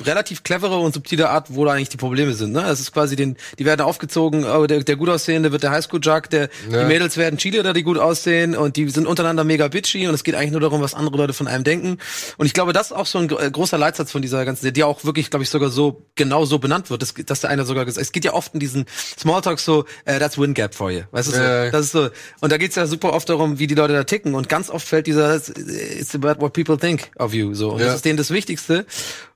relativ 0.05 0.43
clevere 0.43 0.77
und 0.77 0.93
subtile 0.93 1.29
Art, 1.29 1.47
wo 1.49 1.65
da 1.65 1.71
eigentlich 1.73 1.89
die 1.89 1.97
Probleme 1.97 2.33
sind. 2.33 2.51
Ne? 2.53 2.63
Es 2.69 2.79
ist 2.79 2.91
quasi 2.91 3.15
den, 3.15 3.35
die 3.57 3.65
werden 3.65 3.81
aufgezogen, 3.81 4.45
oh, 4.45 4.65
der, 4.67 4.83
der 4.83 4.95
gut 4.95 5.09
aussehende 5.09 5.51
wird 5.51 5.63
der 5.63 5.71
Highschool-Juck, 5.71 6.29
der 6.29 6.49
Ja. 6.69 6.81
die 6.81 6.85
Mädels 6.87 7.17
werden 7.17 7.37
Cheerleader, 7.37 7.73
die 7.73 7.83
gut 7.83 7.97
aussehen 7.97 8.55
und 8.55 8.75
die 8.77 8.89
sind 8.89 9.07
untereinander 9.07 9.43
mega 9.43 9.67
bitchy 9.67 10.07
und 10.07 10.13
es 10.13 10.23
geht 10.23 10.35
eigentlich 10.35 10.51
nur 10.51 10.61
darum, 10.61 10.81
was 10.81 10.93
andere 10.93 11.17
Leute 11.17 11.33
von 11.33 11.47
einem 11.47 11.63
denken. 11.63 11.97
Und 12.37 12.45
ich 12.45 12.53
glaube, 12.53 12.73
das 12.73 12.87
ist 12.87 12.91
auch 12.93 13.05
so 13.07 13.17
ein 13.19 13.29
äh, 13.29 13.49
großer 13.51 13.77
Leitsatz 13.77 14.11
von 14.11 14.21
dieser 14.21 14.45
ganzen, 14.45 14.71
die 14.73 14.83
auch 14.83 15.03
wirklich, 15.03 15.29
glaube 15.31 15.43
ich, 15.43 15.49
sogar 15.49 15.69
so 15.69 16.05
genau 16.15 16.45
so 16.45 16.59
benannt 16.59 16.89
wird, 16.89 17.01
dass, 17.01 17.13
dass 17.13 17.41
der 17.41 17.49
einer 17.49 17.65
sogar 17.65 17.85
gesagt, 17.85 18.03
es 18.05 18.11
geht 18.11 18.25
ja 18.25 18.33
oft 18.33 18.53
in 18.53 18.59
diesen 18.59 18.85
Smalltalks 19.19 19.65
so, 19.65 19.85
äh, 20.05 20.19
that's 20.19 20.37
win 20.39 20.53
gap 20.53 20.73
for 20.75 20.91
you, 20.91 21.01
weißt 21.11 21.27
du 21.29 21.31
so, 21.33 21.41
Ja, 21.41 21.65
ja. 21.65 21.71
das 21.71 21.85
ist 21.87 21.91
so. 21.91 22.09
Und 22.39 22.51
da 22.51 22.57
geht's 22.57 22.75
ja 22.75 22.85
super 22.87 23.13
oft 23.13 23.29
darum, 23.29 23.57
wie 23.59 23.67
die 23.67 23.75
Leute 23.75 23.93
da 23.93 24.03
ticken 24.03 24.35
und 24.35 24.47
ganz 24.49 24.69
oft 24.69 24.87
fällt 24.87 25.07
dieser, 25.07 25.35
it's 25.35 26.13
about 26.15 26.39
what 26.39 26.53
people 26.53 26.77
think 26.77 27.09
of 27.17 27.33
you, 27.33 27.53
so. 27.53 27.71
Und 27.73 27.79
Ja. 27.79 27.87
das 27.87 27.95
ist 27.97 28.05
denen 28.05 28.17
das 28.17 28.29
Wichtigste. 28.31 28.85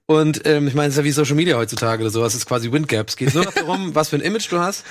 Und 0.07 0.45
ähm, 0.45 0.67
ich 0.67 0.75
meine, 0.75 0.89
es 0.89 0.93
ist 0.93 0.97
ja 0.99 1.03
wie 1.03 1.11
Social 1.11 1.33
Media 1.35 1.57
heutzutage 1.57 2.03
oder 2.03 2.11
sowas, 2.11 2.33
es 2.33 2.41
ist 2.41 2.45
quasi 2.45 2.71
Windgap. 2.71 3.09
Es 3.09 3.15
geht 3.15 3.33
nur 3.33 3.45
darum, 3.55 3.95
was 3.95 4.09
für 4.09 4.17
ein 4.17 4.21
Image 4.21 4.51
du 4.51 4.59
hast, 4.59 4.83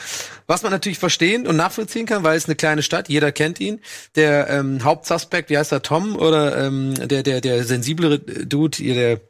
was 0.48 0.62
man 0.64 0.72
natürlich 0.72 0.98
verstehen 0.98 1.46
und 1.46 1.54
nachvollziehen 1.54 2.04
kann, 2.04 2.24
weil 2.24 2.36
es 2.36 2.46
eine 2.46 2.56
kleine 2.56 2.82
Stadt, 2.82 3.08
jeder 3.08 3.30
kennt 3.30 3.60
ihn. 3.60 3.78
Der 4.16 4.50
ähm, 4.50 4.82
Hauptsuspekt, 4.82 5.50
wie 5.50 5.58
heißt 5.58 5.70
er, 5.70 5.82
Tom 5.82 6.16
oder 6.16 6.66
ähm, 6.66 6.94
der 6.94 7.22
der 7.22 7.40
der 7.40 7.62
sensiblere 7.64 8.18
Dude, 8.18 8.76
der, 8.82 9.20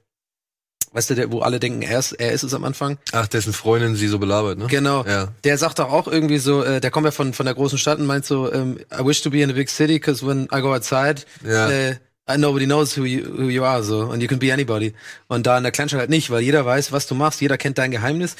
weißt 0.92 1.10
du, 1.10 1.14
der, 1.16 1.30
wo 1.30 1.40
alle 1.40 1.60
denken, 1.60 1.82
er 1.82 1.98
ist, 1.98 2.12
er 2.12 2.32
ist 2.32 2.44
es 2.44 2.54
am 2.54 2.64
Anfang. 2.64 2.96
Ach, 3.12 3.26
dessen 3.26 3.52
Freundin 3.52 3.94
sie 3.94 4.08
so 4.08 4.18
belabert, 4.18 4.56
ne? 4.56 4.68
Genau. 4.68 5.04
Ja. 5.04 5.34
Der 5.44 5.58
sagt 5.58 5.80
doch 5.80 5.92
auch 5.92 6.08
irgendwie 6.08 6.38
so, 6.38 6.62
äh, 6.64 6.80
der 6.80 6.90
kommt 6.92 7.04
ja 7.04 7.10
von 7.10 7.34
von 7.34 7.44
der 7.44 7.54
großen 7.54 7.76
Stadt 7.76 7.98
und 7.98 8.06
meint 8.06 8.24
so, 8.24 8.50
ähm, 8.50 8.78
I 8.90 9.04
wish 9.04 9.20
to 9.20 9.28
be 9.28 9.42
in 9.42 9.50
a 9.50 9.52
big 9.52 9.68
city, 9.68 9.94
because 9.98 10.26
when 10.26 10.44
I 10.44 10.62
go 10.62 10.72
outside, 10.74 11.26
Ja. 11.46 11.68
äh, 11.68 11.96
nobody 12.36 12.66
knows 12.66 12.96
who 12.96 13.04
you, 13.04 13.24
who 13.24 13.48
you 13.48 13.64
are, 13.64 13.82
so, 13.82 14.10
and 14.10 14.22
you 14.22 14.28
can 14.28 14.38
be 14.38 14.52
anybody. 14.52 14.94
Und 15.28 15.46
da 15.46 15.56
in 15.56 15.62
der 15.62 15.72
Kleinstadt 15.72 16.00
halt 16.00 16.10
nicht, 16.10 16.30
weil 16.30 16.42
jeder 16.42 16.64
weiß, 16.64 16.92
was 16.92 17.06
du 17.06 17.14
machst, 17.14 17.40
jeder 17.40 17.58
kennt 17.58 17.78
dein 17.78 17.90
Geheimnis. 17.90 18.36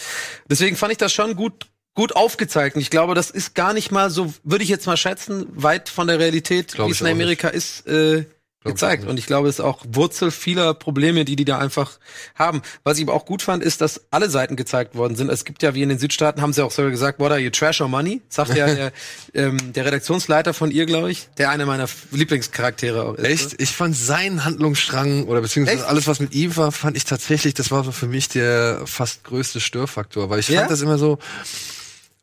Deswegen 0.49 0.77
fand 0.77 0.92
ich 0.92 0.99
das 0.99 1.12
schon 1.12 1.37
gut 1.37 1.66
gut 1.94 2.16
aufgezeigt. 2.16 2.77
Und 2.77 2.83
ich 2.83 2.90
glaube, 2.90 3.14
das 3.14 3.31
ist 3.31 3.55
gar 3.55 3.73
nicht 3.73 3.92
mal 3.92 4.11
so, 4.11 4.35
würde 4.42 4.64
ich 4.64 4.70
jetzt 4.70 4.87
mal 4.87 4.97
schätzen, 4.97 5.47
weit 5.51 5.88
von 5.88 6.09
der 6.09 6.18
Realität, 6.18 6.77
wie 6.77 6.90
es 6.90 7.01
in 7.01 7.07
Amerika 7.07 7.49
ist, 7.49 7.87
äh, 7.87 8.25
gezeigt. 8.64 9.05
ich 9.05 9.09
Und 9.09 9.18
ich 9.18 9.27
glaube, 9.27 9.48
es 9.48 9.57
ist 9.59 9.64
auch 9.64 9.85
Wurzel 9.88 10.31
vieler 10.31 10.74
Probleme, 10.74 11.24
die 11.24 11.37
die 11.37 11.44
da 11.44 11.59
einfach 11.59 11.98
haben. 12.35 12.62
Was 12.83 12.98
ich 12.98 13.05
aber 13.05 13.14
auch 13.14 13.27
gut 13.27 13.42
fand, 13.42 13.62
ist, 13.62 13.81
dass 13.81 14.03
alle 14.11 14.31
Seiten 14.31 14.57
gezeigt 14.57 14.94
worden 14.94 15.16
sind. 15.16 15.31
Es 15.31 15.44
gibt 15.44 15.62
ja, 15.62 15.74
wie 15.74 15.83
in 15.83 15.88
den 15.88 15.98
Südstaaten, 15.98 16.40
haben 16.42 16.53
sie 16.53 16.64
auch 16.64 16.70
sogar 16.70 16.90
gesagt, 16.90 17.18
what 17.18 17.31
are 17.31 17.40
you, 17.40 17.50
trash 17.50 17.81
or 17.81 17.88
money? 17.88 18.22
Sagt 18.29 18.57
ja 18.57 18.66
der, 18.66 18.92
ähm, 19.35 19.72
der 19.72 19.85
Redaktionsleiter 19.85 20.55
von 20.55 20.70
ihr, 20.70 20.87
glaube 20.87 21.11
ich, 21.11 21.29
der 21.38 21.50
einer 21.50 21.66
meiner 21.66 21.88
Lieblingscharaktere 22.11 23.05
auch 23.05 23.14
ist. 23.14 23.24
Echt? 23.53 23.62
Ich 23.62 23.70
fand 23.70 23.96
seinen 23.96 24.44
Handlungsstrang 24.44 25.24
oder 25.24 25.40
beziehungsweise 25.40 25.79
Echt? 25.81 25.88
alles, 25.88 26.07
was 26.07 26.20
mit 26.20 26.35
ihm 26.35 26.57
war, 26.57 26.72
fand 26.72 26.96
ich 26.96 27.05
tatsächlich, 27.05 27.55
das 27.55 27.70
war 27.70 27.85
so 27.85 27.92
für 27.92 28.07
mich 28.07 28.29
der 28.29 28.83
fast 28.87 29.24
größte 29.24 29.61
Störfaktor, 29.61 30.31
weil 30.31 30.40
ich 30.40 30.48
Ja? 30.48 30.61
fand 30.61 30.70
das 30.70 30.81
immer 30.81 30.98
so, 30.98 31.18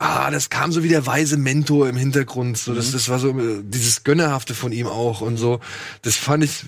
ah, 0.04 0.32
das 0.32 0.50
kam 0.50 0.72
so 0.72 0.84
wie 0.84 0.88
der 0.90 1.06
weise 1.06 1.38
Mentor 1.38 1.88
im 1.88 1.96
Hintergrund, 1.96 2.58
so, 2.58 2.72
Mhm. 2.72 2.76
das, 2.78 2.92
das 2.92 3.08
war 3.10 3.20
so 3.20 3.30
äh, 3.38 3.62
dieses 3.64 4.04
Gönnerhafte 4.04 4.56
von 4.56 4.72
ihm 4.72 4.88
auch 4.88 5.22
und 5.22 5.38
so, 5.38 5.60
das 6.02 6.16
fand 6.16 6.44
ich 6.44 6.64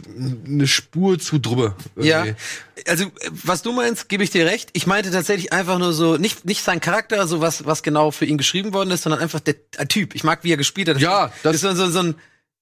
eine 0.45 0.67
Spur 0.67 1.17
zu 1.19 1.39
drüber. 1.39 1.75
Ja, 1.97 2.25
irgendwie. 2.25 2.43
also 2.87 3.03
äh, 3.05 3.09
was 3.31 3.61
du 3.63 3.71
meinst, 3.73 4.07
gebe 4.09 4.23
ich 4.23 4.29
dir 4.29 4.45
recht. 4.45 4.69
Ich 4.73 4.85
meinte 4.87 5.09
tatsächlich 5.11 5.51
einfach 5.51 5.79
nur 5.79 5.93
so, 5.93 6.17
nicht 6.17 6.45
nicht 6.45 6.63
sein 6.63 6.79
Charakter, 6.79 7.27
so 7.27 7.41
was 7.41 7.65
was 7.65 7.81
genau 7.83 8.11
für 8.11 8.25
ihn 8.25 8.37
geschrieben 8.37 8.71
worden 8.73 8.91
ist, 8.91 9.01
sondern 9.03 9.19
einfach 9.21 9.39
der, 9.39 9.55
der 9.77 9.87
Typ. 9.87 10.13
Ich 10.15 10.23
mag, 10.23 10.43
wie 10.43 10.51
er 10.53 10.57
gespielt 10.57 10.87
hat. 10.89 10.99
Ja, 10.99 11.31
das 11.41 11.41
das- 11.41 11.55
ist 11.55 11.61
so, 11.61 11.75
so, 11.75 11.89
so 11.91 11.99
ein 11.99 12.15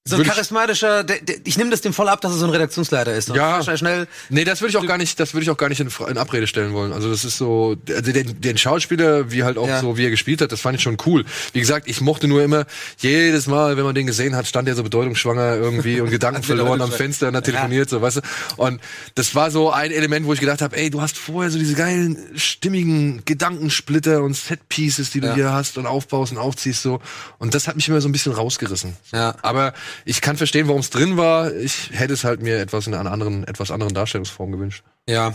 So 0.04 0.16
ein 0.16 0.24
charismatischer, 0.24 1.04
der, 1.04 1.20
der, 1.20 1.36
ich 1.44 1.56
nehme 1.56 1.70
das 1.70 1.80
dem 1.80 1.92
voll 1.92 2.08
ab, 2.08 2.20
dass 2.22 2.32
er 2.32 2.38
so 2.38 2.44
ein 2.46 2.50
Redaktionsleiter 2.50 3.14
ist. 3.14 3.28
Ja. 3.28 3.62
Schnell, 3.62 3.78
schnell. 3.78 4.08
Nee, 4.30 4.42
das 4.42 4.60
würde 4.60 4.70
ich 4.70 4.76
auch 4.76 4.84
gar 4.84 4.98
nicht, 4.98 5.20
das 5.20 5.32
würde 5.32 5.44
ich 5.44 5.50
auch 5.50 5.56
gar 5.56 5.68
nicht 5.68 5.78
in, 5.78 5.90
in 6.08 6.18
Abrede 6.18 6.48
stellen 6.48 6.72
wollen. 6.72 6.92
Also 6.92 7.08
das 7.08 7.24
ist 7.24 7.36
so, 7.38 7.76
also 7.88 8.10
den, 8.12 8.40
den 8.40 8.58
Schauspieler, 8.58 9.30
wie 9.30 9.44
halt 9.44 9.58
auch 9.58 9.68
Ja. 9.68 9.80
so, 9.80 9.96
wie 9.96 10.04
er 10.04 10.10
gespielt 10.10 10.40
hat, 10.40 10.50
das 10.50 10.60
fand 10.60 10.74
ich 10.76 10.82
schon 10.82 10.96
cool. 11.06 11.24
Wie 11.52 11.60
gesagt, 11.60 11.86
ich 11.86 12.00
mochte 12.00 12.26
nur 12.26 12.42
immer, 12.42 12.66
jedes 12.98 13.46
Mal, 13.46 13.76
wenn 13.76 13.84
man 13.84 13.94
den 13.94 14.08
gesehen 14.08 14.34
hat, 14.34 14.48
stand 14.48 14.66
er 14.66 14.74
so 14.74 14.82
bedeutungsschwanger 14.82 15.54
irgendwie 15.54 16.00
und 16.00 16.10
Gedanken 16.10 16.42
verloren 16.42 16.82
am 16.82 16.90
Fenster 16.90 17.28
und 17.28 17.36
hat 17.36 17.44
telefoniert, 17.44 17.88
so, 17.88 18.02
weißt 18.02 18.16
du. 18.16 18.20
Und 18.56 18.80
das 19.14 19.36
war 19.36 19.52
so 19.52 19.70
ein 19.70 19.92
Element, 19.92 20.26
wo 20.26 20.32
ich 20.32 20.40
gedacht 20.40 20.62
habe, 20.62 20.76
ey, 20.76 20.90
du 20.90 21.00
hast 21.00 21.16
vorher 21.16 21.52
so 21.52 21.60
diese 21.60 21.74
geilen, 21.74 22.18
stimmigen 22.34 23.22
Gedankensplitter 23.24 24.20
und 24.24 24.34
Setpieces, 24.34 25.10
die 25.10 25.20
du 25.20 25.28
Ja. 25.28 25.34
hier 25.36 25.52
hast 25.52 25.78
und 25.78 25.86
aufbaust 25.86 26.32
und 26.32 26.38
aufziehst, 26.38 26.82
so. 26.82 27.00
Und 27.38 27.54
das 27.54 27.68
hat 27.68 27.76
mich 27.76 27.86
immer 27.88 28.00
so 28.00 28.08
ein 28.08 28.12
bisschen 28.12 28.32
rausgerissen. 28.32 28.96
Ja. 29.12 29.36
Aber 29.42 29.74
ich 30.04 30.20
kann 30.20 30.36
verstehen, 30.36 30.68
warum 30.68 30.80
es 30.80 30.90
drin 30.90 31.16
war. 31.16 31.52
Ich 31.54 31.90
hätte 31.92 32.12
es 32.14 32.24
halt 32.24 32.42
mir 32.42 32.58
etwas 32.58 32.86
in 32.86 32.94
einer 32.94 33.10
anderen, 33.10 33.44
etwas 33.46 33.70
anderen 33.70 33.94
Darstellungsform 33.94 34.52
gewünscht. 34.52 34.82
Ja. 35.08 35.34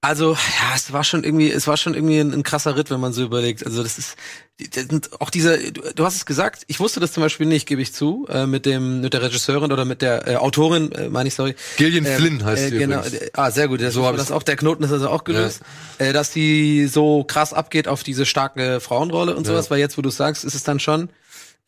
Also, 0.00 0.34
ja, 0.34 0.74
es 0.76 0.92
war 0.92 1.02
schon 1.02 1.24
irgendwie, 1.24 1.50
es 1.50 1.66
war 1.66 1.78
schon 1.78 1.94
irgendwie 1.94 2.18
ein, 2.18 2.34
ein 2.34 2.42
krasser 2.42 2.76
Ritt, 2.76 2.90
wenn 2.90 3.00
man 3.00 3.14
so 3.14 3.22
überlegt. 3.22 3.64
Also, 3.64 3.82
das 3.82 3.96
ist, 3.96 4.16
das 4.58 4.84
sind 4.84 5.18
auch 5.18 5.30
dieser, 5.30 5.56
du, 5.56 5.80
du 5.94 6.04
hast 6.04 6.16
es 6.16 6.26
gesagt, 6.26 6.64
ich 6.66 6.78
wusste 6.78 7.00
das 7.00 7.12
zum 7.12 7.22
Beispiel 7.22 7.46
nicht, 7.46 7.66
gebe 7.66 7.80
ich 7.80 7.94
zu, 7.94 8.26
äh, 8.28 8.46
mit 8.46 8.66
dem, 8.66 9.00
mit 9.00 9.14
der 9.14 9.22
Regisseurin 9.22 9.72
oder 9.72 9.86
mit 9.86 10.02
der 10.02 10.28
äh, 10.28 10.36
Autorin, 10.36 10.92
äh, 10.92 11.08
meine 11.08 11.28
ich, 11.28 11.34
sorry. 11.34 11.54
Gillian 11.78 12.04
Ähm, 12.04 12.16
Flynn 12.18 12.44
heißt 12.44 12.64
äh, 12.64 12.68
sie 12.68 12.78
Genau, 12.78 12.98
übrigens. 12.98 13.30
ah, 13.32 13.50
sehr 13.50 13.66
gut. 13.66 13.80
Das, 13.80 13.94
So 13.94 14.12
das 14.12 14.30
auch, 14.30 14.42
der 14.42 14.56
Knoten 14.56 14.84
ist 14.84 14.92
also 14.92 15.08
auch 15.08 15.24
gelöst. 15.24 15.62
Äh, 15.96 16.12
dass 16.12 16.30
die 16.30 16.86
so 16.86 17.24
krass 17.24 17.54
abgeht 17.54 17.88
auf 17.88 18.02
diese 18.02 18.26
starke 18.26 18.80
Frauenrolle 18.80 19.34
und 19.34 19.46
sowas, 19.46 19.70
weil 19.70 19.78
jetzt, 19.78 19.96
wo 19.96 20.02
du 20.02 20.10
sagst, 20.10 20.44
ist 20.44 20.54
es 20.54 20.64
dann 20.64 20.80
schon, 20.80 21.08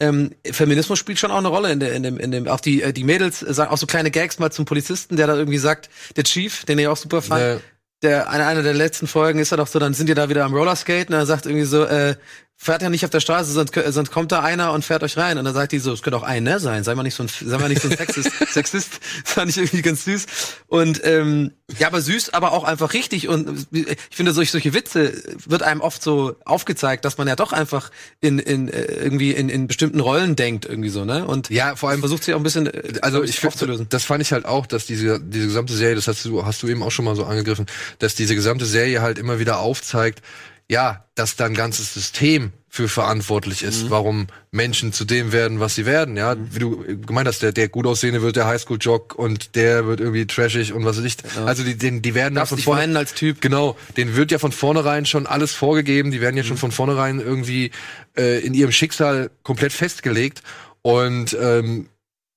ähm, 0.00 0.32
Feminismus 0.44 0.98
spielt 0.98 1.18
schon 1.18 1.30
auch 1.30 1.38
eine 1.38 1.48
Rolle 1.48 1.72
in, 1.72 1.80
der, 1.80 1.92
in 1.94 2.02
dem, 2.02 2.18
in 2.18 2.30
dem, 2.30 2.48
auch 2.48 2.60
die, 2.60 2.82
äh, 2.82 2.92
die 2.92 3.04
Mädels 3.04 3.42
äh, 3.42 3.54
sagen 3.54 3.70
auch 3.70 3.78
so 3.78 3.86
kleine 3.86 4.10
Gags 4.10 4.38
mal 4.38 4.50
zum 4.50 4.64
Polizisten, 4.66 5.16
der 5.16 5.26
da 5.26 5.36
irgendwie 5.36 5.58
sagt, 5.58 5.88
der 6.16 6.24
Chief, 6.24 6.64
den 6.66 6.78
ich 6.78 6.86
auch 6.88 6.96
super 6.98 7.22
fand, 7.22 7.40
Ja. 7.42 7.56
der 8.02 8.30
eine, 8.30 8.46
einer 8.46 8.62
der 8.62 8.74
letzten 8.74 9.06
Folgen 9.06 9.38
ist 9.38 9.52
er 9.52 9.56
doch 9.56 9.66
so, 9.68 9.78
dann 9.78 9.94
sind 9.94 10.08
die 10.08 10.14
da 10.14 10.28
wieder 10.28 10.44
am 10.44 10.52
Rollerskate 10.54 11.08
und 11.08 11.14
er 11.14 11.24
sagt 11.26 11.46
irgendwie 11.46 11.64
so, 11.64 11.84
äh, 11.84 12.16
fährt 12.58 12.80
ja 12.80 12.88
nicht 12.88 13.04
auf 13.04 13.10
der 13.10 13.20
Straße, 13.20 13.52
sonst, 13.52 13.74
sonst 13.88 14.10
kommt 14.10 14.32
da 14.32 14.40
einer 14.42 14.72
und 14.72 14.84
fährt 14.84 15.02
euch 15.02 15.16
rein. 15.18 15.36
Und 15.36 15.44
dann 15.44 15.52
sagt 15.54 15.72
die 15.72 15.78
so, 15.78 15.92
es 15.92 16.02
könnte 16.02 16.16
auch 16.16 16.22
ein 16.22 16.42
ne 16.42 16.58
sein, 16.58 16.84
sei 16.84 16.94
mal 16.94 17.02
nicht 17.02 17.14
so 17.14 17.22
ein, 17.22 17.28
sei 17.28 17.58
mal 17.58 17.68
nicht 17.68 17.82
so 17.82 17.88
ein 17.88 17.96
Sexist, 17.96 18.30
Sexist. 18.52 18.98
Fand 19.24 19.50
ich 19.50 19.58
irgendwie 19.58 19.82
ganz 19.82 20.04
süß. 20.04 20.26
Und 20.66 21.00
ähm, 21.04 21.52
ja, 21.78 21.88
aber 21.88 22.00
süß, 22.00 22.32
aber 22.32 22.52
auch 22.52 22.64
einfach 22.64 22.94
richtig. 22.94 23.28
Und 23.28 23.66
ich 23.72 23.96
finde, 24.10 24.32
solche, 24.32 24.52
solche 24.52 24.72
Witze 24.72 25.12
wird 25.46 25.62
einem 25.62 25.80
oft 25.82 26.02
so 26.02 26.36
aufgezeigt, 26.44 27.04
dass 27.04 27.18
man 27.18 27.28
ja 27.28 27.36
doch 27.36 27.52
einfach 27.52 27.90
in, 28.20 28.38
in 28.38 28.68
äh, 28.68 28.82
irgendwie 28.84 29.32
in, 29.32 29.48
in 29.50 29.66
bestimmten 29.66 30.00
Rollen 30.00 30.34
denkt, 30.34 30.64
irgendwie 30.64 30.88
so, 30.88 31.04
ne? 31.04 31.26
Und 31.26 31.50
Ja, 31.50 31.76
vor 31.76 31.90
allem- 31.90 32.00
versucht 32.00 32.24
sie 32.24 32.32
auch 32.34 32.38
ein 32.38 32.42
bisschen 32.42 32.66
äh, 32.68 32.94
Also 33.02 33.22
ich 33.22 33.46
aufzulösen. 33.46 33.86
das 33.90 34.04
fand 34.04 34.22
ich 34.22 34.32
halt 34.32 34.46
auch, 34.46 34.66
dass 34.66 34.86
diese 34.86 35.20
diese 35.20 35.46
gesamte 35.48 35.74
Serie, 35.74 35.94
das 35.96 36.08
hast 36.08 36.24
du 36.24 36.44
hast 36.46 36.62
du 36.62 36.68
eben 36.68 36.82
auch 36.82 36.90
schon 36.90 37.04
mal 37.04 37.16
so 37.16 37.24
angegriffen, 37.24 37.66
dass 37.98 38.14
diese 38.14 38.34
gesamte 38.34 38.64
Serie 38.64 39.02
halt 39.02 39.18
immer 39.18 39.38
wieder 39.38 39.58
aufzeigt, 39.58 40.22
ja, 40.70 41.04
dass 41.14 41.36
da 41.36 41.46
ein 41.46 41.54
ganzes 41.54 41.94
System 41.94 42.52
für 42.68 42.88
verantwortlich 42.88 43.62
ist, 43.62 43.84
Mhm. 43.84 43.90
warum 43.90 44.26
Menschen 44.50 44.92
zu 44.92 45.04
dem 45.06 45.32
werden, 45.32 45.60
was 45.60 45.74
sie 45.76 45.86
werden. 45.86 46.16
Ja, 46.16 46.36
wie 46.50 46.58
du 46.58 46.84
gemeint 47.06 47.26
hast, 47.28 47.40
der, 47.40 47.52
der 47.52 47.68
gut 47.68 47.86
aussehende 47.86 48.20
wird 48.20 48.36
der 48.36 48.46
Highschool-Jock 48.46 49.14
und 49.14 49.54
der 49.54 49.86
wird 49.86 50.00
irgendwie 50.00 50.26
trashig 50.26 50.72
und 50.74 50.84
was 50.84 50.98
weiß 50.98 51.04
ich. 51.04 51.16
Also 51.46 51.62
die, 51.64 51.76
die, 51.78 52.02
die 52.02 52.14
werden 52.14 52.34
da 52.34 52.40
Darfst 52.40 52.50
von 52.50 52.56
dich 52.56 52.64
vorne, 52.66 52.82
weinen 52.82 52.96
als 52.96 53.14
Typ. 53.14 53.40
Genau, 53.40 53.76
denen 53.96 54.14
wird 54.16 54.30
ja 54.30 54.38
von 54.38 54.52
vornherein 54.52 55.06
schon 55.06 55.26
alles 55.26 55.52
vorgegeben, 55.54 56.10
die 56.10 56.20
werden 56.20 56.36
ja 56.36 56.42
Mhm. 56.42 56.48
schon 56.48 56.56
von 56.58 56.72
vornherein 56.72 57.20
irgendwie 57.20 57.70
äh, 58.18 58.40
in 58.44 58.52
ihrem 58.52 58.72
Schicksal 58.72 59.30
komplett 59.42 59.72
festgelegt 59.72 60.42
und 60.82 61.34
ähm, 61.40 61.88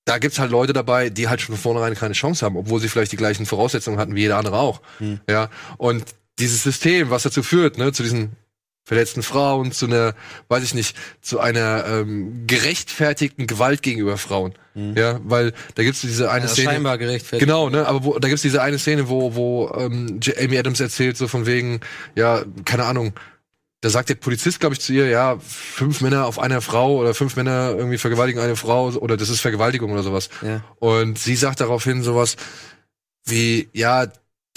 da 0.06 0.18
gibt's 0.20 0.40
halt 0.40 0.50
Leute 0.52 0.74
dabei, 0.74 1.10
die 1.10 1.28
halt 1.28 1.42
schon 1.42 1.56
von 1.56 1.62
vornherein 1.74 1.96
keine 1.96 2.14
Chance 2.14 2.46
haben, 2.46 2.56
obwohl 2.56 2.80
sie 2.80 2.88
vielleicht 2.90 3.12
die 3.12 3.18
gleichen 3.18 3.46
Voraussetzungen 3.46 4.00
hatten 4.00 4.16
wie 4.16 4.22
jeder 4.22 4.38
andere 4.38 4.58
auch. 4.58 4.82
Mhm. 5.00 5.20
Ja, 5.30 5.50
und 5.78 6.04
dieses 6.40 6.64
System, 6.64 7.10
was 7.10 7.24
dazu 7.24 7.44
führt, 7.44 7.78
ne, 7.78 7.92
zu 7.92 8.04
diesen 8.04 8.36
verletzten 8.86 9.22
Frauen, 9.22 9.72
zu 9.72 9.86
einer, 9.86 10.16
weiß 10.48 10.64
ich 10.64 10.74
nicht, 10.74 10.98
zu 11.22 11.40
einer 11.40 11.86
ähm, 11.86 12.48
gerechtfertigten 12.48 13.46
Gewalt 13.46 13.84
gegenüber 13.84 14.18
Frauen. 14.18 14.54
Ja, 14.74 15.20
weil 15.24 15.52
da 15.76 15.84
gibt's 15.84 16.02
diese 16.02 16.32
eine 16.32 16.46
Mhm. 16.46 16.48
Ja, 16.48 16.54
Szene. 16.54 16.70
scheinbar 16.70 16.98
gerechtfertigt. 16.98 17.46
Genau, 17.46 17.70
ne, 17.70 17.86
aber 17.86 18.04
wo, 18.04 18.18
da 18.18 18.28
gibt's 18.30 18.42
diese 18.44 18.62
eine 18.62 18.80
Szene, 18.80 19.10
wo, 19.10 19.36
wo 19.36 19.70
ähm, 19.78 20.20
Amy 20.42 20.58
Adams 20.58 20.80
erzählt, 20.80 21.18
so 21.18 21.28
von 21.28 21.46
wegen, 21.46 21.82
ja, 22.16 22.44
keine 22.66 22.86
Ahnung, 22.86 23.14
da 23.82 23.90
sagt 23.90 24.10
der 24.10 24.16
Polizist, 24.16 24.60
glaube 24.60 24.74
ich, 24.76 24.82
zu 24.82 24.94
ihr, 24.94 25.08
ja, 25.08 25.38
fünf 25.40 26.02
Männer 26.02 26.26
auf 26.26 26.40
einer 26.40 26.62
Frau 26.62 26.98
oder 26.98 27.14
fünf 27.14 27.36
Männer 27.36 27.74
irgendwie 27.78 27.98
vergewaltigen 27.98 28.42
eine 28.42 28.56
Frau 28.56 28.88
oder 28.90 29.18
das 29.18 29.30
ist 29.30 29.42
Vergewaltigung 29.42 29.92
oder 29.92 30.04
sowas. 30.04 30.30
Ja. 30.42 30.64
Und 30.80 31.20
sie 31.20 31.36
sagt 31.36 31.60
daraufhin 31.62 32.02
sowas 32.02 32.38
wie, 33.26 33.70
ja, 33.74 34.08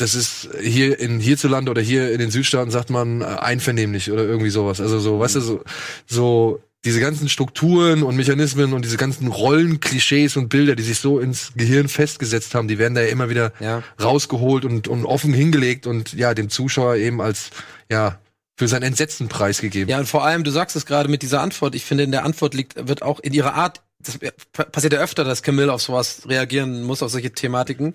das 0.03 0.15
ist 0.15 0.49
hier 0.61 0.99
in 0.99 1.21
hierzulande 1.21 1.71
oder 1.71 1.81
hier 1.81 2.12
in 2.12 2.19
den 2.19 2.31
Südstaaten 2.31 2.71
sagt 2.71 2.91
man 2.91 3.21
äh, 3.21 3.25
einvernehmlich 3.25 4.11
oder 4.11 4.25
irgendwie 4.25 4.51
sowas. 4.51 4.81
Also 4.81 4.99
so, 4.99 5.21
weißt 5.21 5.37
du, 5.37 5.41
so, 5.41 5.61
so 6.07 6.61
diese 6.85 6.99
ganzen 6.99 7.29
Strukturen 7.29 8.03
und 8.03 8.17
Mechanismen 8.17 8.73
und 8.73 8.85
diese 8.85 8.97
ganzen 8.97 9.29
Rollen, 9.29 9.79
Klischees 9.79 10.37
und 10.37 10.49
Bilder, 10.49 10.75
die 10.75 10.83
sich 10.83 10.99
so 10.99 11.21
ins 11.21 11.53
Gehirn 11.55 11.88
festgesetzt 11.88 12.57
haben, 12.57 12.67
die 12.67 12.79
werden 12.79 12.95
da 12.97 13.03
ja 13.03 13.09
immer 13.09 13.31
wieder 13.31 13.53
Ja. 13.61 13.85
rausgeholt 14.03 14.65
und, 14.65 14.88
und 14.88 15.05
offen 15.07 15.33
hingelegt 15.33 15.87
und 15.87 16.12
ja, 16.15 16.35
dem 16.35 16.51
Zuschauer 16.51 16.97
eben 16.97 17.21
als, 17.21 17.51
ja, 17.88 18.19
für 18.59 18.67
sein 18.67 18.83
Entsetzen 18.83 19.29
preisgegeben. 19.29 19.88
Ja, 19.88 19.99
und 20.01 20.07
vor 20.09 20.25
allem, 20.25 20.43
du 20.43 20.51
sagst 20.51 20.75
es 20.75 20.85
gerade 20.85 21.09
mit 21.09 21.23
dieser 21.23 21.41
Antwort, 21.41 21.75
ich 21.77 21.85
finde, 21.85 22.05
in 22.05 22.11
der 22.11 22.25
Antwort 22.25 22.55
liegt, 22.55 22.88
wird 22.88 23.03
auch 23.03 23.21
in 23.21 23.33
ihrer 23.33 23.55
Art, 23.55 23.81
das 24.05 24.19
pa- 24.53 24.65
passiert 24.65 24.93
ja 24.93 25.01
öfter, 25.01 25.25
dass 25.25 25.43
Camille 25.43 25.73
auf 25.73 25.83
sowas 25.83 26.23
reagieren 26.29 26.83
muss, 26.83 27.03
auf 27.03 27.11
solche 27.11 27.31
Thematiken. 27.33 27.95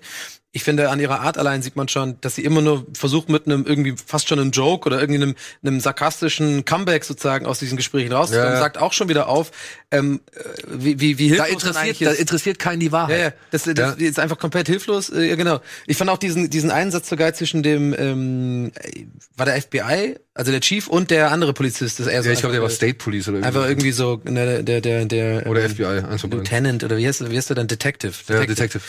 Ich 0.50 0.64
finde, 0.64 0.88
an 0.88 0.98
ihrer 0.98 1.20
Art 1.20 1.36
allein 1.36 1.60
sieht 1.60 1.76
man 1.76 1.88
schon, 1.88 2.18
dass 2.22 2.34
sie 2.34 2.42
immer 2.42 2.62
nur 2.62 2.86
versucht, 2.94 3.28
mit 3.28 3.44
einem 3.44 3.66
irgendwie 3.66 3.94
fast 4.04 4.28
schon 4.30 4.38
einem 4.38 4.50
Joke 4.50 4.86
oder 4.86 4.98
irgendwie 4.98 5.22
einem, 5.22 5.34
einem 5.62 5.78
sarkastischen 5.78 6.64
Comeback 6.64 7.04
sozusagen 7.04 7.44
aus 7.44 7.58
diesen 7.58 7.76
Gesprächen 7.76 8.12
rauszukommen, 8.12 8.54
Ja, 8.54 8.58
sagt 8.58 8.78
auch 8.78 8.94
schon 8.94 9.10
wieder 9.10 9.28
auf, 9.28 9.50
ähm, 9.90 10.20
äh, 10.34 10.40
wie, 10.68 11.00
wie, 11.00 11.18
wie 11.18 11.36
Da 11.36 11.44
hilflos 11.44 11.76
eigentlich 11.76 12.00
interessiert, 12.00 12.16
da 12.16 12.20
interessiert 12.20 12.58
keinen 12.58 12.80
die 12.80 12.92
Wahrheit. 12.92 13.18
Ja, 13.18 13.24
ja, 13.26 13.32
das, 13.50 13.64
das 13.64 13.76
Ja. 13.78 14.06
ist 14.08 14.18
einfach 14.18 14.38
komplett 14.38 14.68
hilflos. 14.68 15.10
Äh, 15.10 15.28
ja, 15.28 15.36
genau. 15.36 15.60
Ich 15.86 15.98
fand 15.98 16.08
auch 16.10 16.18
diesen 16.18 16.48
diesen 16.48 16.70
Einsatz 16.70 17.10
sogar 17.10 17.34
zwischen 17.34 17.62
dem 17.62 17.94
ähm, 17.98 18.72
äh, 18.82 19.04
war 19.36 19.44
der 19.44 19.60
FBI, 19.60 20.16
also 20.32 20.50
der 20.50 20.60
Chief 20.62 20.88
und 20.88 21.10
der 21.10 21.30
andere 21.30 21.52
Polizist. 21.52 22.00
Das 22.00 22.06
ist 22.06 22.12
eher 22.12 22.22
so 22.22 22.28
Ja, 22.28 22.32
ich 22.32 22.40
glaube, 22.40 22.54
der 22.54 22.62
war 22.62 22.68
einfach, 22.68 22.76
State 22.76 22.94
Police 22.94 23.28
oder 23.28 23.38
einfach 23.46 23.66
irgendwie. 23.68 23.88
irgendwie 23.88 23.92
so 23.92 24.20
ne, 24.24 24.64
der 24.64 24.80
der 24.80 25.04
der 25.04 25.46
Oder 25.46 25.64
ähm, 25.64 25.70
FBI, 25.70 25.97
eins 26.06 26.20
von. 26.20 26.30
Lieutenant 26.30 26.84
oder 26.84 26.96
wie 26.96 27.06
heißt 27.06 27.30
wie 27.30 27.36
heißt 27.36 27.50
der 27.50 27.56
dann 27.56 27.68
Detective? 27.68 28.14
Ja, 28.28 28.44
Detective. 28.44 28.82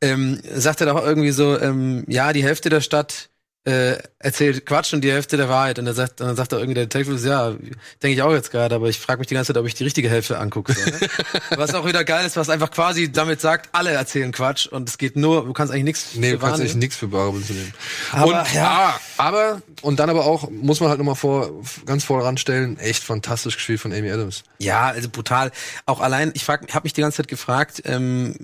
Ähm, 0.00 0.40
sagt 0.54 0.80
er 0.80 0.86
doch 0.86 1.04
irgendwie 1.04 1.32
so, 1.32 1.58
ähm, 1.58 2.04
ja, 2.08 2.32
die 2.32 2.42
Hälfte 2.42 2.68
der 2.68 2.80
Stadt 2.80 3.30
äh, 3.64 3.96
erzählt 4.18 4.66
Quatsch 4.66 4.92
und 4.92 5.02
die 5.02 5.12
Hälfte 5.12 5.36
der 5.36 5.48
Wahrheit. 5.48 5.78
Und, 5.78 5.86
er 5.86 5.94
sagt, 5.94 6.20
und 6.20 6.26
dann 6.26 6.36
sagt 6.36 6.52
er 6.52 6.58
irgendwie 6.58 6.74
der 6.74 6.86
Detective, 6.86 7.16
ja, 7.28 7.50
denke 8.02 8.14
ich 8.14 8.22
auch 8.22 8.32
jetzt 8.32 8.50
gerade, 8.50 8.74
aber 8.74 8.88
ich 8.88 8.98
frage 8.98 9.20
mich 9.20 9.28
die 9.28 9.34
ganze 9.34 9.52
Zeit, 9.52 9.60
ob 9.60 9.66
ich 9.66 9.74
die 9.74 9.84
richtige 9.84 10.10
Hälfte 10.10 10.38
angucke. 10.38 10.72
So, 10.72 10.84
ne? 10.84 10.98
was 11.56 11.74
auch 11.74 11.86
wieder 11.86 12.02
geil 12.04 12.26
ist, 12.26 12.36
was 12.36 12.48
einfach 12.48 12.70
quasi 12.72 13.12
damit 13.12 13.40
sagt, 13.40 13.68
alle 13.72 13.90
erzählen 13.90 14.32
Quatsch 14.32 14.66
und 14.66 14.88
es 14.88 14.98
geht 14.98 15.16
nur, 15.16 15.44
du 15.44 15.52
kannst 15.52 15.72
eigentlich 15.72 15.84
nichts 15.84 16.14
Nee, 16.14 16.32
du 16.32 16.38
kannst 16.38 16.62
nehmen. 16.62 16.78
nichts 16.80 16.96
für 16.96 17.08
bare 17.08 17.32
Münze 17.32 17.52
nehmen. 17.52 17.72
Aber, 18.10 18.40
und, 18.40 18.54
ja. 18.54 18.94
ah, 18.96 19.00
aber, 19.16 19.62
und 19.82 20.00
dann 20.00 20.10
aber 20.10 20.26
auch, 20.26 20.50
muss 20.50 20.80
man 20.80 20.88
halt 20.88 20.98
nochmal 20.98 21.14
vor, 21.14 21.50
ganz 21.86 22.02
voran 22.04 22.38
stellen, 22.38 22.78
echt 22.78 23.04
fantastisch 23.04 23.56
gespielt 23.56 23.80
von 23.80 23.92
Amy 23.92 24.10
Adams. 24.10 24.42
Ja, 24.58 24.86
also 24.88 25.08
brutal. 25.08 25.52
Auch 25.86 26.00
allein, 26.00 26.32
ich 26.34 26.44
frag, 26.44 26.72
habe 26.74 26.84
mich 26.84 26.94
die 26.94 27.00
ganze 27.00 27.18
Zeit 27.18 27.28
gefragt, 27.28 27.82
ähm, 27.84 28.34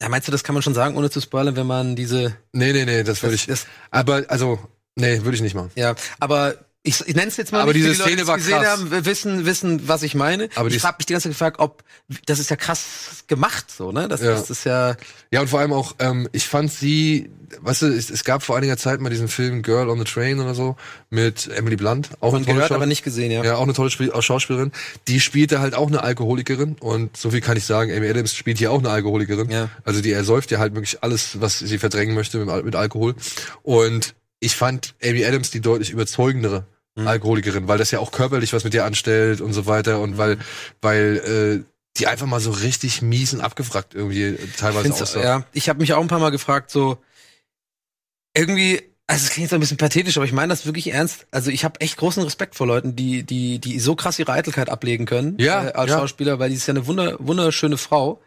ja, 0.00 0.08
meinst 0.08 0.28
du, 0.28 0.32
das 0.32 0.44
kann 0.44 0.54
man 0.54 0.62
schon 0.62 0.74
sagen, 0.74 0.96
ohne 0.96 1.10
zu 1.10 1.20
spoilern, 1.20 1.56
wenn 1.56 1.66
man 1.66 1.96
diese, 1.96 2.36
Nee, 2.52 2.72
nee, 2.72 2.84
nee, 2.84 3.02
das 3.02 3.22
würde 3.22 3.34
ich, 3.34 3.46
das, 3.46 3.66
aber, 3.90 4.24
also, 4.28 4.58
nee, 4.94 5.22
würde 5.22 5.34
ich 5.36 5.42
nicht 5.42 5.54
machen. 5.54 5.70
Ja, 5.74 5.94
aber 6.20 6.54
ich, 6.88 7.00
ich 7.06 7.14
nenne 7.14 7.28
es 7.28 7.36
jetzt 7.36 7.52
mal 7.52 7.60
Aber 7.60 7.72
nicht, 7.72 7.84
diese 7.84 7.90
die 7.94 8.00
Szene 8.00 8.16
Leute, 8.16 8.26
war 8.26 8.36
die 8.36 8.42
gesehen 8.44 8.62
krass. 8.62 8.80
haben, 8.80 9.04
wissen, 9.06 9.44
wissen, 9.46 9.86
was 9.88 10.02
ich 10.02 10.14
meine. 10.14 10.48
Aber 10.56 10.68
ich 10.68 10.82
habe 10.84 10.96
mich 10.98 11.06
die 11.06 11.12
ganze 11.12 11.28
Zeit 11.28 11.32
gefragt, 11.32 11.60
ob 11.60 11.82
das 12.26 12.38
ist 12.38 12.50
ja 12.50 12.56
krass 12.56 13.24
gemacht, 13.26 13.66
so 13.70 13.92
ne? 13.92 14.08
Das, 14.08 14.20
Ja. 14.22 14.30
das 14.32 14.50
ist 14.50 14.64
ja 14.64 14.96
Ja, 15.30 15.40
und 15.42 15.48
vor 15.48 15.60
allem 15.60 15.72
auch, 15.72 15.94
ähm, 15.98 16.28
ich 16.32 16.48
fand 16.48 16.72
sie, 16.72 17.30
weißt 17.60 17.82
du, 17.82 17.86
es, 17.86 18.08
es 18.10 18.24
gab 18.24 18.42
vor 18.42 18.56
einiger 18.56 18.76
Zeit 18.78 19.00
mal 19.00 19.10
diesen 19.10 19.28
Film 19.28 19.62
Girl 19.62 19.90
on 19.90 19.98
the 19.98 20.04
Train 20.04 20.40
oder 20.40 20.54
so 20.54 20.76
mit 21.10 21.48
Emily 21.48 21.76
Blunt, 21.76 22.10
auch 22.20 22.30
von 22.30 22.36
eine 22.36 22.44
tolle 22.46 22.54
gehört, 22.56 22.68
Schau- 22.70 22.74
aber 22.76 22.86
nicht 22.86 23.04
gesehen, 23.04 23.30
ja. 23.30 23.44
Ja, 23.44 23.56
auch 23.56 23.62
eine 23.62 23.74
tolle 23.74 23.90
Spiel 23.90 24.10
Schauspielerin. 24.18 24.72
Die 25.06 25.20
spielte 25.20 25.60
halt 25.60 25.74
auch 25.74 25.88
eine 25.88 26.02
Alkoholikerin 26.02 26.76
und 26.80 27.16
so 27.16 27.30
viel 27.30 27.40
kann 27.42 27.56
ich 27.58 27.64
sagen, 27.64 27.92
Amy 27.94 28.08
Adams 28.08 28.34
spielt 28.34 28.56
hier 28.58 28.72
auch 28.72 28.78
eine 28.78 28.90
Alkoholikerin. 28.90 29.50
Ja. 29.50 29.68
Also 29.84 30.00
die 30.00 30.12
ersäuft 30.12 30.50
ja 30.50 30.58
halt 30.58 30.74
wirklich 30.74 31.02
alles, 31.02 31.40
was 31.40 31.58
sie 31.58 31.78
verdrängen 31.78 32.14
möchte 32.14 32.38
mit, 32.42 32.64
mit 32.64 32.74
Alkohol. 32.76 33.14
Und 33.62 34.14
ich 34.40 34.56
fand 34.56 34.94
Amy 35.04 35.24
Adams 35.24 35.50
die 35.50 35.60
deutlich 35.60 35.90
überzeugendere 35.90 36.64
Mhm. 36.98 37.08
Alkoholikerin, 37.08 37.68
weil 37.68 37.78
das 37.78 37.90
ja 37.90 37.98
auch 38.00 38.10
körperlich 38.12 38.52
was 38.52 38.64
mit 38.64 38.74
ihr 38.74 38.84
anstellt 38.84 39.40
und 39.40 39.52
so 39.52 39.66
weiter 39.66 40.00
und 40.00 40.12
Mhm. 40.12 40.18
weil, 40.18 40.38
weil 40.80 41.64
äh, 41.64 41.70
die 41.96 42.06
einfach 42.06 42.26
mal 42.26 42.40
so 42.40 42.50
richtig 42.50 43.02
mies 43.02 43.32
und 43.34 43.40
abgefragt 43.40 43.94
irgendwie 43.94 44.36
teilweise 44.56 44.92
aussah. 44.92 45.22
ja, 45.22 45.44
ich 45.52 45.68
habe 45.68 45.80
mich 45.80 45.92
auch 45.94 46.00
ein 46.00 46.06
paar 46.08 46.20
Mal 46.20 46.30
gefragt, 46.30 46.70
so 46.70 46.98
irgendwie, 48.36 48.82
also 49.06 49.24
es 49.24 49.30
klingt 49.30 49.46
jetzt 49.46 49.54
ein 49.54 49.60
bisschen 49.60 49.78
pathetisch, 49.78 50.16
aber 50.16 50.26
ich 50.26 50.32
meine 50.32 50.50
das 50.50 50.66
wirklich 50.66 50.92
ernst. 50.92 51.26
Also 51.30 51.50
ich 51.50 51.64
habe 51.64 51.80
echt 51.80 51.96
großen 51.96 52.22
Respekt 52.22 52.54
vor 52.54 52.66
Leuten, 52.66 52.94
die 52.94 53.22
die 53.24 53.58
die 53.58 53.80
so 53.80 53.96
krass 53.96 54.18
ihre 54.18 54.32
Eitelkeit 54.32 54.68
ablegen 54.68 55.06
können 55.06 55.36
Ja, 55.38 55.68
äh, 55.68 55.72
als 55.72 55.90
ja. 55.90 55.98
Schauspieler, 55.98 56.38
weil 56.38 56.50
die 56.50 56.56
ist 56.56 56.66
ja 56.66 56.72
eine 56.74 56.86
wunder, 56.86 57.16
wunderschöne 57.18 57.78
Frau. 57.78 58.20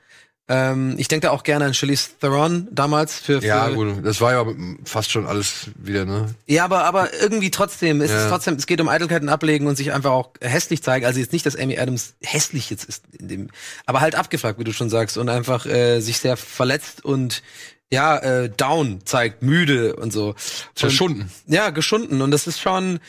Ähm, 0.53 0.95
ich 0.97 1.07
denke 1.07 1.27
da 1.27 1.31
auch 1.31 1.43
gerne 1.43 1.63
an 1.63 1.73
Charlize 1.73 2.09
Theron 2.19 2.67
damals 2.71 3.17
für, 3.19 3.39
für 3.39 3.47
Ja, 3.47 3.69
gut, 3.69 4.03
das 4.05 4.19
war 4.19 4.33
ja 4.33 4.45
fast 4.83 5.09
schon 5.09 5.25
alles 5.25 5.67
wieder, 5.75 6.03
ne? 6.03 6.35
Ja, 6.45 6.65
aber, 6.65 6.83
aber 6.83 7.13
irgendwie 7.21 7.51
trotzdem, 7.51 8.01
es 8.01 8.11
Ja. 8.11 8.23
ist 8.25 8.29
trotzdem, 8.29 8.55
es 8.55 8.65
geht 8.67 8.81
um 8.81 8.89
Eitelkeiten 8.89 9.29
ablegen 9.29 9.67
und 9.67 9.77
sich 9.77 9.93
einfach 9.93 10.11
auch 10.11 10.31
hässlich 10.41 10.83
zeigen. 10.83 11.05
Also 11.05 11.21
jetzt 11.21 11.31
nicht, 11.31 11.45
dass 11.45 11.55
Amy 11.55 11.79
Adams 11.79 12.15
hässlich 12.21 12.69
jetzt 12.69 12.83
ist 12.83 13.03
in 13.17 13.29
dem, 13.29 13.49
aber 13.85 14.01
halt 14.01 14.15
abgefragt, 14.15 14.59
wie 14.59 14.65
du 14.65 14.73
schon 14.73 14.89
sagst, 14.89 15.17
und 15.17 15.29
einfach 15.29 15.65
äh, 15.65 16.01
sich 16.01 16.17
sehr 16.19 16.35
verletzt 16.35 17.05
und 17.05 17.43
ja, 17.89 18.17
äh, 18.17 18.49
down 18.49 19.01
zeigt, 19.05 19.43
müde 19.43 19.95
und 19.95 20.11
so. 20.11 20.35
Verschunden. 20.75 21.29
Und, 21.47 21.53
ja, 21.53 21.69
geschunden. 21.71 22.21
Und 22.21 22.31
das 22.31 22.47
ist 22.47 22.59
schon, 22.59 22.99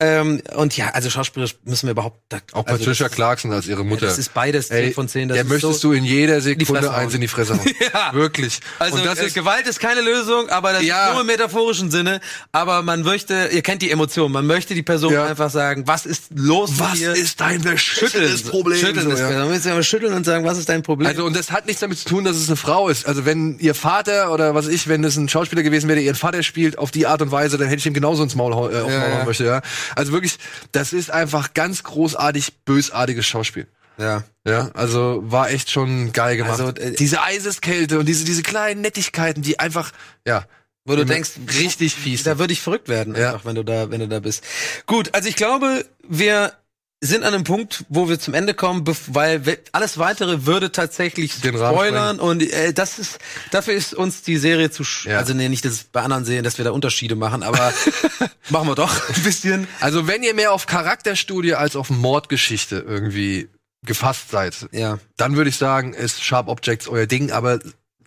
ähm, 0.00 0.40
und 0.56 0.76
ja, 0.76 0.88
also 0.90 1.10
schauspielerisch 1.10 1.56
müssen 1.64 1.86
wir 1.86 1.92
überhaupt 1.92 2.20
da, 2.30 2.38
Auch 2.52 2.66
also 2.66 2.78
Patricia 2.78 3.06
das, 3.08 3.14
Clarkson 3.14 3.52
als 3.52 3.66
ihre 3.66 3.84
Mutter. 3.84 4.02
Ja, 4.04 4.08
das 4.08 4.18
ist 4.18 4.32
beides 4.32 4.68
10 4.68 4.76
Ey, 4.76 4.92
von 4.92 5.08
10. 5.08 5.28
Das 5.28 5.36
der 5.36 5.44
möchtest 5.44 5.80
so, 5.80 5.88
du 5.90 5.94
in 5.94 6.04
jeder 6.04 6.40
Sekunde 6.40 6.92
eins 6.92 7.12
in 7.14 7.20
die 7.20 7.28
Fresse 7.28 7.54
hauen. 7.58 7.60
Ja. 7.92 8.12
Wirklich. 8.14 8.60
Also 8.78 8.96
und 8.96 9.04
das 9.04 9.18
äh, 9.18 9.26
ist, 9.26 9.34
Gewalt 9.34 9.66
ist 9.66 9.78
keine 9.80 10.00
Lösung, 10.00 10.48
aber 10.48 10.72
das 10.72 10.82
Ja. 10.84 11.08
ist 11.08 11.12
nur 11.12 11.20
im 11.22 11.26
metaphorischen 11.26 11.90
Sinne. 11.90 12.20
Aber 12.52 12.82
man 12.82 13.02
möchte, 13.02 13.50
ihr 13.52 13.62
kennt 13.62 13.82
die 13.82 13.90
Emotion, 13.90 14.32
man 14.32 14.46
möchte 14.46 14.74
die 14.74 14.82
Person 14.82 15.12
Ja. 15.12 15.26
einfach 15.26 15.50
sagen, 15.50 15.86
was 15.86 16.06
ist 16.06 16.24
los 16.34 16.70
was 16.78 16.92
mit 16.92 17.00
dir? 17.00 17.12
ist 17.12 17.40
dein 17.40 17.60
beschütteltes 17.62 18.44
Problem? 18.44 18.78
Schütteln 18.78 19.10
so, 19.10 19.16
ja. 19.16 19.30
Man 19.30 19.52
muss 19.52 19.64
ja 19.64 19.82
schütteln 19.82 20.14
und 20.14 20.24
sagen, 20.24 20.44
was 20.44 20.56
ist 20.58 20.68
dein 20.68 20.82
Problem? 20.82 21.08
Also 21.08 21.24
und 21.24 21.36
das 21.36 21.50
hat 21.50 21.66
nichts 21.66 21.80
damit 21.80 21.98
zu 21.98 22.06
tun, 22.06 22.24
dass 22.24 22.36
es 22.36 22.48
eine 22.48 22.56
Frau 22.56 22.88
ist. 22.88 23.06
Also 23.06 23.26
wenn 23.26 23.58
ihr 23.58 23.74
Vater 23.74 24.32
oder 24.32 24.54
was 24.54 24.68
ich, 24.68 24.88
wenn 24.88 25.04
es 25.04 25.16
ein 25.16 25.28
Schauspieler 25.28 25.62
gewesen 25.62 25.88
wäre, 25.88 25.96
der 25.96 26.04
ihren 26.04 26.16
Vater 26.16 26.42
spielt 26.42 26.78
auf 26.78 26.90
die 26.90 27.06
Art 27.06 27.20
und 27.22 27.30
Weise, 27.32 27.58
dann 27.58 27.68
hätte 27.68 27.80
ich 27.80 27.86
ihm 27.86 27.94
genauso 27.94 28.22
ins 28.22 28.34
Maul, 28.34 28.52
äh, 28.52 28.80
aufs 28.80 28.94
Maul 28.94 29.12
hauen 29.12 29.26
möchte. 29.26 29.44
Ja. 29.44 29.60
Also 29.96 30.12
wirklich, 30.12 30.38
das 30.72 30.92
ist 30.92 31.10
einfach 31.10 31.54
ganz 31.54 31.82
großartig 31.82 32.58
bösartiges 32.64 33.26
Schauspiel. 33.26 33.66
ja. 33.98 34.24
Ja, 34.46 34.70
also 34.72 35.20
war 35.26 35.50
echt 35.50 35.70
schon 35.70 36.12
geil 36.14 36.38
gemacht. 36.38 36.58
Also, 36.58 36.68
äh, 36.74 36.92
diese 36.92 37.20
Eiseskälte 37.22 37.98
und 37.98 38.06
diese 38.06 38.24
diese 38.24 38.42
kleinen 38.42 38.80
Nettigkeiten, 38.80 39.42
die 39.42 39.60
einfach 39.60 39.92
ja, 40.26 40.46
Wo 40.86 40.96
du 40.96 41.04
denkst, 41.04 41.32
richtig 41.58 41.94
fies. 41.94 42.22
Da 42.22 42.38
würde 42.38 42.54
ich 42.54 42.62
verrückt 42.62 42.88
werden, 42.88 43.14
Ja. 43.14 43.32
einfach, 43.34 43.44
wenn 43.44 43.54
du 43.56 43.62
da, 43.62 43.90
wenn 43.90 44.00
du 44.00 44.08
da 44.08 44.18
bist. 44.20 44.42
Gut, 44.86 45.10
also 45.14 45.28
ich 45.28 45.36
glaube, 45.36 45.84
wir 46.08 46.54
sind 47.02 47.24
an 47.24 47.32
einem 47.32 47.44
Punkt, 47.44 47.84
wo 47.88 48.10
wir 48.10 48.18
zum 48.20 48.34
Ende 48.34 48.52
kommen, 48.52 48.84
weil 49.06 49.46
we- 49.46 49.58
alles 49.72 49.96
weitere 49.96 50.44
würde 50.44 50.70
tatsächlich 50.70 51.40
Den 51.40 51.56
Rahmen 51.56 51.74
spoilern 51.74 52.20
und 52.20 52.42
äh, 52.42 52.74
das 52.74 52.98
ist 52.98 53.18
dafür 53.50 53.72
ist 53.72 53.94
uns 53.94 54.22
die 54.22 54.36
Serie 54.36 54.70
zu 54.70 54.82
Ja. 55.04 55.16
also 55.18 55.32
nee, 55.32 55.48
nicht 55.48 55.64
dass 55.64 55.84
bei 55.84 56.02
anderen 56.02 56.26
Serien, 56.26 56.44
dass 56.44 56.58
wir 56.58 56.64
da 56.66 56.72
Unterschiede 56.72 57.16
machen, 57.16 57.42
aber 57.42 57.72
machen 58.50 58.68
wir 58.68 58.74
doch 58.74 59.08
ein 59.08 59.22
bisschen. 59.22 59.66
Also 59.80 60.06
wenn 60.06 60.22
ihr 60.22 60.34
mehr 60.34 60.52
auf 60.52 60.66
Charakterstudie 60.66 61.54
als 61.54 61.74
auf 61.74 61.88
Mordgeschichte 61.88 62.84
irgendwie 62.86 63.48
gefasst 63.86 64.30
seid, 64.30 64.68
Ja. 64.72 64.98
dann 65.16 65.36
würde 65.36 65.48
ich 65.48 65.56
sagen, 65.56 65.94
ist 65.94 66.22
Sharp 66.22 66.48
Objects 66.48 66.86
euer 66.86 67.06
Ding, 67.06 67.30
aber 67.32 67.60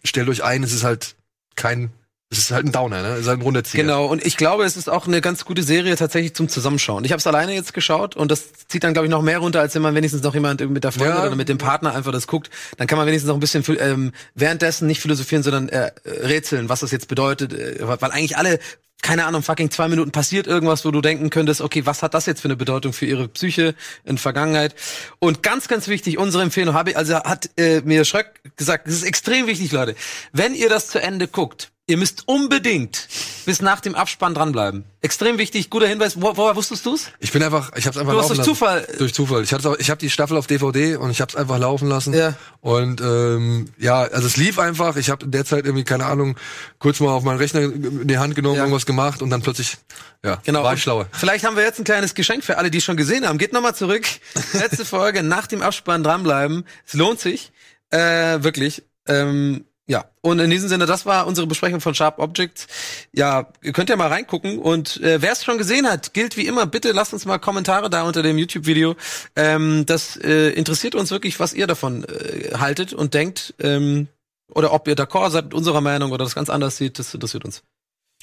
stellt 0.04 0.30
euch 0.30 0.44
ein, 0.44 0.62
es 0.62 0.72
ist 0.72 0.84
halt 0.84 1.16
kein, 1.56 1.90
es 2.34 2.40
ist 2.46 2.52
halt 2.52 2.66
ein 2.66 2.72
Downer, 2.72 3.04
ne? 3.04 3.10
Es 3.10 3.22
ist 3.22 3.28
halt 3.28 3.40
ein 3.40 3.44
Runterzieher. 3.44 3.84
Genau, 3.84 4.08
und 4.08 4.26
ich 4.26 4.38
glaube, 4.38 4.64
es 4.64 4.76
ist 4.76 4.90
auch 4.90 5.08
eine 5.08 5.22
ganz 5.22 5.46
gute 5.46 5.62
Serie 5.62 5.96
tatsächlich 5.96 6.34
zum 6.34 6.50
Zusammenschauen. 6.50 7.06
Ich 7.06 7.12
habe 7.12 7.20
es 7.20 7.28
alleine 7.28 7.54
jetzt 7.54 7.74
geschaut 7.74 8.16
und 8.16 8.32
das 8.32 8.52
zieht 8.68 8.84
dann, 8.84 8.94
glaube 8.94 9.06
ich, 9.06 9.12
noch 9.12 9.22
mehr 9.22 9.38
runter, 9.38 9.60
als 9.62 9.76
wenn 9.76 9.84
man 9.84 9.94
wenigstens 9.94 10.24
noch 10.24 10.34
jemand 10.34 10.68
mit 10.68 10.84
der 10.84 10.92
Freundin 10.92 11.16
Ja. 11.16 11.28
oder 11.28 11.36
mit 11.36 11.48
dem 11.48 11.60
Partner 11.60 11.94
einfach 11.94 12.12
das 12.12 12.26
guckt. 12.26 12.50
Dann 12.78 12.88
kann 12.88 12.98
man 12.98 13.06
wenigstens 13.06 13.28
noch 13.28 13.36
ein 13.38 13.40
bisschen 13.40 13.64
ähm, 13.80 14.14
währenddessen 14.34 14.88
nicht 14.88 15.00
philosophieren, 15.00 15.44
sondern 15.44 15.70
äh, 15.70 15.92
äh, 16.04 16.26
rätseln, 16.26 16.70
was 16.70 16.80
das 16.80 16.90
jetzt 16.92 17.08
bedeutet. 17.08 17.54
Äh, 17.54 17.78
weil 17.82 18.12
eigentlich 18.12 18.36
alle 18.38 18.60
keine 19.04 19.26
Ahnung, 19.26 19.44
fucking 19.44 19.70
zwei 19.70 19.90
Minuten 19.90 20.12
passiert 20.12 20.48
irgendwas, 20.48 20.86
wo 20.86 20.92
du 20.92 21.02
denken 21.02 21.30
könntest, 21.30 21.60
okay, 21.62 21.86
was 21.86 22.02
hat 22.02 22.14
das 22.14 22.26
jetzt 22.26 22.40
für 22.42 22.48
eine 22.48 22.56
Bedeutung 22.56 22.94
für 22.94 23.06
ihre 23.06 23.28
Psyche 23.28 23.76
in 24.06 24.18
Vergangenheit? 24.18 24.76
Und 25.20 25.44
ganz, 25.44 25.68
ganz 25.68 25.90
wichtig, 25.90 26.18
unsere 26.18 26.42
Empfehlung 26.42 26.74
habe 26.74 26.92
ich, 26.92 26.98
also 26.98 27.16
hat 27.16 27.50
äh, 27.58 27.82
mir 27.82 28.06
Schröck 28.06 28.40
gesagt, 28.56 28.88
das 28.88 28.96
ist 28.96 29.04
extrem 29.04 29.46
wichtig, 29.46 29.74
Leute. 29.74 29.96
Wenn 30.32 30.56
ihr 30.56 30.70
das 30.70 30.88
zu 30.88 31.02
Ende 31.02 31.28
guckt, 31.28 31.73
ihr 31.86 31.98
müsst 31.98 32.28
unbedingt 32.30 33.08
bis 33.46 33.62
nach 33.62 33.82
dem 33.82 33.94
Abspann 33.94 34.34
dranbleiben. 34.34 34.86
Extrem 35.02 35.38
wichtig, 35.38 35.70
guter 35.70 35.86
Hinweis. 35.88 36.22
Wo, 36.22 36.38
woher 36.38 36.56
wusstest 36.56 36.86
du's? 36.86 37.08
Ich 37.20 37.34
bin 37.34 37.44
einfach, 37.44 37.72
ich 37.76 37.86
hab's 37.86 37.98
einfach 37.98 38.14
Du 38.14 38.20
hast 38.20 38.30
laufen 38.30 38.38
durch 38.46 38.48
lassen. 38.48 38.86
Zufall- 38.90 38.98
Durch 38.98 39.14
Zufall. 39.14 39.44
Ich 39.44 39.52
hatte 39.54 39.76
ich 39.80 39.90
habe 39.90 40.00
die 40.00 40.10
Staffel 40.10 40.38
auf 40.38 40.48
DVD 40.48 40.96
und 40.96 41.12
ich 41.12 41.20
hab's 41.20 41.36
einfach 41.36 41.60
laufen 41.60 41.90
lassen. 41.90 42.14
Ja. 42.14 42.36
Und 42.62 43.02
ähm, 43.02 43.66
ja, 43.78 44.04
also 44.04 44.28
es 44.28 44.38
lief 44.38 44.60
einfach. 44.60 44.96
Ich 44.96 45.10
habe 45.10 45.26
in 45.26 45.32
der 45.32 45.44
Zeit 45.44 45.66
irgendwie 45.66 45.84
keine 45.84 46.06
Ahnung, 46.06 46.38
kurz 46.80 47.02
mal 47.02 47.10
auf 47.12 47.24
meinen 47.24 47.38
Rechner 47.38 47.60
in 47.62 48.08
die 48.08 48.18
Hand 48.18 48.36
genommen, 48.36 48.56
Ja. 48.56 48.62
irgendwas 48.64 48.86
gemacht 48.86 49.22
und 49.22 49.30
dann 49.30 49.42
plötzlich, 49.42 49.76
ja, 50.24 50.40
Genau. 50.46 50.64
war 50.64 50.74
ich 50.76 50.82
schlauer. 50.82 51.08
Vielleicht 51.12 51.44
haben 51.44 51.58
wir 51.58 51.64
jetzt 51.64 51.80
ein 51.80 51.84
kleines 51.84 52.14
Geschenk 52.14 52.46
für 52.46 52.58
alle, 52.58 52.72
die 52.72 52.78
es 52.78 52.86
schon 52.86 52.96
gesehen 52.96 53.28
haben. 53.28 53.38
Geht 53.38 53.52
nochmal 53.52 53.76
zurück. 53.76 54.06
Letzte 54.54 54.86
Folge, 54.86 55.22
nach 55.22 55.48
dem 55.48 55.62
Abspann 55.62 56.02
dranbleiben. 56.02 56.64
Es 56.88 56.94
lohnt 56.94 57.20
sich. 57.20 57.52
Äh, 57.90 58.42
wirklich. 58.42 58.84
Ähm, 59.06 59.66
ja. 59.86 60.06
Und 60.22 60.40
in 60.40 60.50
diesem 60.50 60.70
Sinne, 60.70 60.86
das 60.86 61.06
war 61.06 61.28
unsere 61.28 61.46
Besprechung 61.46 61.82
von 61.82 61.94
Sharp 61.94 62.20
Objects. 62.20 62.68
Ja, 63.12 63.52
ihr 63.62 63.74
könnt 63.74 63.90
ja 63.90 63.98
mal 63.98 64.08
reingucken. 64.08 64.60
Und 64.60 65.02
äh, 65.02 65.22
wer 65.22 65.34
es 65.34 65.44
schon 65.44 65.58
gesehen 65.58 65.88
hat, 65.88 66.14
gilt 66.14 66.38
wie 66.38 66.48
immer, 66.48 66.66
bitte 66.66 66.92
lasst 66.94 67.14
uns 67.14 67.26
mal 67.26 67.38
Kommentare 67.38 67.90
da 67.90 68.04
unter 68.04 68.24
dem 68.24 68.38
YouTube-Video. 68.38 68.96
Ähm, 69.36 69.86
das 69.86 70.16
äh, 70.18 70.50
interessiert 70.52 70.96
uns 70.96 71.12
wirklich, 71.12 71.40
was 71.40 71.54
ihr 71.54 71.68
davon 71.68 72.06
äh, 72.06 72.58
haltet 72.58 72.94
und 72.94 73.14
denkt. 73.14 73.54
Ähm, 73.60 74.08
oder 74.54 74.72
ob 74.72 74.88
ihr 74.88 74.96
d'accord 74.96 75.32
seid 75.32 75.46
mit 75.46 75.54
unserer 75.54 75.82
Meinung 75.82 76.12
oder 76.12 76.24
das 76.24 76.36
ganz 76.36 76.50
anders 76.50 76.78
seht, 76.78 77.00
das 77.00 77.14
interessiert 77.14 77.44
uns. 77.44 77.64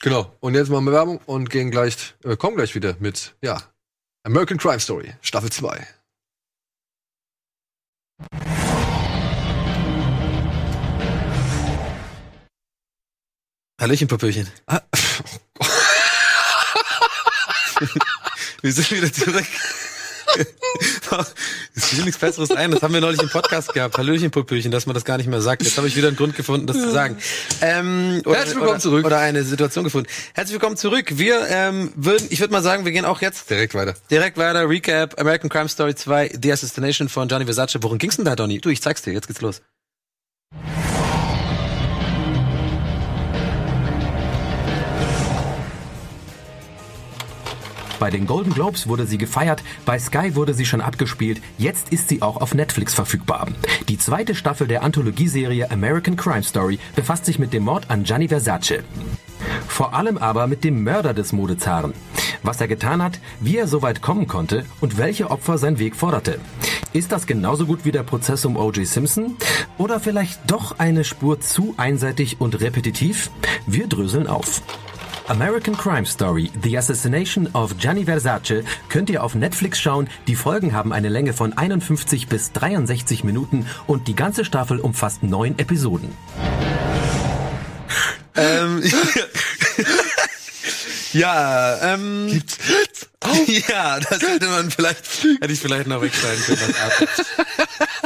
Genau. 0.00 0.34
Und 0.40 0.54
jetzt 0.54 0.70
machen 0.70 0.86
wir 0.86 0.92
Werbung 0.92 1.20
und 1.26 1.50
gehen 1.50 1.70
gleich, 1.70 2.14
äh, 2.24 2.36
kommen 2.36 2.56
gleich 2.56 2.74
wieder 2.74 2.96
mit, 3.00 3.34
ja, 3.42 3.62
American 4.22 4.56
Crime 4.56 4.80
Story, 4.80 5.12
Staffel 5.20 5.50
2. 5.50 5.86
Hallöchen, 13.80 14.08
Papöchen. 14.08 14.46
Ah. 14.66 14.82
Wir 18.60 18.72
sind 18.74 18.90
wieder 18.90 19.10
zurück. 19.10 19.46
Es 21.74 21.86
fiel 21.86 22.04
nichts 22.04 22.20
Besseres 22.20 22.52
ein. 22.52 22.70
Das 22.70 22.82
haben 22.82 22.94
wir 22.94 23.00
neulich 23.00 23.20
im 23.20 23.30
Podcast 23.30 23.72
gehabt. 23.74 23.98
Hallöchen, 23.98 24.30
Popöchen, 24.30 24.70
dass 24.70 24.86
man 24.86 24.94
das 24.94 25.04
gar 25.04 25.16
nicht 25.16 25.26
mehr 25.28 25.40
sagt. 25.40 25.62
Jetzt 25.64 25.76
habe 25.76 25.88
ich 25.88 25.96
wieder 25.96 26.06
einen 26.06 26.16
Grund 26.16 26.36
gefunden, 26.36 26.68
das 26.68 26.76
zu 26.76 26.90
sagen. 26.90 27.16
Ähm, 27.62 28.22
oder, 28.24 28.36
Herzlich 28.36 28.54
willkommen 28.54 28.74
oder, 28.74 28.80
zurück. 28.80 29.06
Oder 29.06 29.18
eine 29.18 29.42
Situation 29.42 29.84
gefunden. 29.84 30.08
Herzlich 30.34 30.52
willkommen 30.52 30.76
zurück. 30.76 31.06
Wir 31.18 31.48
ähm, 31.48 31.92
würden, 31.96 32.28
ich 32.30 32.38
würde 32.38 32.52
mal 32.52 32.62
sagen, 32.62 32.84
wir 32.84 32.92
gehen 32.92 33.04
auch 33.04 33.20
jetzt 33.22 33.50
Direkt 33.50 33.74
weiter. 33.74 33.94
direkt 34.10 34.36
weiter. 34.36 34.68
Recap, 34.68 35.18
American 35.18 35.48
Crime 35.50 35.68
Story 35.68 35.96
2, 35.96 36.38
The 36.40 36.52
Assassination 36.52 37.08
von 37.08 37.26
Gianni 37.26 37.46
Versace. 37.46 37.78
Worum 37.80 37.98
ging's 37.98 38.16
denn 38.16 38.24
da, 38.24 38.36
Donny? 38.36 38.60
Du, 38.60 38.68
ich 38.68 38.82
zeig's 38.82 39.02
dir. 39.02 39.12
Jetzt 39.12 39.26
geht's 39.26 39.40
los. 39.40 39.62
Bei 48.00 48.08
den 48.08 48.26
Golden 48.26 48.54
Globes 48.54 48.88
wurde 48.88 49.06
sie 49.06 49.18
gefeiert, 49.18 49.62
bei 49.84 49.98
Sky 49.98 50.34
wurde 50.34 50.54
sie 50.54 50.64
schon 50.64 50.80
abgespielt, 50.80 51.42
jetzt 51.58 51.90
ist 51.90 52.08
sie 52.08 52.22
auch 52.22 52.38
auf 52.38 52.54
Netflix 52.54 52.94
verfügbar. 52.94 53.46
Die 53.88 53.98
zweite 53.98 54.34
Staffel 54.34 54.66
der 54.66 54.82
Anthologieserie 54.82 55.70
American 55.70 56.16
Crime 56.16 56.42
Story 56.42 56.78
befasst 56.96 57.26
sich 57.26 57.38
mit 57.38 57.52
dem 57.52 57.64
Mord 57.64 57.90
an 57.90 58.04
Gianni 58.04 58.28
Versace. 58.28 58.82
Vor 59.68 59.92
allem 59.92 60.16
aber 60.16 60.46
mit 60.46 60.64
dem 60.64 60.82
Mörder 60.82 61.12
des 61.12 61.34
Modezaren. 61.34 61.92
Was 62.42 62.58
er 62.62 62.68
getan 62.68 63.02
hat, 63.02 63.20
wie 63.38 63.58
er 63.58 63.68
so 63.68 63.82
weit 63.82 64.00
kommen 64.00 64.26
konnte 64.26 64.64
und 64.80 64.96
welche 64.96 65.30
Opfer 65.30 65.58
sein 65.58 65.78
Weg 65.78 65.94
forderte. 65.94 66.40
Ist 66.94 67.12
das 67.12 67.26
genauso 67.26 67.66
gut 67.66 67.84
wie 67.84 67.92
der 67.92 68.02
Prozess 68.02 68.46
um 68.46 68.56
O.J. 68.56 68.86
Simpson? 68.86 69.36
Oder 69.76 70.00
vielleicht 70.00 70.50
doch 70.50 70.78
eine 70.78 71.04
Spur 71.04 71.40
zu 71.40 71.74
einseitig 71.76 72.40
und 72.40 72.62
repetitiv? 72.62 73.30
Wir 73.66 73.88
dröseln 73.88 74.26
auf. 74.26 74.62
American 75.30 75.76
Crime 75.76 76.04
Story, 76.04 76.50
The 76.60 76.76
Assassination 76.76 77.48
of 77.52 77.78
Gianni 77.78 78.04
Versace 78.04 78.64
könnt 78.88 79.10
ihr 79.10 79.22
auf 79.22 79.36
Netflix 79.36 79.80
schauen. 79.80 80.08
Die 80.26 80.34
Folgen 80.34 80.72
haben 80.72 80.92
eine 80.92 81.08
Länge 81.08 81.32
von 81.32 81.56
51 81.56 82.26
bis 82.26 82.50
63 82.50 83.22
Minuten 83.22 83.64
und 83.86 84.08
die 84.08 84.16
ganze 84.16 84.44
Staffel 84.44 84.80
umfasst 84.80 85.22
neun 85.22 85.56
Episoden. 85.56 86.10
Ähm, 88.34 88.82
ja, 91.12 91.94
ähm. 91.94 92.28
Gibt's 92.30 92.58
Ja, 93.68 94.00
das 94.00 94.22
hätte 94.22 94.48
man 94.48 94.70
vielleicht, 94.70 95.04
hätte 95.40 95.52
ich 95.52 95.60
vielleicht 95.60 95.86
noch 95.86 96.00
wegschneiden 96.02 96.42
können. 96.44 96.60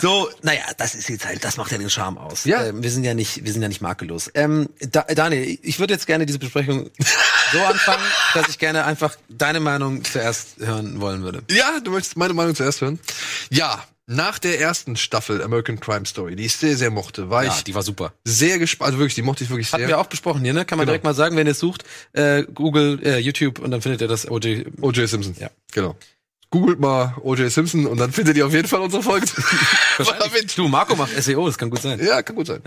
So, 0.01 0.29
naja, 0.43 0.65
das 0.77 0.95
ist 0.95 1.09
jetzt 1.09 1.25
halt, 1.25 1.43
das 1.45 1.57
macht 1.57 1.73
ja 1.73 1.79
den 1.79 1.89
Charme 1.89 2.19
aus. 2.19 2.45
Ja. 2.45 2.67
Ähm, 2.67 2.83
wir 2.83 2.91
sind 2.91 3.05
ja 3.05 3.15
nicht, 3.15 3.45
wir 3.45 3.53
sind 3.53 3.63
ja 3.63 3.69
nicht 3.69 3.81
makellos. 3.81 4.31
Ähm, 4.35 4.69
da, 4.81 5.03
Daniel, 5.03 5.59
ich 5.63 5.79
würde 5.79 5.95
jetzt 5.95 6.07
gerne 6.07 6.27
diese 6.27 6.39
Besprechung 6.39 6.91
so 7.53 7.65
anfangen, 7.65 8.03
dass 8.35 8.49
ich 8.49 8.59
gerne 8.59 8.85
einfach 8.85 9.17
deine 9.31 9.61
Meinung 9.61 10.05
zuerst 10.05 10.59
hören 10.59 11.01
wollen 11.01 11.23
würde. 11.23 11.43
Ja, 11.51 11.81
du 11.81 11.93
möchtest 11.93 12.17
meine 12.19 12.35
Meinung 12.35 12.55
zuerst 12.55 12.83
hören? 12.83 12.99
Ja, 13.51 13.83
nach 14.07 14.39
der 14.39 14.61
ersten 14.61 14.97
Staffel 14.97 15.43
American 15.43 15.81
Crime 15.81 16.05
Story, 16.07 16.37
die 16.37 16.45
ich 16.45 16.55
sehr, 16.57 16.77
sehr 16.77 16.91
mochte, 16.91 17.31
war 17.31 17.45
Ja, 17.45 17.55
ich 17.57 17.65
die 17.65 17.75
war 17.75 17.83
super. 17.83 18.13
sehr 18.25 18.59
gespannt. 18.59 18.89
Also 18.89 18.99
wirklich, 18.99 19.15
die 19.15 19.23
mochte 19.23 19.45
ich 19.45 19.51
wirklich 19.51 19.73
Hatten 19.73 19.83
sehr. 19.83 19.89
wir 19.89 19.99
auch 19.99 20.07
besprochen 20.07 20.43
hier, 20.43 20.53
ne? 20.53 20.65
Kann 20.65 20.77
man 20.79 20.85
Genau. 20.85 20.93
direkt 20.93 21.05
mal 21.05 21.15
sagen, 21.15 21.37
wenn 21.37 21.47
ihr 21.47 21.53
es 21.53 21.59
sucht, 21.59 21.85
äh, 22.13 22.43
Google, 22.55 23.01
äh, 23.03 23.19
YouTube 23.19 23.59
und 23.61 23.71
dann 23.71 23.81
findet 23.83 24.01
ihr 24.03 24.09
das 24.09 24.31
OJ. 24.31 24.65
O.J. 24.83 25.09
Simpson. 25.09 25.35
Ja. 25.39 25.49
Genau. 25.73 25.97
googelt 26.51 26.79
mal 26.79 27.17
O.J. 27.23 27.51
Simpson 27.51 27.85
und 27.87 27.99
dann 27.99 28.13
findet 28.13 28.37
ihr 28.37 28.47
auf 28.47 28.53
jeden 28.53 28.69
Fall 28.69 28.81
unsere 28.81 29.03
Folge. 29.03 29.27
Du, 30.57 30.69
Marco 30.69 30.95
macht 30.97 31.11
SEO, 31.21 31.47
das 31.47 31.59
kann 31.59 31.71
gut 31.71 31.83
sein. 31.83 31.99
Ja, 32.05 32.23
kann 32.23 32.37
gut 32.37 32.47
sein. 32.47 32.61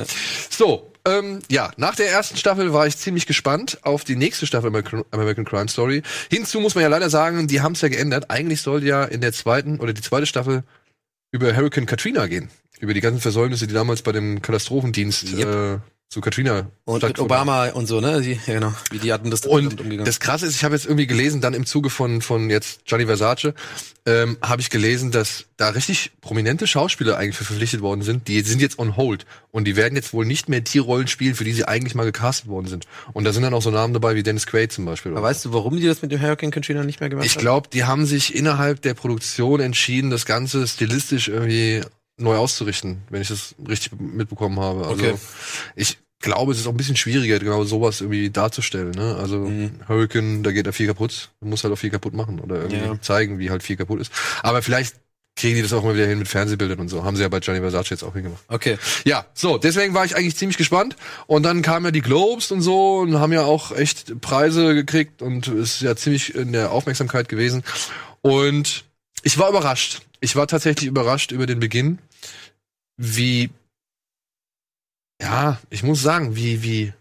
So, 0.50 0.92
ähm, 1.06 1.40
ja, 1.50 1.72
nach 1.78 1.96
der 1.96 2.10
ersten 2.12 2.36
Staffel 2.38 2.74
war 2.74 2.88
ich 2.88 2.98
ziemlich 2.98 3.26
gespannt 3.28 3.80
auf 3.84 4.04
die 4.04 4.16
nächste 4.16 4.46
Staffel 4.46 4.68
American 4.68 5.04
American 5.12 5.46
Crime 5.46 5.68
Story. 5.70 6.04
Hinzu 6.30 6.60
muss 6.60 6.76
man 6.76 6.82
ja 6.84 6.88
leider 6.90 7.10
sagen, 7.10 7.48
die 7.48 7.62
haben 7.62 7.74
es 7.74 7.82
ja 7.82 7.88
geändert. 7.90 8.30
Eigentlich 8.30 8.62
sollte 8.62 8.88
ja 8.88 9.04
in 9.06 9.22
der 9.22 9.34
zweiten 9.34 9.80
oder 9.80 9.94
die 9.94 10.02
zweite 10.02 10.26
Staffel 10.26 10.64
über 11.32 11.56
Hurricane 11.56 11.86
Katrina 11.86 12.28
gehen. 12.28 12.50
Über 12.80 12.94
die 12.94 13.02
ganzen 13.02 13.22
Versäumnisse, 13.22 13.68
die 13.68 13.74
damals 13.74 14.02
bei 14.04 14.12
dem 14.12 14.42
Katastrophendienst 14.42 15.34
Yep. 15.34 15.48
äh, 15.48 15.80
zu 16.10 16.22
Katrina 16.22 16.72
Und 16.86 17.04
mit 17.04 17.20
Obama 17.20 17.68
und 17.70 17.86
so, 17.86 18.00
ne? 18.00 18.22
Die, 18.22 18.34
ja, 18.34 18.54
genau. 18.60 18.74
Wie 18.92 19.00
die 19.00 19.12
hatten 19.12 19.30
das 19.30 19.46
und 19.46 19.82
umgegangen. 19.82 20.06
das 20.06 20.22
Krasse 20.22 20.46
ist, 20.46 20.56
ich 20.56 20.64
habe 20.64 20.74
jetzt 20.74 20.86
irgendwie 20.86 21.06
gelesen, 21.06 21.42
dann 21.42 21.54
im 21.54 21.66
Zuge 21.66 21.90
von 21.90 22.22
von 22.22 22.50
jetzt 22.50 22.86
Gianni 22.86 23.06
Versace, 23.06 23.54
ähm, 24.06 24.38
habe 24.42 24.62
ich 24.62 24.70
gelesen, 24.70 25.12
dass 25.12 25.46
da 25.58 25.68
richtig 25.70 26.12
prominente 26.22 26.66
Schauspieler 26.66 27.18
eigentlich 27.18 27.36
für 27.36 27.44
verpflichtet 27.44 27.82
worden 27.82 28.04
sind. 28.04 28.30
Die 28.30 28.40
sind 28.40 28.62
jetzt 28.62 28.80
on 28.80 28.96
hold 28.96 29.26
und 29.52 29.66
die 29.66 29.76
werden 29.76 29.96
jetzt 29.98 30.14
wohl 30.14 30.26
nicht 30.26 30.48
mehr 30.48 30.62
die 30.62 30.78
Rollen 30.80 31.08
spielen, 31.08 31.36
für 31.36 31.44
die 31.44 31.52
sie 31.52 31.68
eigentlich 31.68 31.94
mal 31.94 32.06
gecastet 32.06 32.48
worden 32.48 32.68
sind. 32.68 32.88
Und 33.12 33.26
da 33.26 33.34
sind 33.34 33.44
dann 33.44 33.54
auch 33.54 33.62
so 33.62 33.70
Namen 33.70 33.94
dabei 33.94 34.16
wie 34.16 34.24
Dennis 34.24 34.48
Quaid 34.48 34.72
zum 34.72 34.86
Beispiel. 34.86 35.12
Aber 35.12 35.24
weißt 35.24 35.44
du, 35.44 35.52
warum 35.52 35.76
die 35.76 35.86
das 35.86 36.02
mit 36.02 36.14
dem 36.14 36.22
Hurricane 36.22 36.52
Katrina 36.52 36.86
nicht 36.86 37.02
mehr 37.02 37.10
gemacht 37.10 37.26
Ich 37.26 37.36
haben? 37.36 37.42
glaube, 37.42 37.70
die 37.74 37.84
haben 37.84 38.06
sich 38.06 38.34
innerhalb 38.34 38.82
der 38.82 38.94
Produktion 38.94 39.60
entschieden, 39.60 40.10
das 40.10 40.26
Ganze 40.26 40.66
stilistisch 40.68 41.28
irgendwie 41.28 41.82
neu 42.18 42.36
auszurichten, 42.38 43.02
wenn 43.10 43.22
ich 43.22 43.28
das 43.28 43.56
richtig 43.68 43.92
mitbekommen 44.00 44.60
habe. 44.60 44.88
Also 44.88 45.04
Okay. 45.06 45.16
ich 45.76 45.98
glaube, 46.20 46.52
es 46.52 46.60
ist 46.60 46.66
auch 46.68 46.72
ein 46.72 46.78
bisschen 46.78 46.96
schwieriger, 46.98 47.38
genau 47.40 47.64
sowas 47.64 48.02
irgendwie 48.02 48.30
darzustellen. 48.32 48.92
Ne? 48.92 49.16
Also 49.20 49.38
Mhm. 49.38 49.80
Hurricane, 49.88 50.42
da 50.44 50.52
geht 50.52 50.66
da 50.66 50.72
viel 50.72 50.88
kaputt. 50.88 51.30
Man 51.42 51.52
muss 51.52 51.64
halt 51.64 51.74
auch 51.74 51.78
viel 51.78 51.92
kaputt 51.92 52.14
machen 52.16 52.40
oder 52.40 52.56
irgendwie 52.58 52.78
Ja. 52.86 53.02
zeigen, 53.02 53.38
wie 53.40 53.52
halt 53.52 53.62
viel 53.62 53.76
kaputt 53.78 54.02
ist. 54.02 54.12
Aber 54.42 54.62
vielleicht 54.64 54.96
kriegen 55.36 55.56
die 55.56 55.62
das 55.62 55.72
auch 55.74 55.84
mal 55.84 55.94
wieder 55.94 56.08
hin 56.08 56.18
mit 56.18 56.28
Fernsehbildern 56.28 56.80
und 56.80 56.90
so. 56.90 57.04
Haben 57.04 57.16
sie 57.16 57.22
ja 57.22 57.30
bei 57.30 57.40
Gianni 57.40 57.60
Versace 57.60 57.92
jetzt 57.92 58.02
auch 58.04 58.14
hingemacht. 58.14 58.42
Okay. 58.48 58.80
Ja, 59.06 59.28
so, 59.36 59.60
deswegen 59.60 59.94
war 59.94 60.04
ich 60.04 60.16
eigentlich 60.16 60.36
ziemlich 60.36 60.58
gespannt. 60.58 60.96
Und 61.28 61.44
dann 61.44 61.62
kamen 61.62 61.86
ja 61.86 61.92
die 61.92 62.02
Globes 62.02 62.50
und 62.52 62.62
so 62.64 62.98
und 62.98 63.20
haben 63.20 63.32
ja 63.32 63.44
auch 63.44 63.72
echt 63.72 64.20
Preise 64.20 64.74
gekriegt 64.74 65.22
und 65.22 65.48
es 65.48 65.76
ist 65.76 65.82
ja 65.82 65.96
ziemlich 65.96 66.34
in 66.34 66.54
der 66.54 66.72
Aufmerksamkeit 66.72 67.30
gewesen. 67.30 67.64
Und 68.22 68.86
ich 69.22 69.38
war 69.38 69.50
überrascht. 69.50 70.02
Ich 70.20 70.36
war 70.36 70.48
tatsächlich 70.48 70.88
überrascht 70.88 71.32
über 71.32 71.46
den 71.46 71.60
Beginn, 71.60 72.00
wie, 72.98 73.50
ja, 75.22 75.60
ich 75.70 75.84
muss 75.84 76.02
sagen, 76.02 76.36
wie, 76.36 76.64
wie, 76.64 76.94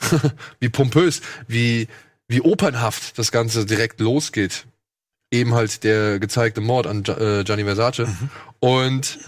wie 0.60 0.68
pompös, 0.68 1.20
wie, 1.46 1.88
wie 2.28 2.40
opernhaft 2.40 3.18
das 3.18 3.30
Ganze 3.30 3.66
direkt 3.66 4.00
losgeht. 4.00 4.66
Eben 5.30 5.54
halt 5.54 5.84
der 5.84 6.18
gezeigte 6.18 6.60
Mord 6.60 6.86
an 6.86 7.04
äh, 7.04 7.44
Gianni 7.44 7.64
Versace. 7.64 8.06
Und 8.60 9.18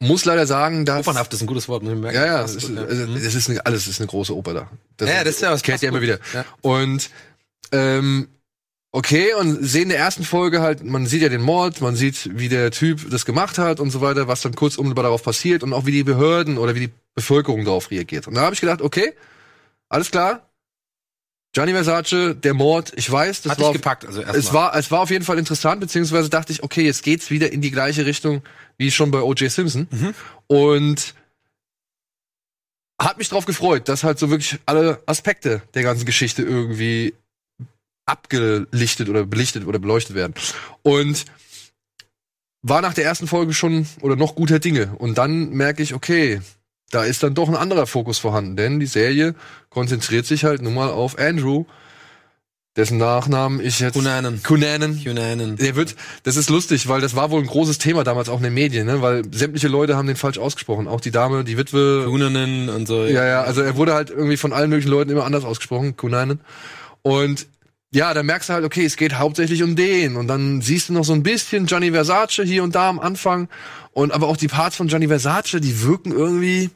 muss 0.00 0.24
leider 0.24 0.46
sagen, 0.46 0.84
dass 0.84 1.00
Opernhaft 1.00 1.32
ist 1.32 1.42
ein 1.42 1.46
gutes 1.46 1.68
Wort, 1.68 1.82
muss 1.82 1.92
ich 1.92 1.98
merken. 1.98 2.16
ja, 2.16 2.26
ja, 2.26 2.42
es 2.42 2.54
ist, 2.54 2.68
gut, 2.68 2.76
ja. 2.76 2.82
Mhm. 2.82 3.16
es 3.16 3.34
ist 3.34 3.48
eine, 3.48 3.64
alles 3.64 3.86
ist 3.86 4.00
eine 4.00 4.06
große 4.06 4.34
Oper 4.34 4.54
da. 4.54 4.70
Das, 4.96 5.08
Ja, 5.08 5.24
das 5.24 5.36
ist 5.36 5.42
ja 5.42 5.50
was 5.50 5.62
kennt 5.62 5.74
passt 5.74 5.82
ihr 5.82 5.88
immer 5.90 6.00
wieder. 6.00 6.18
Ja. 6.32 6.44
Und 6.62 7.10
ähm, 7.72 8.28
okay, 8.94 9.34
und 9.34 9.58
sehen 9.64 9.84
in 9.84 9.88
der 9.88 9.98
ersten 9.98 10.22
Folge 10.22 10.60
halt, 10.60 10.84
man 10.84 11.06
sieht 11.06 11.22
ja 11.22 11.28
den 11.28 11.42
Mord, 11.42 11.80
man 11.80 11.96
sieht, 11.96 12.38
wie 12.38 12.48
der 12.48 12.70
Typ 12.70 13.10
das 13.10 13.26
gemacht 13.26 13.58
hat 13.58 13.80
und 13.80 13.90
so 13.90 14.00
weiter, 14.00 14.28
was 14.28 14.40
dann 14.40 14.54
kurz 14.54 14.76
unmittelbar 14.76 15.02
darauf 15.02 15.24
passiert 15.24 15.64
und 15.64 15.72
auch 15.72 15.84
wie 15.84 15.90
die 15.90 16.04
Behörden 16.04 16.58
oder 16.58 16.76
wie 16.76 16.86
die 16.86 16.92
Bevölkerung 17.16 17.64
darauf 17.64 17.90
reagiert. 17.90 18.28
Und 18.28 18.34
da 18.34 18.42
habe 18.42 18.54
ich 18.54 18.60
gedacht, 18.60 18.80
okay, 18.80 19.12
alles 19.88 20.12
klar. 20.12 20.48
Gianni 21.52 21.72
Versace, 21.72 22.36
der 22.36 22.54
Mord, 22.54 22.92
ich 22.94 23.10
weiß, 23.10 23.42
das 23.42 23.52
Hat 23.52 23.60
war 23.60 23.72
dich 23.72 23.80
gepackt, 23.80 24.06
also 24.06 24.22
es 24.22 24.52
war, 24.52 24.76
es 24.76 24.90
war 24.92 25.00
auf 25.00 25.10
jeden 25.10 25.24
Fall 25.24 25.38
interessant, 25.38 25.80
beziehungsweise 25.80 26.28
dachte 26.28 26.52
ich, 26.52 26.62
okay, 26.62 26.82
jetzt 26.82 27.02
geht's 27.02 27.30
wieder 27.30 27.52
in 27.52 27.60
die 27.60 27.72
gleiche 27.72 28.06
Richtung 28.06 28.42
wie 28.76 28.92
schon 28.92 29.10
bei 29.10 29.22
O.J. 29.22 29.50
Simpson. 29.50 29.88
Mhm. 29.90 30.14
Und 30.46 31.14
hat 33.00 33.18
mich 33.18 33.28
drauf 33.28 33.44
gefreut, 33.44 33.88
dass 33.88 34.04
halt 34.04 34.20
so 34.20 34.30
wirklich 34.30 34.60
alle 34.66 35.02
Aspekte 35.06 35.62
der 35.74 35.82
ganzen 35.82 36.06
Geschichte 36.06 36.42
irgendwie 36.42 37.12
abgelichtet 38.06 39.08
oder 39.08 39.24
belichtet 39.24 39.66
oder 39.66 39.78
beleuchtet 39.78 40.14
werden. 40.14 40.34
Und 40.82 41.24
war 42.62 42.80
nach 42.80 42.94
der 42.94 43.04
ersten 43.04 43.26
Folge 43.26 43.52
schon 43.52 43.86
oder 44.00 44.16
noch 44.16 44.34
guter 44.34 44.58
Dinge. 44.58 44.94
Und 44.98 45.18
dann 45.18 45.50
merke 45.50 45.82
ich, 45.82 45.94
okay, 45.94 46.40
da 46.90 47.04
ist 47.04 47.22
dann 47.22 47.34
doch 47.34 47.48
ein 47.48 47.56
anderer 47.56 47.86
Fokus 47.86 48.18
vorhanden, 48.18 48.56
denn 48.56 48.80
die 48.80 48.86
Serie 48.86 49.34
konzentriert 49.68 50.26
sich 50.26 50.44
halt 50.44 50.62
nun 50.62 50.74
mal 50.74 50.90
auf 50.90 51.18
Andrew, 51.18 51.66
dessen 52.76 52.98
Nachnamen 52.98 53.60
ich 53.60 53.80
jetzt 53.80 53.94
Cunanan. 53.94 54.42
Cunanan. 54.42 55.02
Cunanan. 55.02 55.56
Der 55.56 55.76
wird, 55.76 55.94
das 56.22 56.36
ist 56.36 56.50
lustig, 56.50 56.88
weil 56.88 57.00
das 57.00 57.14
war 57.14 57.30
wohl 57.30 57.40
ein 57.40 57.46
großes 57.46 57.78
Thema 57.78 58.02
damals 58.02 58.28
auch 58.28 58.38
in 58.38 58.44
den 58.44 58.54
Medien, 58.54 58.86
ne? 58.86 59.02
weil 59.02 59.22
sämtliche 59.30 59.68
Leute 59.68 59.96
haben 59.96 60.06
den 60.06 60.16
falsch 60.16 60.38
ausgesprochen. 60.38 60.88
Auch 60.88 61.00
die 61.00 61.10
Dame, 61.10 61.44
die 61.44 61.58
Witwe. 61.58 62.04
Cunanan 62.06 62.68
und 62.70 62.86
so. 62.86 63.04
Ja, 63.04 63.26
ja, 63.26 63.42
also 63.42 63.60
er 63.60 63.76
wurde 63.76 63.94
halt 63.94 64.10
irgendwie 64.10 64.36
von 64.36 64.52
allen 64.52 64.70
möglichen 64.70 64.90
Leuten 64.90 65.10
immer 65.10 65.24
anders 65.24 65.44
ausgesprochen, 65.44 65.96
Kunanen. 65.96 66.40
Und 67.02 67.46
ja, 67.94 68.12
dann 68.12 68.26
merkst 68.26 68.48
du 68.48 68.52
halt, 68.52 68.64
okay, 68.64 68.84
es 68.84 68.96
geht 68.96 69.14
hauptsächlich 69.18 69.62
um 69.62 69.76
den. 69.76 70.16
Und 70.16 70.26
dann 70.28 70.60
siehst 70.60 70.88
du 70.88 70.92
noch 70.92 71.04
so 71.04 71.12
ein 71.12 71.22
bisschen 71.22 71.66
Gianni 71.66 71.92
Versace 71.92 72.42
hier 72.44 72.62
und 72.64 72.74
da 72.74 72.88
am 72.90 72.98
Anfang. 73.00 73.48
Und 73.92 74.12
aber 74.12 74.26
auch 74.28 74.36
die 74.36 74.48
Parts 74.48 74.76
von 74.76 74.88
Gianni 74.88 75.06
Versace, 75.08 75.60
die 75.60 75.82
wirken 75.82 76.10
irgendwie. 76.12 76.70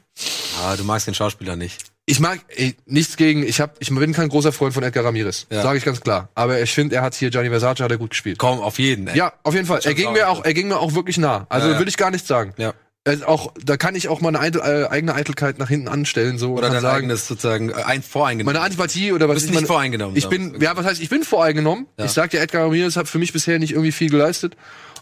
Ah, 0.63 0.75
du 0.77 0.83
magst 0.83 1.07
den 1.07 1.13
Schauspieler 1.13 1.55
nicht. 1.55 1.83
Ich 2.05 2.19
mag 2.19 2.39
ey, 2.55 2.75
nichts 2.85 3.17
gegen, 3.17 3.43
ich 3.43 3.61
hab, 3.61 3.75
ich 3.79 3.89
bin 3.89 4.13
kein 4.13 4.29
großer 4.29 4.51
Freund 4.51 4.73
von 4.73 4.81
Edgar 4.81 5.05
Ramirez, 5.05 5.45
Ja. 5.51 5.61
sage 5.61 5.77
ich 5.77 5.85
ganz 5.85 6.01
klar. 6.01 6.29
Aber 6.33 6.59
ich 6.59 6.73
finde, 6.73 6.95
er 6.95 7.01
hat 7.03 7.13
hier 7.13 7.29
Gianni 7.29 7.49
Versace 7.49 7.81
hat 7.81 7.91
er 7.91 7.97
gut 7.99 8.09
gespielt. 8.11 8.39
Komm, 8.39 8.59
auf 8.61 8.79
jeden. 8.79 9.07
Ey. 9.07 9.15
Ja, 9.17 9.33
auf 9.43 9.53
jeden 9.53 9.67
Fall. 9.67 9.81
Er 9.83 9.93
ging 9.93 10.11
mir 10.13 10.27
auch, 10.29 10.43
er 10.43 10.53
ging 10.55 10.69
mir 10.69 10.79
auch 10.79 10.95
wirklich 10.95 11.17
nah. 11.17 11.45
Also 11.49 11.67
Ja, 11.67 11.73
ja. 11.73 11.79
würde 11.79 11.89
ich 11.89 11.97
gar 11.97 12.09
nichts 12.09 12.27
sagen. 12.27 12.53
Ja. 12.57 12.73
Also 13.05 13.25
auch, 13.25 13.53
da 13.63 13.77
kann 13.77 13.95
ich 13.95 14.07
auch 14.09 14.19
meine 14.21 14.39
Eitel, 14.39 14.61
äh, 14.61 14.87
eigene 14.87 15.15
Eitelkeit 15.15 15.57
nach 15.57 15.69
hinten 15.69 15.87
anstellen, 15.87 16.37
so 16.37 16.53
Oder 16.53 16.69
dein 16.69 16.81
sagen, 16.81 16.97
eigenes 16.97 17.27
sozusagen 17.27 17.69
äh, 17.69 17.73
ein 17.73 18.03
voreingenommen. 18.03 18.53
meine 18.53 18.63
Antipathie 18.65 19.13
oder 19.13 19.27
was 19.29 19.35
bist 19.35 19.45
ich 19.45 19.51
nicht 19.51 19.55
meine, 19.57 19.67
voreingenommen, 19.67 20.15
Ich 20.17 20.27
bin, 20.27 20.59
ja, 20.61 20.75
was 20.75 20.85
heißt, 20.85 21.01
ich 21.01 21.09
bin 21.09 21.23
voreingenommen. 21.23 21.87
Ja. 21.97 22.05
Ich 22.05 22.11
sag 22.11 22.29
dir, 22.31 22.39
Edgar 22.41 22.65
Ramirez 22.65 22.97
hat 22.97 23.07
für 23.07 23.17
mich 23.17 23.31
bisher 23.33 23.57
nicht 23.57 23.71
irgendwie 23.71 23.93
viel 23.93 24.09
geleistet 24.09 24.55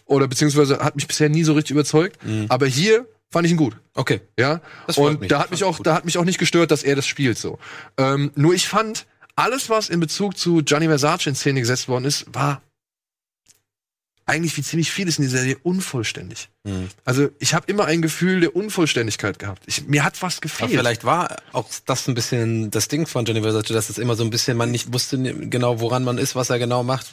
oder 0.06 0.28
beziehungsweise 0.28 0.80
hat 0.80 0.96
mich 0.96 1.08
bisher 1.08 1.28
nie 1.30 1.44
so 1.44 1.54
richtig 1.54 1.72
überzeugt. 1.72 2.18
Aber 2.50 2.68
hier 2.68 3.08
fand 3.30 3.46
ich 3.46 3.52
ihn 3.52 3.58
gut. 3.58 3.76
Okay. 3.96 4.22
Ja, 4.40 4.62
Das 4.86 4.96
freut 4.96 5.14
und 5.16 5.20
mich. 5.22 5.30
da 5.30 5.40
hat 5.40 5.52
mich 5.52 5.64
auch, 5.64 5.78
gut. 5.78 5.88
da 5.88 5.96
hat 5.96 6.06
mich 6.06 6.18
auch 6.18 6.24
nicht 6.24 6.38
gestört, 6.38 6.72
dass 6.72 6.84
er 6.84 6.96
das 6.96 7.08
spielt 7.08 7.38
so. 7.38 7.58
Ähm, 7.98 8.32
nur 8.36 8.54
ich 8.54 8.68
fand 8.68 9.06
alles, 9.36 9.70
was 9.70 9.90
in 9.90 10.00
Bezug 10.00 10.38
zu 10.38 10.62
Gianni 10.64 10.86
Versace 10.88 11.28
in 11.28 11.36
Szene 11.36 11.60
gesetzt 11.60 11.88
worden 11.90 12.06
ist, 12.06 12.26
war 12.32 12.62
eigentlich 14.28 14.56
wie 14.58 14.62
ziemlich 14.62 14.92
vieles 14.92 15.18
in 15.18 15.24
dieser 15.24 15.40
Serie 15.40 15.58
unvollständig. 15.64 16.50
Mhm. 16.66 16.90
Also 17.06 17.30
ich 17.40 17.54
habe 17.54 17.66
immer 17.72 17.86
ein 17.86 18.02
Gefühl 18.02 18.42
der 18.42 18.56
Unvollständigkeit 18.56 19.40
gehabt. 19.40 19.64
Ich, 19.68 19.88
mir 19.88 20.04
hat 20.04 20.22
was 20.22 20.36
Aber 20.36 20.42
gefehlt. 20.42 20.72
vielleicht 20.72 21.06
war 21.06 21.38
auch 21.54 21.70
das 21.86 22.08
ein 22.10 22.14
bisschen 22.14 22.70
das 22.72 22.90
Ding 22.90 23.08
von 23.08 23.24
Johnny 23.24 23.42
Versace, 23.42 23.70
dass 23.74 23.90
es 23.90 23.98
immer 23.98 24.16
so 24.16 24.24
ein 24.26 24.30
bisschen, 24.30 24.58
man 24.58 24.70
nicht 24.70 24.92
wusste 24.94 25.18
genau, 25.18 25.80
woran 25.80 26.04
man 26.04 26.18
ist, 26.18 26.36
was 26.36 26.50
er 26.50 26.60
genau 26.60 26.84
macht. 26.84 27.08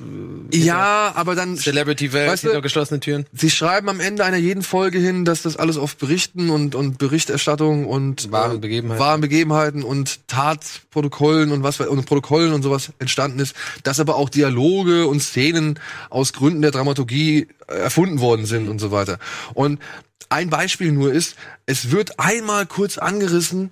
ja, 0.52 1.12
aber 1.14 1.36
dann 1.36 1.56
Celebrity-Welt, 1.56 2.30
Weißt 2.30 2.42
du- 2.44 2.48
hinter 2.48 2.62
geschlossenen 2.62 3.00
Türen. 3.00 3.26
Sie 3.32 3.50
schreiben 3.50 3.88
am 3.88 4.00
Ende 4.00 4.24
einer 4.24 4.36
jeden 4.36 4.64
Folge 4.64 4.98
hin, 4.98 5.24
dass 5.24 5.42
das 5.42 5.56
alles 5.56 5.76
auf 5.76 5.96
Berichten 5.96 6.50
und, 6.50 6.74
und 6.74 6.98
Berichterstattung 6.98 7.86
und 7.86 8.32
Wahren 8.32 8.56
äh, 8.56 8.58
Begebenheiten. 8.58 9.00
wahren 9.00 9.20
Begebenheiten 9.20 9.82
und 9.84 10.26
Tatprotokollen 10.26 11.52
und 11.52 11.62
was 11.62 11.78
und 11.78 12.06
Protokollen 12.06 12.52
und 12.52 12.62
sowas 12.62 12.90
entstanden 12.98 13.38
ist, 13.38 13.54
dass 13.84 14.00
aber 14.00 14.16
auch 14.16 14.28
Dialoge 14.28 15.06
und 15.06 15.20
Szenen 15.22 15.78
aus 16.10 16.32
Gründen 16.32 16.60
der 16.62 16.72
Dramaturgie 16.72 17.03
äh, 17.12 17.46
erfunden 17.66 18.20
worden 18.20 18.46
sind 18.46 18.68
und 18.68 18.78
so 18.78 18.90
weiter. 18.90 19.18
Und 19.54 19.80
ein 20.28 20.50
Beispiel 20.50 20.92
nur 20.92 21.12
ist, 21.12 21.36
es 21.66 21.90
wird 21.90 22.18
einmal 22.18 22.66
kurz 22.66 22.98
angerissen, 22.98 23.70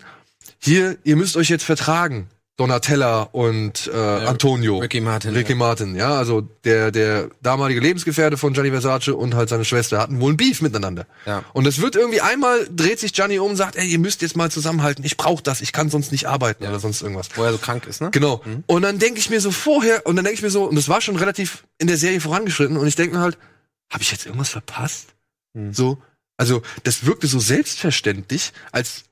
hier, 0.59 0.97
ihr 1.03 1.17
müsst 1.17 1.37
euch 1.37 1.49
jetzt 1.49 1.65
vertragen. 1.65 2.29
Donatella 2.59 3.23
und 3.33 3.91
äh, 3.93 3.97
Antonio. 3.97 4.79
Ricky 4.79 5.01
Martin, 5.01 5.33
Ricky 5.33 5.53
ja. 5.53 5.57
Martin, 5.57 5.97
ja, 5.97 6.17
also 6.17 6.43
der, 6.65 6.91
der 6.91 7.31
damalige 7.43 7.81
Lebensgefährte 7.81 8.37
von 8.37 8.53
Gianni 8.53 8.71
Versace 8.71 9.09
und 9.09 9.35
halt 9.35 9.49
seine 9.49 9.65
Schwester 9.65 9.99
hatten 9.99 10.21
wohl 10.21 10.35
ein 10.35 10.37
Beef 10.37 10.61
miteinander. 10.61 11.07
Ja. 11.25 11.45
Und 11.55 11.67
es 11.67 11.81
wird 11.81 11.97
irgendwie 11.97 12.21
einmal, 12.21 12.69
dreht 12.71 13.01
sich 13.01 13.15
Gianni 13.15 13.39
um 13.39 13.53
und 13.53 13.57
sagt, 13.57 13.77
ey, 13.77 13.87
ihr 13.87 13.99
müsst 13.99 14.21
jetzt 14.21 14.37
mal 14.37 14.51
zusammenhalten, 14.51 15.03
ich 15.03 15.17
brauche 15.17 15.43
das, 15.43 15.63
ich 15.63 15.73
kann 15.73 15.89
sonst 15.89 16.13
nicht 16.13 16.27
arbeiten 16.29 16.65
oder 16.65 16.79
sonst 16.79 17.01
irgendwas. 17.01 17.31
Wo 17.35 17.43
er 17.43 17.53
so 17.53 17.59
krank 17.59 17.87
ist, 17.87 18.03
ne? 18.03 18.11
Genau. 18.11 18.43
Und 18.67 18.83
dann 18.83 18.99
denke 18.99 19.19
ich 19.19 19.31
mir 19.31 19.41
so 19.41 19.51
vorher, 19.51 20.07
und 20.07 20.17
dann 20.17 20.25
denke 20.25 20.37
ich 20.37 20.43
mir 20.43 20.51
so, 20.51 20.65
und 20.65 20.77
das 20.77 20.91
war 20.91 21.01
schon 21.01 21.17
relativ 21.17 21.65
in 21.79 21.87
der 21.87 21.97
Serie 21.97 22.21
vorangeschritten, 22.21 22.77
und 22.77 22.87
ich 22.87 22.97
denke 22.97 23.17
mir 23.17 23.23
halt, 23.23 23.39
habe 23.91 24.03
ich 24.03 24.11
jetzt 24.11 24.27
irgendwas 24.27 24.51
verpasst? 24.51 25.09
Hm. 25.57 25.73
So, 25.73 25.99
also 26.37 26.63
das 26.83 27.07
wirkte 27.07 27.27
so 27.29 27.39
selbstverständlich, 27.39 28.53
als 28.73 29.05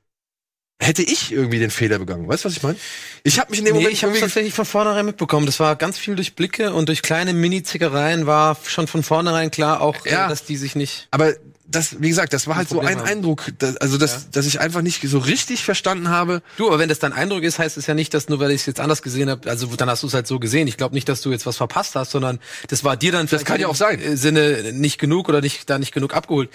hätte 0.81 1.03
ich 1.03 1.31
irgendwie 1.31 1.59
den 1.59 1.69
Fehler 1.71 1.99
begangen. 1.99 2.27
Weißt 2.27 2.43
du, 2.43 2.49
was 2.49 2.57
ich 2.57 2.63
meine? 2.63 2.75
Ich 3.23 3.39
habe 3.39 3.51
mich 3.51 3.59
in 3.59 3.65
dem 3.65 3.73
Nee, 3.75 3.79
Moment 3.81 3.93
ich 3.93 4.03
habe 4.03 4.19
tatsächlich 4.19 4.53
von 4.53 4.65
vornherein 4.65 5.05
mitbekommen. 5.05 5.45
Das 5.45 5.59
war 5.59 5.75
ganz 5.75 5.97
viel 5.99 6.15
durch 6.15 6.33
Blicke 6.35 6.73
und 6.73 6.89
durch 6.89 7.01
kleine 7.03 7.33
Mini-Zickereien 7.33 8.25
war 8.25 8.57
schon 8.65 8.87
von 8.87 9.03
vornherein 9.03 9.51
klar 9.51 9.81
auch, 9.81 10.05
äh, 10.05 10.11
Ja. 10.11 10.27
dass 10.27 10.43
die 10.43 10.57
sich 10.57 10.75
nicht. 10.75 11.07
Aber 11.11 11.33
das, 11.67 12.01
wie 12.01 12.09
gesagt, 12.09 12.33
das 12.33 12.47
war 12.47 12.55
halt 12.57 12.67
so 12.67 12.75
Problem 12.75 12.97
ein 12.97 12.99
haben. 13.03 13.07
Eindruck, 13.07 13.45
dass, 13.59 13.77
also 13.77 13.97
dass, 13.97 14.11
Ja. 14.13 14.19
dass 14.31 14.45
ich 14.47 14.59
einfach 14.59 14.81
nicht 14.81 15.07
so 15.07 15.19
richtig 15.19 15.63
verstanden 15.63 16.09
habe. 16.09 16.41
Du, 16.57 16.67
aber 16.67 16.79
wenn 16.79 16.89
das 16.89 16.99
dein 16.99 17.13
Eindruck 17.13 17.43
ist, 17.43 17.59
heißt 17.59 17.77
es 17.77 17.85
ja 17.87 17.93
nicht, 17.93 18.13
dass 18.13 18.27
nur 18.27 18.39
weil 18.39 18.51
ich 18.51 18.61
es 18.61 18.65
jetzt 18.65 18.79
anders 18.81 19.01
gesehen 19.03 19.29
habe, 19.29 19.49
also 19.49 19.67
dann 19.67 19.89
hast 19.89 20.03
du 20.03 20.07
es 20.07 20.13
halt 20.13 20.27
so 20.27 20.39
gesehen. 20.39 20.67
Ich 20.67 20.75
glaube 20.75 20.95
nicht, 20.95 21.07
dass 21.07 21.21
du 21.21 21.31
jetzt 21.31 21.45
was 21.45 21.55
verpasst 21.57 21.95
hast, 21.95 22.11
sondern 22.11 22.39
das 22.67 22.83
war 22.83 22.97
dir 22.97 23.11
dann 23.13 23.27
vielleicht 23.29 23.45
kann 23.45 23.61
ja 23.61 23.67
auch 23.67 23.75
sein. 23.75 24.01
äh, 24.01 24.17
Sinne 24.17 24.73
nicht 24.73 24.97
genug 24.99 25.29
oder 25.29 25.39
nicht 25.41 25.69
da 25.69 25.79
nicht 25.79 25.93
genug 25.93 26.13
abgeholt. 26.13 26.49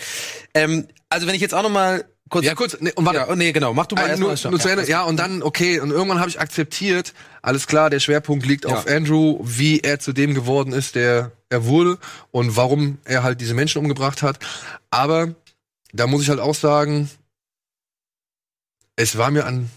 Ähm, 0.52 0.88
also 1.08 1.26
wenn 1.28 1.34
ich 1.36 1.40
jetzt 1.40 1.54
auch 1.54 1.62
noch 1.62 1.70
mal 1.70 2.04
kurz 2.28 2.44
Ja, 2.44 2.54
kurz, 2.54 2.76
nee, 2.80 2.92
und 2.94 3.04
warte. 3.04 3.18
ja, 3.18 3.28
oh, 3.28 3.34
nee, 3.34 3.52
genau, 3.52 3.72
mach 3.74 3.86
du 3.86 3.94
mal 3.96 4.08
Äh, 4.10 4.16
nur, 4.16 4.28
nur 4.50 4.60
zu 4.60 4.68
Ende. 4.68 4.88
Ja, 4.88 5.02
und 5.04 5.16
dann, 5.16 5.42
okay, 5.42 5.80
und 5.80 5.90
irgendwann 5.90 6.18
habe 6.20 6.28
ich 6.28 6.40
akzeptiert, 6.40 7.14
alles 7.42 7.66
klar, 7.66 7.90
der 7.90 8.00
Schwerpunkt 8.00 8.46
liegt 8.46 8.64
Ja. 8.64 8.72
auf 8.72 8.86
Andrew, 8.86 9.38
wie 9.42 9.80
er 9.80 9.98
zu 10.00 10.12
dem 10.12 10.34
geworden 10.34 10.72
ist, 10.72 10.94
der 10.94 11.32
er 11.48 11.64
wurde 11.66 11.98
und 12.32 12.56
warum 12.56 12.98
er 13.04 13.22
halt 13.22 13.40
diese 13.40 13.54
Menschen 13.54 13.78
umgebracht 13.78 14.22
hat. 14.22 14.38
Aber 14.90 15.34
da 15.92 16.06
muss 16.06 16.22
ich 16.22 16.28
halt 16.28 16.40
auch 16.40 16.54
sagen, 16.56 17.08
es 18.96 19.16
war 19.18 19.30
mir 19.30 19.44
an, 19.46 19.70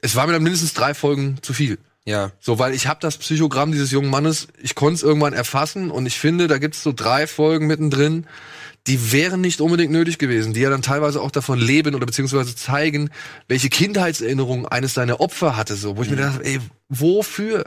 es 0.00 0.16
war 0.16 0.26
mir 0.26 0.32
dann 0.32 0.42
mindestens 0.42 0.74
drei 0.74 0.94
Folgen 0.94 1.38
zu 1.42 1.52
viel. 1.52 1.78
Ja. 2.04 2.32
So, 2.40 2.58
weil 2.58 2.74
ich 2.74 2.88
habe 2.88 2.98
das 3.00 3.16
Psychogramm 3.18 3.70
dieses 3.70 3.92
jungen 3.92 4.10
Mannes, 4.10 4.48
ich 4.60 4.74
konnte 4.74 4.94
es 4.94 5.02
irgendwann 5.04 5.34
erfassen 5.34 5.90
und 5.92 6.06
ich 6.06 6.18
finde, 6.18 6.48
da 6.48 6.58
gibt's 6.58 6.82
so 6.82 6.92
drei 6.92 7.28
Folgen 7.28 7.68
mittendrin, 7.68 8.26
die 8.86 9.12
wären 9.12 9.40
nicht 9.40 9.60
unbedingt 9.60 9.92
nötig 9.92 10.18
gewesen, 10.18 10.54
die 10.54 10.60
ja 10.60 10.70
dann 10.70 10.82
teilweise 10.82 11.20
auch 11.20 11.30
davon 11.30 11.58
leben 11.58 11.94
oder 11.94 12.06
beziehungsweise 12.06 12.56
zeigen, 12.56 13.10
welche 13.46 13.68
Kindheitserinnerungen 13.68 14.66
eines 14.66 14.94
seiner 14.94 15.20
Opfer 15.20 15.56
hatte, 15.56 15.76
so, 15.76 15.96
wo 15.96 16.02
ich 16.02 16.10
mir 16.10 16.16
dachte, 16.16 16.44
ey, 16.44 16.58
wofür? 16.88 17.64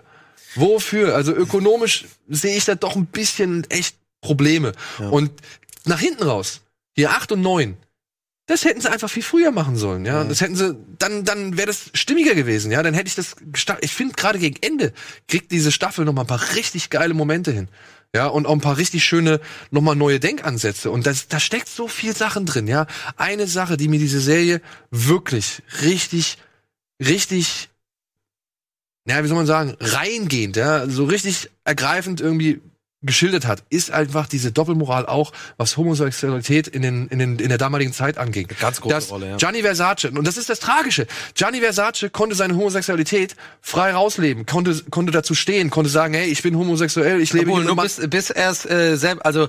Wofür? 0.55 1.15
Also 1.15 1.33
ökonomisch 1.33 2.05
sehe 2.27 2.57
ich 2.57 2.65
da 2.65 2.75
doch 2.75 2.95
ein 2.95 3.05
bisschen 3.05 3.69
echt 3.69 3.95
Probleme. 4.21 4.73
Und 5.11 5.31
nach 5.85 5.99
hinten 5.99 6.23
raus, 6.23 6.61
hier 6.93 7.11
acht 7.11 7.31
und 7.31 7.41
neun, 7.41 7.77
das 8.47 8.63
hätten 8.63 8.79
sie 8.79 8.91
einfach 8.91 9.09
viel 9.09 9.23
früher 9.23 9.51
machen 9.51 9.75
sollen, 9.75 10.05
ja. 10.05 10.23
Das 10.23 10.41
hätten 10.41 10.55
sie, 10.55 10.77
dann, 10.99 11.25
dann 11.25 11.57
wäre 11.57 11.67
das 11.67 11.89
stimmiger 11.93 12.35
gewesen, 12.35 12.71
ja. 12.71 12.83
Dann 12.83 12.93
hätte 12.93 13.07
ich 13.07 13.15
das, 13.15 13.35
ich 13.81 13.93
finde 13.93 14.15
gerade 14.15 14.37
gegen 14.37 14.57
Ende 14.61 14.93
kriegt 15.27 15.51
diese 15.51 15.71
Staffel 15.71 16.05
noch 16.05 16.13
mal 16.13 16.21
ein 16.21 16.27
paar 16.27 16.55
richtig 16.55 16.89
geile 16.89 17.13
Momente 17.13 17.51
hin, 17.51 17.69
ja, 18.15 18.27
und 18.27 18.45
auch 18.45 18.53
ein 18.53 18.61
paar 18.61 18.77
richtig 18.77 19.03
schöne, 19.03 19.41
noch 19.71 19.81
mal 19.81 19.93
neue 19.93 20.21
Denkansätze. 20.21 20.89
Und 20.89 21.05
das, 21.05 21.27
da 21.27 21.37
steckt 21.37 21.67
so 21.67 21.89
viel 21.89 22.15
Sachen 22.15 22.45
drin, 22.45 22.65
ja. 22.65 22.87
Eine 23.17 23.45
Sache, 23.45 23.75
die 23.75 23.89
mir 23.89 23.99
diese 23.99 24.21
Serie 24.21 24.61
wirklich 24.89 25.61
richtig, 25.81 26.37
richtig, 26.97 27.67
ja, 29.05 29.21
wie 29.21 29.27
soll 29.27 29.35
man 29.35 29.45
sagen, 29.45 29.75
reingehend, 29.81 30.55
ja, 30.55 30.87
so 30.87 31.03
richtig 31.03 31.49
ergreifend 31.65 32.21
irgendwie 32.21 32.61
geschildert 33.05 33.45
hat, 33.45 33.63
ist 33.69 33.91
einfach 33.91 34.27
diese 34.27 34.51
Doppelmoral 34.51 35.05
auch, 35.05 35.31
was 35.57 35.77
Homosexualität 35.77 36.67
in, 36.67 36.81
den, 36.81 37.07
in, 37.07 37.19
den, 37.19 37.39
in 37.39 37.49
der 37.49 37.57
damaligen 37.57 37.93
Zeit 37.93 38.17
angeht. 38.17 38.49
Ganz 38.59 38.81
große 38.81 38.95
Dass 38.95 39.11
Rolle, 39.11 39.29
ja. 39.29 39.37
Gianni 39.37 39.61
Versace, 39.61 40.05
und 40.05 40.25
das 40.25 40.37
ist 40.37 40.49
das 40.49 40.59
Tragische, 40.59 41.07
Gianni 41.33 41.59
Versace 41.59 42.09
konnte 42.11 42.35
seine 42.35 42.55
Homosexualität 42.55 43.35
frei 43.61 43.93
rausleben, 43.93 44.45
konnte, 44.45 44.81
konnte 44.89 45.11
dazu 45.11 45.35
stehen, 45.35 45.69
konnte 45.69 45.89
sagen, 45.89 46.13
hey, 46.13 46.27
ich 46.27 46.41
bin 46.43 46.57
homosexuell, 46.57 47.21
ich 47.21 47.33
lebe 47.33 47.51
Obwohl, 47.51 47.63
hier 47.63 47.73
nur 47.73 47.83
mit 47.83 47.95
bis, 47.95 48.09
bis 48.09 48.29
erst 48.29 48.69
äh, 48.69 48.97
selbst, 48.97 49.25
also 49.25 49.47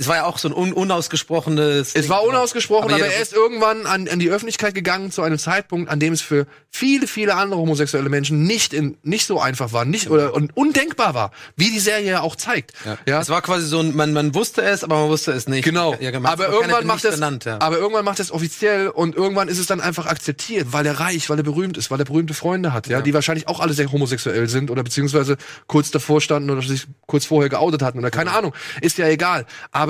es 0.00 0.06
war 0.06 0.14
ja 0.14 0.24
auch 0.26 0.38
so 0.38 0.48
ein 0.48 0.54
un 0.54 0.72
unausgesprochenes. 0.72 1.88
Es 1.88 1.92
Ding. 1.92 2.08
war 2.08 2.22
unausgesprochen, 2.22 2.92
aber, 2.92 2.98
jeder 2.98 3.12
er 3.12 3.20
ist 3.20 3.32
irgendwann 3.32 3.84
an, 3.84 4.06
an 4.06 4.20
die 4.20 4.30
Öffentlichkeit 4.30 4.72
gegangen 4.72 5.10
zu 5.10 5.22
einem 5.22 5.38
Zeitpunkt, 5.38 5.90
an 5.90 5.98
dem 5.98 6.12
es 6.12 6.22
für 6.22 6.46
viele, 6.70 7.08
viele 7.08 7.34
andere 7.34 7.58
homosexuelle 7.58 8.08
Menschen 8.08 8.44
nicht 8.44 8.72
in, 8.72 8.96
nicht 9.02 9.26
so 9.26 9.40
einfach 9.40 9.72
war, 9.72 9.84
nicht 9.84 10.08
oder 10.08 10.34
und 10.34 10.56
undenkbar 10.56 11.14
war, 11.14 11.32
wie 11.56 11.72
die 11.72 11.80
Serie 11.80 12.12
ja 12.12 12.20
auch 12.20 12.36
zeigt. 12.36 12.74
Ja. 13.06 13.20
Es 13.20 13.28
war 13.28 13.42
quasi 13.42 13.66
so 13.66 13.80
ein, 13.80 13.96
man, 13.96 14.12
man 14.12 14.36
wusste 14.36 14.62
es, 14.62 14.84
aber 14.84 15.00
man 15.00 15.08
wusste 15.08 15.32
es 15.32 15.48
nicht. 15.48 15.64
Genau. 15.64 15.96
Ja, 15.98 16.12
aber 16.22 16.48
irgendwann 16.48 16.86
macht 16.86 17.04
es, 17.04 17.16
benannt, 17.16 17.44
ja. 17.44 17.60
aber 17.60 17.78
irgendwann 17.78 18.04
macht 18.04 18.20
es 18.20 18.30
offiziell 18.30 18.88
und 18.90 19.16
irgendwann 19.16 19.48
ist 19.48 19.58
es 19.58 19.66
dann 19.66 19.80
einfach 19.80 20.06
akzeptiert, 20.06 20.68
weil 20.70 20.86
er 20.86 21.00
reich, 21.00 21.28
weil 21.28 21.38
er 21.38 21.42
berühmt 21.42 21.76
ist, 21.76 21.90
weil 21.90 21.98
er 21.98 22.04
berühmte 22.04 22.34
Freunde 22.34 22.72
hat, 22.72 22.86
ja, 22.86 23.00
die 23.00 23.14
wahrscheinlich 23.14 23.48
auch 23.48 23.58
alle 23.58 23.72
sehr 23.72 23.90
homosexuell 23.90 24.48
sind 24.48 24.70
oder 24.70 24.84
beziehungsweise 24.84 25.38
kurz 25.66 25.90
davor 25.90 26.20
standen 26.20 26.50
oder 26.50 26.62
sich 26.62 26.86
kurz 27.06 27.24
vorher 27.24 27.48
geoutet 27.48 27.82
hatten 27.82 27.98
oder 27.98 28.12
keine 28.12 28.30
Ahnung, 28.30 28.54
ist 28.80 28.96
ja 28.98 29.08
egal. 29.08 29.44
Aber 29.72 29.87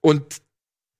und 0.00 0.40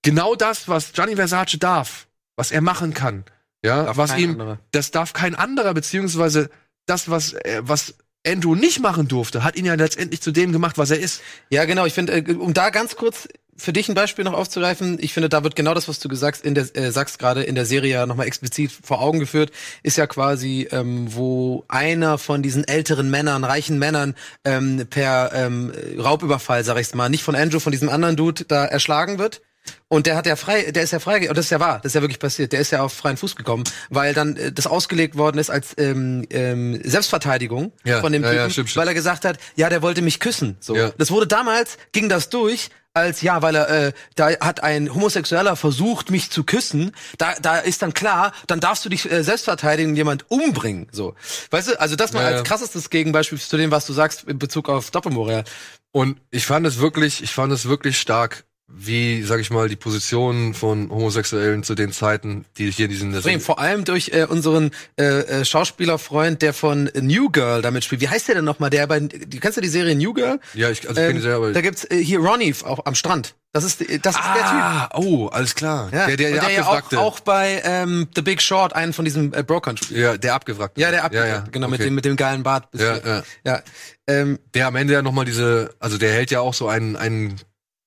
genau 0.03 0.35
das, 0.35 0.69
was 0.69 0.93
Gianni 0.93 1.17
Versace 1.17 1.59
darf, 1.59 2.07
was 2.37 2.51
er 2.51 2.61
machen 2.61 2.95
kann, 2.95 3.25
ja, 3.65 3.85
Darf 3.85 3.97
was 3.97 4.17
ihm, 4.17 4.33
anderer. 4.33 4.59
das 4.73 4.91
darf 4.91 5.13
kein 5.15 5.35
anderer 5.35 5.73
beziehungsweise 5.73 6.51
das, 6.87 7.09
was 7.09 7.33
äh, 7.33 7.63
was 7.65 7.95
Andrew 8.27 8.55
nicht 8.55 8.81
machen 8.81 9.09
durfte, 9.09 9.45
hat 9.45 9.57
ihn 9.57 9.65
ja 9.65 9.75
letztendlich 9.75 10.21
zu 10.21 10.33
dem 10.33 10.53
gemacht, 10.53 10.79
was 10.79 10.91
er 10.91 10.99
ist. 10.99 11.23
Ja, 11.51 11.65
genau. 11.65 11.87
Ich 11.87 11.95
finde, 11.95 12.13
äh, 12.15 12.35
um 12.35 12.55
da 12.55 12.71
ganz 12.71 12.97
kurz 12.97 13.29
für 13.57 13.73
dich 13.73 13.89
ein 13.89 13.95
Beispiel 13.95 14.25
noch 14.25 14.33
aufzugreifen, 14.35 14.99
ich 15.01 15.13
finde, 15.13 15.29
da 15.29 15.43
wird 15.45 15.57
genau 15.57 15.75
das, 15.75 15.89
was 15.89 16.01
du 16.01 16.09
gesagt 16.09 16.45
in 16.45 16.55
der, 16.55 16.75
äh, 16.77 16.91
sagst 16.91 17.19
gerade 17.19 17.43
in 17.43 17.55
der 17.55 17.67
Serie 17.67 17.93
ja 17.93 18.07
nochmal 18.07 18.27
explizit 18.27 18.71
vor 18.73 19.01
Augen 19.01 19.21
geführt, 19.21 19.51
ist 19.83 19.97
ja 19.97 20.07
quasi, 20.07 20.69
ähm, 20.71 21.15
wo 21.15 21.65
einer 21.69 22.19
von 22.19 22.43
diesen 22.43 22.67
älteren 22.67 23.11
Männern, 23.11 23.45
reichen 23.45 23.79
Männern, 23.79 24.15
ähm, 24.45 24.87
per 24.89 25.33
ähm, 25.35 25.73
Raubüberfall, 25.99 26.65
sag 26.65 26.79
ich's 26.79 26.95
mal, 26.95 27.09
nicht 27.09 27.23
von 27.23 27.35
Andrew, 27.35 27.61
von 27.61 27.73
diesem 27.73 27.89
anderen 27.89 28.17
Dude 28.17 28.45
da 28.45 28.65
erschlagen 28.65 29.19
wird. 29.19 29.41
Und 29.89 30.07
der 30.07 30.17
hat 30.17 30.27
ja 30.27 30.37
frei, 30.37 30.71
der 30.73 30.83
ist 30.83 30.91
ja 30.91 30.99
frei, 30.99 31.29
und 31.29 31.39
das 31.39 31.47
ist 31.47 31.51
ja 31.51 31.61
wahr, 31.61 31.79
das 31.83 31.91
ist 31.91 31.95
ja 31.95 32.01
wirklich 32.03 32.19
passiert, 32.19 32.53
der 32.53 32.61
ist 32.61 32.71
ja 32.71 32.83
auf 32.83 32.93
freien 32.93 33.17
Fuß 33.17 33.37
gekommen, 33.37 33.65
weil 33.91 34.13
dann 34.13 34.37
äh, 34.37 34.53
das 34.53 34.67
ausgelegt 34.67 35.17
worden 35.17 35.39
ist 35.39 35.51
als 35.51 35.75
ähm, 35.79 36.27
ähm, 36.31 36.81
Selbstverteidigung 36.85 37.73
Ja, 37.85 38.01
von 38.01 38.13
dem 38.13 38.23
ja, 38.23 38.29
Typen, 38.29 38.43
ja, 38.43 38.51
stimmt, 38.51 38.71
stimmt. 38.71 38.81
weil 38.83 38.89
er 38.89 38.95
gesagt 38.95 39.25
hat, 39.25 39.39
ja, 39.57 39.69
der 39.71 39.83
wollte 39.83 40.03
mich 40.03 40.21
küssen. 40.21 40.57
So. 40.61 40.77
Ja. 40.77 40.93
Das 40.99 41.11
wurde 41.11 41.27
damals, 41.27 41.79
ging 41.93 42.09
das 42.09 42.29
durch, 42.29 42.71
als 42.95 43.23
ja, 43.23 43.43
weil 43.43 43.57
er, 43.57 43.69
äh, 43.69 43.93
da 44.15 44.29
hat 44.41 44.63
ein 44.63 44.95
Homosexueller 44.95 45.57
versucht, 45.57 46.11
mich 46.11 46.31
zu 46.31 46.45
küssen. 46.45 46.93
Da, 47.19 47.35
da 47.43 47.59
ist 47.59 47.83
dann 47.83 47.93
klar, 47.93 48.33
dann 48.47 48.61
darfst 48.61 48.85
du 48.85 48.89
dich 48.89 49.11
äh, 49.11 49.25
selbst 49.25 49.45
verteidigen 49.45 49.91
und 49.91 49.97
jemand 49.97 50.31
umbringen. 50.31 50.87
So, 50.93 51.15
weißt 51.51 51.69
du, 51.69 51.81
also 51.81 51.97
das 51.97 52.13
mal 52.13 52.23
Ja, 52.23 52.39
als 52.39 52.45
krassestes 52.45 52.91
Gegenbeispiel 52.91 53.39
zu 53.39 53.57
dem, 53.57 53.73
was 53.73 53.87
du 53.87 53.93
sagst 53.93 54.25
in 54.25 54.39
Bezug 54.39 54.69
auf 54.69 54.93
Doppelmoral. 54.93 55.45
Und 55.91 56.21
ich 56.31 56.47
fand 56.47 56.67
es 56.67 56.79
wirklich, 56.79 57.23
ich 57.23 57.33
fand 57.33 57.53
es 57.53 57.69
wirklich 57.69 58.01
stark, 58.01 58.45
wie, 58.77 59.23
sag 59.23 59.41
ich 59.41 59.51
mal, 59.51 59.69
die 59.69 59.77
Positionen 59.77 60.55
von 60.55 60.91
Homosexuellen 60.91 61.63
zu 61.63 61.75
den 61.75 61.93
Zeiten, 61.93 62.45
die 62.59 62.71
hier 62.71 62.87
in 62.87 62.91
diesen 62.91 63.15
Extrem, 63.15 63.41
Vor 63.41 63.59
allem 63.59 63.85
durch 63.85 64.11
äh, 64.13 64.25
unseren 64.25 64.71
äh, 64.99 65.05
äh, 65.05 65.45
Schauspielerfreund, 65.45 66.43
der 66.43 66.53
von 66.53 66.91
New 67.01 67.31
Girl 67.31 67.63
damit 67.63 67.85
spielt. 67.85 68.01
Wie 68.01 68.09
heißt 68.09 68.29
der 68.29 68.37
denn 68.37 68.45
nochmal? 68.45 68.71
Der 68.71 68.87
bei, 68.87 69.01
die, 69.01 69.41
kennst 69.41 69.57
du 69.57 69.61
die 69.61 69.69
Serie 69.69 69.95
New 69.95 70.13
Girl? 70.13 70.41
Ja, 70.55 70.71
ich, 70.71 70.89
also 70.89 71.01
ich 71.01 71.07
kenne 71.07 71.21
die 71.21 71.21
sehr, 71.21 71.37
aber. 71.37 71.53
da 71.53 71.61
gibt's 71.61 71.85
äh, 71.85 71.97
hier 71.97 72.19
Ronnie 72.19 72.55
auch 72.65 72.85
am 72.85 72.95
Strand. 72.95 73.35
Das 73.53 73.63
ist, 73.63 73.81
äh, 73.83 74.01
das 74.01 74.17
ist 74.17 74.25
der 74.25 74.43
Typ. 74.43 74.53
ah, 74.53 74.89
oh, 74.95 75.29
alles 75.29 75.55
klar. 75.55 75.89
Ja. 75.93 76.07
Der, 76.07 76.17
der, 76.17 76.31
der, 76.33 76.41
der 76.41 76.51
ja 76.51 76.63
auch, 76.63 76.77
abgewrackte. 76.77 77.01
auch 77.01 77.21
bei 77.21 77.63
ähm, 77.65 78.09
The 78.15 78.23
Big 78.23 78.43
Short, 78.43 78.75
einen 78.75 78.93
von 78.93 79.05
diesen 79.05 79.33
äh, 79.33 79.45
Brokern 79.45 79.77
spielt. 79.77 80.01
ja, 80.01 80.17
der 80.17 80.35
abgewrackte. 80.35 80.81
Ja, 80.81 80.91
der 80.91 81.05
ab, 81.05 81.15
ja, 81.15 81.27
ja. 81.27 81.45
genau, 81.51 81.69
mit 81.69 81.81
okay. 81.81 81.89
dem 81.89 81.95
mit 81.95 82.05
dem 82.05 82.17
geilen 82.17 82.43
Bart. 82.43 82.69
Ja, 82.75 82.99
ja. 82.99 83.23
ja. 83.45 83.63
Ähm, 84.07 84.39
Der 84.53 84.67
am 84.67 84.77
Ende 84.77 84.93
ja 84.93 85.03
nochmal 85.03 85.25
diese, 85.25 85.75
also 85.79 85.97
der 85.97 86.13
hält 86.13 86.31
ja 86.31 86.41
auch 86.41 86.53
so 86.53 86.69
einen, 86.69 86.97
einen 86.97 87.37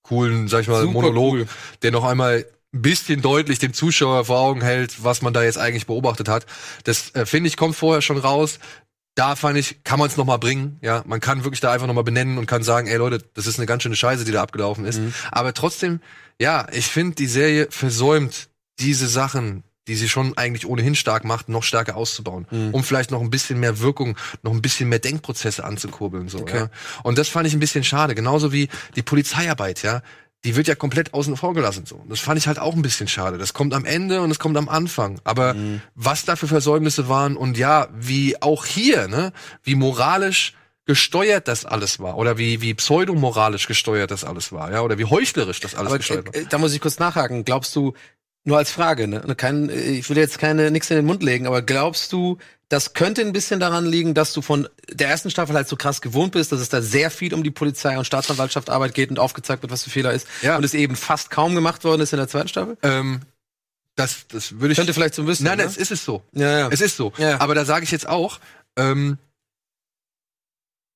coolen, 0.08 0.48
sag 0.48 0.62
ich 0.62 0.68
mal, 0.68 0.82
Super 0.82 0.94
Monolog, 0.94 1.34
cool. 1.34 1.48
der 1.82 1.92
noch 1.92 2.04
einmal 2.04 2.46
ein 2.74 2.82
bisschen 2.82 3.22
deutlich 3.22 3.60
dem 3.60 3.74
Zuschauer 3.74 4.26
vor 4.26 4.40
Augen 4.40 4.62
hält, 4.62 5.04
was 5.04 5.22
man 5.22 5.34
da 5.34 5.44
jetzt 5.44 5.58
eigentlich 5.58 5.88
beobachtet 5.88 6.28
hat. 6.28 6.46
Das 6.84 7.14
äh, 7.16 7.26
finde 7.26 7.48
ich 7.48 7.58
kommt 7.58 7.76
vorher 7.76 8.02
schon 8.02 8.18
raus. 8.18 8.60
Da 9.16 9.36
fand 9.36 9.58
ich, 9.58 9.84
kann 9.84 9.98
man 9.98 10.10
es 10.10 10.18
noch 10.18 10.26
mal 10.26 10.38
bringen. 10.38 10.78
Ja, 10.82 11.04
man 11.08 11.20
kann 11.20 11.44
wirklich 11.44 11.60
da 11.60 11.72
einfach 11.72 11.88
noch 11.88 11.96
mal 11.96 12.04
benennen 12.04 12.38
und 12.38 12.46
kann 12.46 12.62
sagen, 12.62 12.88
ey 12.88 12.98
Leute, 12.98 13.24
das 13.34 13.48
ist 13.48 13.58
eine 13.58 13.66
ganz 13.66 13.82
schöne 13.84 13.96
Scheiße, 13.96 14.26
die 14.26 14.32
da 14.32 14.44
abgelaufen 14.44 14.86
ist. 14.86 15.00
Mhm. 15.00 15.14
Aber 15.32 15.54
trotzdem, 15.54 16.02
ja, 16.40 16.68
ich 16.72 16.86
finde, 16.88 17.16
die 17.16 17.26
Serie 17.26 17.68
versäumt 17.72 18.50
diese 18.80 19.08
Sachen, 19.08 19.64
die 19.88 19.96
sie 19.96 20.10
schon 20.10 20.38
eigentlich 20.38 20.66
ohnehin 20.68 20.96
stark 20.96 21.24
macht, 21.24 21.50
noch 21.50 21.64
stärker 21.64 21.96
auszubauen, 21.96 22.46
Mhm. 22.52 22.70
um 22.74 22.84
vielleicht 22.84 23.12
noch 23.12 23.22
ein 23.22 23.30
bisschen 23.30 23.60
mehr 23.60 23.80
Wirkung, 23.80 24.18
noch 24.44 24.52
ein 24.52 24.62
bisschen 24.62 24.90
mehr 24.90 25.00
Denkprozesse 25.00 25.64
anzukurbeln. 25.64 26.28
So, 26.30 26.40
Okay. 26.40 26.58
ja. 26.58 26.70
Und 27.04 27.18
das 27.18 27.30
fand 27.30 27.48
ich 27.48 27.54
ein 27.54 27.60
bisschen 27.60 27.84
schade. 27.84 28.14
Genauso 28.16 28.52
wie 28.52 28.70
die 28.96 29.02
Polizeiarbeit, 29.02 29.84
ja. 29.84 30.02
Die 30.46 30.56
wird 30.56 30.68
ja 30.68 30.76
komplett 30.76 31.14
außen 31.16 31.36
vor 31.36 31.56
gelassen. 31.56 31.86
So. 31.88 32.06
Das 32.08 32.20
fand 32.20 32.38
ich 32.38 32.48
halt 32.48 32.60
auch 32.60 32.76
ein 32.76 32.84
bisschen 32.84 33.08
schade. 33.08 33.38
Das 33.40 33.54
kommt 33.54 33.74
am 33.74 33.86
Ende 33.86 34.22
und 34.22 34.30
es 34.30 34.38
kommt 34.38 34.56
am 34.56 34.70
Anfang. 34.70 35.20
Aber 35.24 35.56
Mhm. 35.56 35.82
was 35.96 36.26
da 36.26 36.36
für 36.36 36.48
Versäumnisse 36.48 37.10
waren 37.10 37.36
und 37.36 37.58
ja, 37.58 37.88
wie 37.98 38.40
auch 38.42 38.66
hier, 38.66 39.08
ne, 39.08 39.34
wie 39.64 39.74
moralisch 39.76 40.54
gesteuert 40.86 41.48
das 41.50 41.66
alles 41.66 42.00
war 42.00 42.16
oder 42.18 42.38
wie 42.38 42.62
wie 42.62 42.74
pseudomoralisch 42.74 43.68
gesteuert 43.68 44.10
das 44.12 44.24
alles 44.24 44.52
war, 44.54 44.72
ja, 44.72 44.82
oder 44.82 44.98
wie 44.98 45.04
heuchlerisch 45.06 45.60
das 45.60 45.76
alles 45.76 45.88
aber 45.90 45.98
gesteuert 45.98 46.28
war. 46.28 46.36
äh, 46.36 46.46
da 46.48 46.58
muss 46.60 46.74
ich 46.74 46.80
kurz 46.80 46.98
nachhaken. 47.00 47.44
Glaubst 47.44 47.76
du, 47.76 47.94
nur 48.48 48.58
als 48.58 48.72
Frage, 48.72 49.10
ne? 49.10 49.22
Kein, 49.36 49.70
äh, 49.70 49.76
ich 49.76 50.10
will 50.10 50.18
jetzt 50.18 50.40
keine 50.40 50.72
nix 50.72 50.90
in 50.90 50.96
den 50.96 51.06
Mund 51.06 51.22
legen, 51.22 51.48
aber 51.48 51.62
glaubst 51.62 52.14
du, 52.14 52.38
das 52.70 52.94
könnte 52.94 53.22
ein 53.22 53.34
bisschen 53.34 53.60
daran 53.60 53.86
liegen, 53.86 54.14
dass 54.14 54.32
du 54.32 54.42
von 54.42 54.70
der 54.90 55.10
ersten 55.10 55.30
Staffel 55.30 55.54
halt 55.56 55.68
so 55.68 55.76
krass 55.76 56.00
gewohnt 56.02 56.32
bist, 56.32 56.54
dass 56.54 56.62
es 56.62 56.70
da 56.70 56.82
sehr 56.82 57.12
viel 57.12 57.34
um 57.34 57.44
die 57.44 57.52
Polizei 57.52 57.98
und 57.98 58.06
Staatsanwaltschaft 58.06 58.70
Arbeit 58.70 58.94
geht 58.94 59.10
und 59.10 59.20
aufgezeigt 59.20 59.64
wird, 59.64 59.72
was 59.72 59.84
für 59.84 59.90
Fehler 59.90 60.14
ist. 60.14 60.28
Ja. 60.42 60.56
Und 60.56 60.64
es 60.64 60.74
eben 60.74 60.96
fast 60.96 61.30
kaum 61.30 61.56
gemacht 61.56 61.84
worden 61.84 62.02
ist 62.02 62.14
in 62.14 62.18
der 62.20 62.30
zweiten 62.30 62.48
Staffel? 62.48 62.78
Ähm, 62.84 63.22
das 63.96 64.28
das 64.30 64.60
würde 64.60 64.72
ich 64.72 64.78
Könnte 64.78 64.94
vielleicht 64.94 65.16
so 65.16 65.24
ein 65.24 65.26
bisschen. 65.26 65.46
Nein, 65.46 65.58
ne? 65.58 65.66
es 65.66 65.76
ist 65.76 65.92
es 65.92 66.06
so. 66.06 66.24
ja, 66.32 66.60
ja. 66.60 66.70
Es 66.72 66.80
ist 66.80 66.96
so. 66.96 67.12
Ja. 67.18 67.42
Aber 67.42 67.54
da 67.54 67.66
sage 67.66 67.84
ich 67.84 67.92
jetzt 67.92 68.08
auch, 68.08 68.40
ähm, 68.78 69.18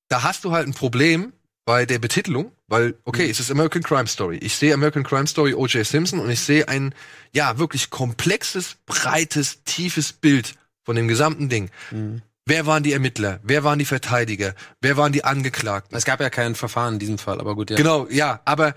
da 0.08 0.22
hast 0.22 0.44
du 0.44 0.52
halt 0.52 0.66
ein 0.66 0.74
Problem 0.74 1.34
bei 1.66 1.84
der 1.84 1.98
Betitelung, 1.98 2.52
Weil, 2.72 2.94
okay, 3.04 3.28
es 3.28 3.38
ist 3.38 3.50
American 3.50 3.82
Crime 3.82 4.06
Story. 4.06 4.38
Ich 4.38 4.56
sehe 4.56 4.72
American 4.72 5.02
Crime 5.02 5.26
Story 5.26 5.52
O.J. 5.52 5.84
Simpson 5.86 6.18
und 6.20 6.30
ich 6.30 6.40
sehe 6.40 6.68
ein, 6.68 6.94
ja, 7.30 7.58
wirklich 7.58 7.90
komplexes, 7.90 8.76
breites, 8.86 9.62
tiefes 9.64 10.14
Bild 10.14 10.54
von 10.82 10.96
dem 10.96 11.06
gesamten 11.06 11.50
Ding. 11.50 11.68
Wer 12.46 12.64
waren 12.64 12.82
die 12.82 12.94
Ermittler? 12.94 13.40
Wer 13.42 13.62
waren 13.62 13.78
die 13.78 13.84
Verteidiger? 13.84 14.54
Wer 14.80 14.96
waren 14.96 15.12
die 15.12 15.22
Angeklagten? 15.22 15.94
Es 15.94 16.06
gab 16.06 16.22
ja 16.22 16.30
kein 16.30 16.54
Verfahren 16.54 16.94
in 16.94 16.98
diesem 16.98 17.18
Fall, 17.18 17.40
aber 17.40 17.56
gut, 17.56 17.68
ja. 17.68 17.76
Genau, 17.76 18.06
ja, 18.08 18.40
aber 18.46 18.74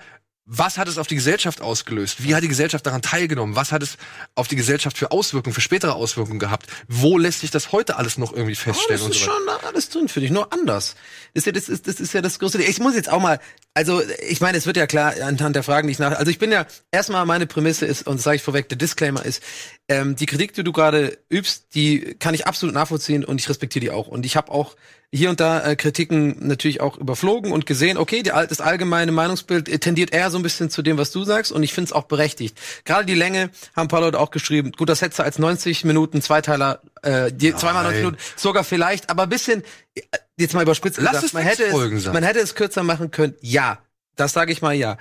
was 0.47 0.77
hat 0.77 0.87
es 0.87 0.97
auf 0.97 1.07
die 1.07 1.15
Gesellschaft 1.15 1.61
ausgelöst? 1.61 2.21
Wie 2.23 2.35
hat 2.35 2.43
die 2.43 2.47
Gesellschaft 2.47 2.85
daran 2.85 3.01
teilgenommen? 3.01 3.55
Was 3.55 3.71
hat 3.71 3.81
es 3.81 3.97
auf 4.35 4.47
die 4.47 4.55
Gesellschaft 4.55 4.97
für 4.97 5.11
Auswirkungen, 5.11 5.55
für 5.55 5.61
spätere 5.61 5.93
Auswirkungen 5.93 6.37
gehabt? 6.37 6.67
Wo 6.87 7.17
lässt 7.17 7.39
sich 7.39 7.49
das 7.49 7.71
heute 7.71 7.95
alles 7.95 8.17
noch 8.17 8.31
irgendwie 8.31 8.53
Oh, 8.53 8.63
feststellen 8.63 8.99
das 8.99 9.05
und 9.05 9.15
ist 9.15 9.23
so 9.23 9.31
schon 9.31 9.67
alles 9.67 9.89
drin 9.89 10.07
für 10.07 10.19
dich, 10.19 10.29
nur 10.31 10.53
anders. 10.53 10.95
Das 11.33 11.41
ist 11.41 11.45
ja 11.45 11.51
das, 11.53 11.69
ist, 11.69 11.87
das 11.87 11.99
ist 11.99 12.13
ja 12.13 12.21
das 12.21 12.37
größte. 12.37 12.61
Ich 12.61 12.79
muss 12.79 12.93
jetzt 12.93 13.09
auch 13.09 13.21
mal, 13.21 13.39
also 13.75 14.01
ich 14.27 14.39
meine, 14.39 14.57
es 14.57 14.65
wird 14.65 14.77
ja 14.77 14.87
klar 14.87 15.13
anhand 15.21 15.55
der 15.55 15.61
Fragen, 15.61 15.87
die 15.87 15.91
ich 15.91 15.99
nach. 15.99 16.17
Also 16.17 16.31
ich 16.31 16.39
bin 16.39 16.49
ja 16.49 16.65
erstmal 16.91 17.25
meine 17.25 17.45
Prämisse 17.45 17.85
ist 17.85 18.07
und 18.07 18.21
sage 18.21 18.37
ich 18.37 18.41
vorweg, 18.41 18.69
der 18.69 18.77
Disclaimer 18.77 19.25
ist, 19.25 19.43
ähm, 19.89 20.15
die 20.15 20.25
Kritik, 20.25 20.53
die 20.53 20.63
du 20.63 20.71
gerade 20.71 21.17
übst, 21.29 21.75
die 21.75 22.15
kann 22.17 22.33
ich 22.33 22.47
absolut 22.47 22.73
nachvollziehen 22.73 23.25
und 23.25 23.39
ich 23.39 23.49
respektiere 23.49 23.81
die 23.81 23.91
auch. 23.91 24.07
Und 24.07 24.25
ich 24.25 24.37
habe 24.37 24.49
auch 24.49 24.77
hier 25.11 25.29
und 25.29 25.39
da 25.39 25.63
äh, 25.63 25.75
Kritiken 25.75 26.47
natürlich 26.47 26.81
auch 26.81 26.97
überflogen 26.97 27.51
und 27.51 27.65
gesehen, 27.65 27.97
okay, 27.97 28.23
die, 28.23 28.29
das 28.29 28.61
allgemeine 28.61 29.11
Meinungsbild 29.11 29.69
äh, 29.69 29.79
tendiert 29.79 30.13
eher 30.13 30.31
so 30.31 30.37
ein 30.37 30.43
bisschen 30.43 30.69
zu 30.69 30.81
dem, 30.81 30.97
was 30.97 31.11
du 31.11 31.23
sagst 31.23 31.51
und 31.51 31.61
ich 31.61 31.73
finde 31.73 31.89
es 31.89 31.93
auch 31.93 32.03
berechtigt. 32.03 32.57
Gerade 32.85 33.05
die 33.05 33.13
Länge 33.13 33.49
haben 33.75 33.85
ein 33.85 33.87
paar 33.87 34.01
Leute 34.01 34.19
auch 34.19 34.31
geschrieben, 34.31 34.71
gut, 34.71 34.89
das 34.89 35.01
hätte 35.01 35.23
als 35.23 35.37
90 35.37 35.85
Minuten 35.85 36.21
Zweiteiler, 36.21 36.81
äh, 37.05 37.31
die, 37.31 37.55
zweimal 37.55 37.83
90 37.83 38.03
Nein. 38.03 38.05
Minuten, 38.05 38.23
sogar 38.35 38.63
vielleicht, 38.63 39.09
aber 39.09 39.23
ein 39.23 39.29
bisschen, 39.29 39.63
äh, 39.95 40.01
jetzt 40.37 40.53
mal 40.53 40.63
überspitzt 40.63 40.97
Lass 40.97 41.11
gesagt, 41.11 41.25
es 41.25 41.33
man 41.33 41.43
hätte, 41.43 41.63
es, 41.65 42.03
sein. 42.03 42.13
man 42.13 42.23
hätte 42.23 42.39
es 42.39 42.55
kürzer 42.55 42.83
machen 42.83 43.11
können, 43.11 43.35
ja. 43.41 43.79
Das 44.15 44.33
sage 44.33 44.51
ich 44.51 44.61
mal 44.61 44.73
ja. 44.73 44.97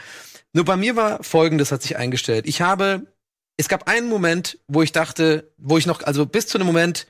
Nur 0.52 0.64
bei 0.64 0.76
mir 0.76 0.96
war 0.96 1.22
folgendes 1.22 1.72
hat 1.72 1.82
sich 1.82 1.96
eingestellt. 1.96 2.46
Ich 2.46 2.60
habe, 2.60 3.06
es 3.56 3.68
gab 3.68 3.88
einen 3.88 4.08
Moment, 4.08 4.58
wo 4.68 4.82
ich 4.82 4.92
dachte, 4.92 5.52
wo 5.56 5.78
ich 5.78 5.86
noch, 5.86 6.02
also 6.02 6.26
bis 6.26 6.46
zu 6.46 6.58
dem 6.58 6.66
Moment, 6.66 7.06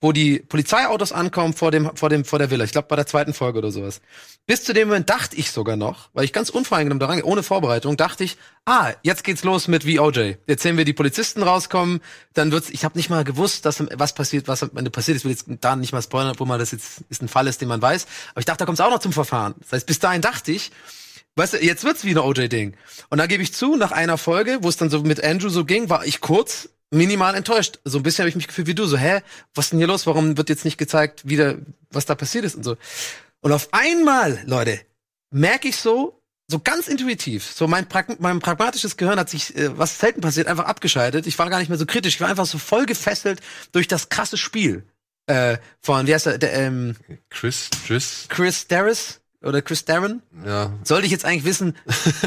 wo 0.00 0.12
die 0.12 0.38
Polizeiautos 0.38 1.12
ankommen 1.12 1.54
vor 1.54 1.72
dem, 1.72 1.94
vor 1.96 2.08
dem, 2.08 2.24
vor 2.24 2.38
der 2.38 2.50
Villa. 2.50 2.64
Ich 2.64 2.70
glaube 2.70 2.86
bei 2.88 2.94
der 2.94 3.06
zweiten 3.06 3.34
Folge 3.34 3.58
oder 3.58 3.72
sowas. 3.72 4.00
Bis 4.46 4.62
zu 4.62 4.72
dem 4.72 4.88
Moment 4.88 5.10
dachte 5.10 5.34
ich 5.36 5.50
sogar 5.50 5.76
noch, 5.76 6.10
weil 6.12 6.24
ich 6.24 6.32
ganz 6.32 6.50
unvoreingenommen 6.50 7.00
daran, 7.00 7.20
ohne 7.22 7.42
Vorbereitung, 7.42 7.96
dachte 7.96 8.22
ich, 8.22 8.36
ah, 8.64 8.92
jetzt 9.02 9.24
geht's 9.24 9.42
los 9.42 9.66
mit 9.66 9.84
VOJ. 9.84 10.36
Jetzt 10.46 10.62
sehen 10.62 10.76
wir 10.76 10.84
die 10.84 10.92
Polizisten 10.92 11.42
rauskommen, 11.42 12.00
dann 12.34 12.52
wird's, 12.52 12.70
ich 12.70 12.84
habe 12.84 12.96
nicht 12.96 13.10
mal 13.10 13.24
gewusst, 13.24 13.64
dass 13.66 13.82
was 13.94 14.14
passiert, 14.14 14.46
was 14.46 14.62
am 14.62 14.70
Ende 14.76 14.90
passiert 14.90 15.16
ist. 15.16 15.24
Will 15.24 15.32
jetzt 15.32 15.46
da 15.60 15.74
nicht 15.74 15.92
mal 15.92 16.02
spoilern, 16.02 16.30
obwohl 16.30 16.46
man 16.46 16.60
das 16.60 16.70
jetzt 16.70 17.02
ist 17.08 17.22
ein 17.22 17.28
Fall 17.28 17.48
ist, 17.48 17.60
den 17.60 17.68
man 17.68 17.82
weiß. 17.82 18.06
Aber 18.30 18.40
ich 18.40 18.46
dachte, 18.46 18.58
da 18.58 18.66
kommt's 18.66 18.80
auch 18.80 18.90
noch 18.90 19.00
zum 19.00 19.12
Verfahren. 19.12 19.56
Das 19.60 19.72
heißt, 19.72 19.86
bis 19.86 19.98
dahin 19.98 20.22
dachte 20.22 20.52
ich, 20.52 20.70
Weißt 21.38 21.54
du, 21.54 21.64
jetzt 21.64 21.84
wird's 21.84 22.04
wie 22.04 22.10
ein 22.10 22.18
OJ-Ding. 22.18 22.74
Und 23.10 23.18
dann 23.18 23.28
gebe 23.28 23.44
ich 23.44 23.54
zu, 23.54 23.76
nach 23.76 23.92
einer 23.92 24.18
Folge, 24.18 24.58
wo 24.62 24.68
es 24.68 24.76
dann 24.76 24.90
so 24.90 25.02
mit 25.02 25.22
Andrew 25.22 25.50
so 25.50 25.64
ging, 25.64 25.88
war 25.88 26.04
ich 26.04 26.20
kurz 26.20 26.68
minimal 26.90 27.34
enttäuscht. 27.34 27.78
So 27.84 27.98
ein 27.98 28.02
bisschen 28.02 28.22
habe 28.22 28.28
ich 28.30 28.36
mich 28.36 28.46
gefühlt 28.46 28.66
wie 28.66 28.74
du. 28.74 28.86
So, 28.86 28.96
hä, 28.96 29.20
was 29.54 29.66
ist 29.66 29.70
denn 29.72 29.78
hier 29.78 29.88
los? 29.88 30.06
Warum 30.06 30.36
wird 30.36 30.48
jetzt 30.48 30.64
nicht 30.64 30.78
gezeigt, 30.78 31.28
wieder, 31.28 31.56
was 31.90 32.06
da 32.06 32.14
passiert 32.14 32.44
ist 32.44 32.56
und 32.56 32.64
so. 32.64 32.76
Und 33.40 33.52
auf 33.52 33.68
einmal, 33.72 34.42
Leute, 34.46 34.80
merke 35.30 35.68
ich 35.68 35.76
so, 35.76 36.20
so 36.50 36.58
ganz 36.58 36.88
intuitiv, 36.88 37.44
so 37.44 37.68
mein, 37.68 37.88
Prag 37.88 38.06
mein 38.20 38.40
pragmatisches 38.40 38.96
Gehirn 38.96 39.18
hat 39.18 39.28
sich, 39.28 39.54
äh, 39.54 39.76
was 39.76 39.98
selten 39.98 40.22
passiert, 40.22 40.46
einfach 40.46 40.64
abgeschaltet. 40.64 41.26
Ich 41.26 41.38
war 41.38 41.50
gar 41.50 41.58
nicht 41.58 41.68
mehr 41.68 41.78
so 41.78 41.84
kritisch. 41.84 42.14
Ich 42.14 42.20
war 42.20 42.28
einfach 42.28 42.46
so 42.46 42.56
voll 42.56 42.86
gefesselt 42.86 43.40
durch 43.72 43.86
das 43.86 44.08
krasse 44.08 44.38
Spiel 44.38 44.84
äh, 45.28 45.58
von, 45.82 46.06
wie 46.06 46.14
heißt 46.14 46.26
er, 46.26 46.38
der, 46.38 46.54
ähm, 46.54 46.96
Chris, 47.28 47.68
Chris, 47.86 48.26
Chris 48.28 48.66
Darris 48.66 49.17
oder 49.42 49.62
Chris 49.62 49.84
Darren? 49.84 50.22
ja. 50.44 50.72
Sollte 50.82 51.06
ich 51.06 51.12
jetzt 51.12 51.24
eigentlich 51.24 51.44
wissen, 51.44 51.76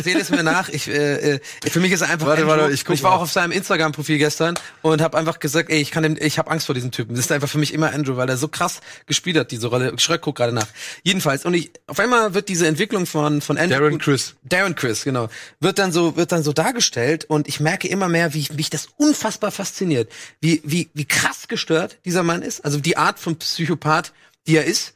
seht 0.03 0.15
es 0.15 0.29
mir 0.29 0.43
nach. 0.43 0.69
Ich, 0.69 0.87
äh, 0.87 1.35
äh, 1.35 1.39
für 1.69 1.79
mich 1.79 1.91
ist 1.91 2.01
er 2.01 2.09
einfach. 2.09 2.27
Warte, 2.27 2.47
warte, 2.47 2.71
ich 2.71 2.85
guck 2.85 2.95
ich 2.95 3.03
war 3.03 3.11
mal. 3.11 3.17
auch 3.17 3.21
auf 3.23 3.31
seinem 3.31 3.51
Instagram-Profil 3.51 4.17
gestern 4.17 4.55
und 4.81 5.01
habe 5.01 5.17
einfach 5.17 5.39
gesagt, 5.39 5.69
ey, 5.69 5.81
ich 5.81 5.91
kann 5.91 6.03
dem, 6.03 6.17
ich 6.19 6.39
habe 6.39 6.49
Angst 6.49 6.65
vor 6.65 6.75
diesem 6.75 6.91
Typen. 6.91 7.15
Das 7.15 7.25
ist 7.25 7.31
einfach 7.31 7.49
für 7.49 7.57
mich 7.57 7.73
immer 7.73 7.91
Andrew, 7.91 8.15
weil 8.15 8.29
er 8.29 8.37
so 8.37 8.47
krass 8.47 8.79
gespielt 9.07 9.37
hat, 9.37 9.51
diese 9.51 9.67
Rolle. 9.67 9.93
Schröck 9.97 10.21
guckt 10.21 10.37
gerade 10.37 10.53
nach. 10.53 10.67
Jedenfalls 11.03 11.43
und 11.45 11.53
ich, 11.53 11.71
auf 11.87 11.99
einmal 11.99 12.33
wird 12.33 12.47
diese 12.47 12.67
Entwicklung 12.67 13.05
von 13.05 13.41
von 13.41 13.57
Andrew, 13.57 13.79
Darren 13.79 13.97
Chris. 13.97 14.35
Darren 14.43 14.75
Chris, 14.75 15.03
genau, 15.03 15.27
wird 15.59 15.79
dann 15.79 15.91
so 15.91 16.15
wird 16.15 16.31
dann 16.31 16.43
so 16.43 16.53
dargestellt 16.53 17.25
und 17.25 17.47
ich 17.47 17.59
merke 17.59 17.87
immer 17.87 18.07
mehr, 18.07 18.33
wie 18.33 18.47
mich 18.55 18.69
das 18.69 18.87
unfassbar 18.97 19.51
fasziniert, 19.51 20.09
wie 20.39 20.61
wie 20.63 20.89
wie 20.93 21.05
krass 21.05 21.47
gestört 21.47 21.97
dieser 22.05 22.23
Mann 22.23 22.41
ist, 22.41 22.63
also 22.63 22.79
die 22.79 22.95
Art 22.95 23.19
von 23.19 23.37
Psychopath, 23.37 24.13
die 24.47 24.55
er 24.55 24.65
ist 24.65 24.93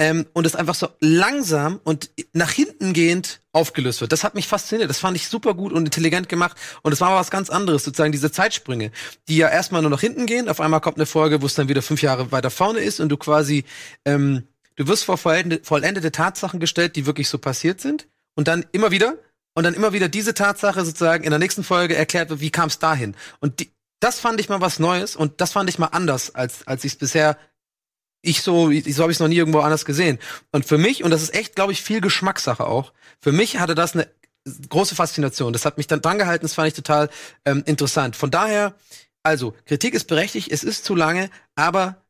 ähm, 0.00 0.26
und 0.32 0.46
es 0.46 0.56
einfach 0.56 0.74
so 0.74 0.88
langsam 1.00 1.78
und 1.84 2.10
nach 2.32 2.50
hinten 2.50 2.94
gehend 2.94 3.42
aufgelöst 3.52 4.00
wird. 4.00 4.12
Das 4.12 4.24
hat 4.24 4.34
mich 4.34 4.48
fasziniert. 4.48 4.88
Das 4.88 4.98
fand 4.98 5.14
ich 5.14 5.28
super 5.28 5.52
gut 5.52 5.74
und 5.74 5.84
intelligent 5.84 6.30
gemacht. 6.30 6.56
Und 6.82 6.92
es 6.92 7.02
war 7.02 7.14
was 7.14 7.30
ganz 7.30 7.50
anderes, 7.50 7.84
sozusagen 7.84 8.10
diese 8.10 8.32
Zeitsprünge, 8.32 8.92
die 9.28 9.36
ja 9.36 9.48
erstmal 9.48 9.82
nur 9.82 9.90
nach 9.90 10.00
hinten 10.00 10.24
gehen. 10.24 10.48
Auf 10.48 10.58
einmal 10.58 10.80
kommt 10.80 10.96
eine 10.96 11.04
Folge, 11.04 11.42
wo 11.42 11.46
es 11.46 11.54
dann 11.54 11.68
wieder 11.68 11.82
fünf 11.82 12.00
Jahre 12.00 12.32
weiter 12.32 12.50
vorne 12.50 12.80
ist 12.80 12.98
und 12.98 13.10
du 13.10 13.18
quasi, 13.18 13.64
ähm, 14.06 14.44
du 14.76 14.88
wirst 14.88 15.04
vor 15.04 15.18
vollendete, 15.18 15.64
vollendete 15.64 16.10
Tatsachen 16.10 16.60
gestellt, 16.60 16.96
die 16.96 17.04
wirklich 17.04 17.28
so 17.28 17.36
passiert 17.36 17.82
sind. 17.82 18.08
Und 18.34 18.48
dann 18.48 18.64
immer 18.72 18.90
wieder, 18.90 19.18
und 19.54 19.64
dann 19.64 19.74
immer 19.74 19.92
wieder 19.92 20.08
diese 20.08 20.32
Tatsache 20.32 20.82
sozusagen 20.82 21.24
in 21.24 21.30
der 21.30 21.38
nächsten 21.38 21.62
Folge 21.62 21.94
erklärt 21.94 22.30
wird, 22.30 22.40
wie 22.40 22.50
kam 22.50 22.68
es 22.68 22.78
dahin. 22.78 23.14
Und 23.40 23.60
die, 23.60 23.70
das 23.98 24.18
fand 24.18 24.40
ich 24.40 24.48
mal 24.48 24.62
was 24.62 24.78
Neues 24.78 25.14
und 25.14 25.42
das 25.42 25.52
fand 25.52 25.68
ich 25.68 25.78
mal 25.78 25.88
anders, 25.88 26.34
als, 26.34 26.66
als 26.66 26.84
ich 26.84 26.92
es 26.92 26.98
bisher 26.98 27.36
ich 28.22 28.42
so, 28.42 28.70
ich, 28.70 28.94
so 28.94 29.02
habe 29.02 29.12
ich 29.12 29.16
es 29.16 29.20
noch 29.20 29.28
nie 29.28 29.36
irgendwo 29.36 29.60
anders 29.60 29.84
gesehen. 29.84 30.18
Und 30.52 30.64
für 30.64 30.78
mich, 30.78 31.04
und 31.04 31.10
das 31.10 31.22
ist 31.22 31.34
echt, 31.34 31.54
glaube 31.54 31.72
ich, 31.72 31.82
viel 31.82 32.00
Geschmackssache 32.00 32.66
auch, 32.66 32.92
für 33.20 33.32
mich 33.32 33.58
hatte 33.58 33.74
das 33.74 33.94
eine 33.94 34.08
große 34.68 34.94
Faszination. 34.94 35.52
Das 35.52 35.64
hat 35.64 35.76
mich 35.76 35.86
dann 35.86 36.02
dran 36.02 36.18
gehalten, 36.18 36.44
das 36.44 36.54
fand 36.54 36.68
ich 36.68 36.74
total 36.74 37.10
ähm, 37.44 37.62
interessant. 37.66 38.16
Von 38.16 38.30
daher, 38.30 38.74
also, 39.22 39.54
Kritik 39.66 39.94
ist 39.94 40.06
berechtigt, 40.06 40.50
es 40.50 40.64
ist 40.64 40.84
zu 40.84 40.94
lange, 40.94 41.30
aber 41.54 42.02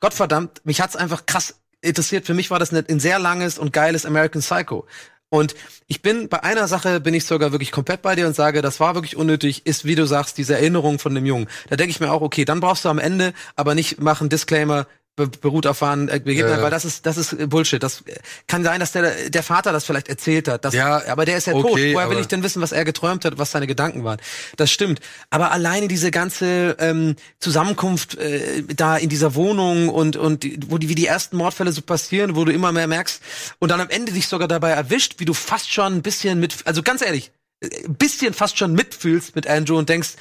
Gottverdammt, 0.00 0.64
mich 0.64 0.80
hat's 0.80 0.96
einfach 0.96 1.26
krass 1.26 1.54
interessiert. 1.80 2.26
Für 2.26 2.34
mich 2.34 2.50
war 2.50 2.58
das 2.58 2.72
ein, 2.72 2.84
ein 2.88 3.00
sehr 3.00 3.18
langes 3.18 3.58
und 3.58 3.72
geiles 3.72 4.06
American 4.06 4.42
Psycho. 4.42 4.86
Und 5.30 5.56
ich 5.88 6.00
bin 6.00 6.28
bei 6.28 6.44
einer 6.44 6.68
Sache 6.68 7.00
bin 7.00 7.12
ich 7.12 7.24
sogar 7.24 7.50
wirklich 7.50 7.72
komplett 7.72 8.02
bei 8.02 8.14
dir 8.14 8.26
und 8.26 8.36
sage, 8.36 8.62
das 8.62 8.78
war 8.78 8.94
wirklich 8.94 9.16
unnötig, 9.16 9.66
ist 9.66 9.84
wie 9.84 9.96
du 9.96 10.06
sagst, 10.06 10.38
diese 10.38 10.54
Erinnerung 10.54 11.00
von 11.00 11.14
dem 11.14 11.26
Jungen. 11.26 11.48
Da 11.68 11.76
denke 11.76 11.90
ich 11.90 11.98
mir 11.98 12.12
auch, 12.12 12.22
okay, 12.22 12.44
dann 12.44 12.60
brauchst 12.60 12.84
du 12.84 12.88
am 12.88 13.00
Ende 13.00 13.32
aber 13.56 13.74
nicht 13.74 14.00
machen 14.00 14.28
Disclaimer 14.28 14.86
beruht 15.16 15.66
auf 15.66 15.80
wahren 15.80 16.08
äh, 16.08 16.18
Begebenheiten, 16.18 16.58
Ja. 16.58 16.62
weil 16.64 16.70
das 16.70 16.84
ist 16.84 17.06
das 17.06 17.16
ist 17.16 17.32
äh, 17.32 17.46
Bullshit. 17.46 17.82
Das 17.82 18.00
äh, 18.06 18.14
kann 18.46 18.64
sein, 18.64 18.80
dass 18.80 18.92
der 18.92 19.30
der 19.30 19.42
Vater 19.42 19.72
das 19.72 19.84
vielleicht 19.84 20.08
erzählt 20.08 20.48
hat. 20.48 20.64
Das, 20.64 20.74
Ja, 20.74 21.02
aber 21.08 21.24
der 21.24 21.36
ist 21.36 21.46
ja 21.46 21.54
okay, 21.54 21.62
tot. 21.62 21.94
Woher 21.94 22.10
will 22.10 22.18
ich 22.18 22.26
denn 22.26 22.42
wissen, 22.42 22.60
was 22.60 22.72
er 22.72 22.84
geträumt 22.84 23.24
hat, 23.24 23.38
was 23.38 23.52
seine 23.52 23.66
Gedanken 23.66 24.02
waren? 24.04 24.18
Das 24.56 24.70
stimmt. 24.72 25.00
Aber 25.30 25.52
alleine 25.52 25.86
diese 25.88 26.10
ganze 26.10 26.76
ähm, 26.80 27.14
Zusammenkunft 27.38 28.16
äh, 28.18 28.62
da 28.74 28.96
in 28.96 29.08
dieser 29.08 29.34
Wohnung 29.34 29.88
und 29.88 30.16
und 30.16 30.44
wo 30.68 30.78
die 30.78 30.88
wie 30.88 30.94
die 30.96 31.06
ersten 31.06 31.36
Mordfälle 31.36 31.70
so 31.72 31.82
passieren, 31.82 32.34
wo 32.34 32.44
du 32.44 32.52
immer 32.52 32.72
mehr 32.72 32.86
merkst 32.88 33.22
und 33.60 33.70
dann 33.70 33.80
am 33.80 33.90
Ende 33.90 34.12
dich 34.12 34.26
sogar 34.26 34.48
dabei 34.48 34.70
erwischt, 34.70 35.14
wie 35.18 35.24
du 35.24 35.34
fast 35.34 35.72
schon 35.72 35.94
ein 35.94 36.02
bisschen 36.02 36.40
mit, 36.40 36.56
also 36.64 36.82
ganz 36.82 37.02
ehrlich, 37.02 37.30
äh, 37.60 37.68
ein 37.86 37.94
bisschen 37.94 38.34
fast 38.34 38.58
schon 38.58 38.72
mitfühlst 38.72 39.36
mit 39.36 39.46
Andrew 39.46 39.76
und 39.78 39.88
denkst, 39.88 40.14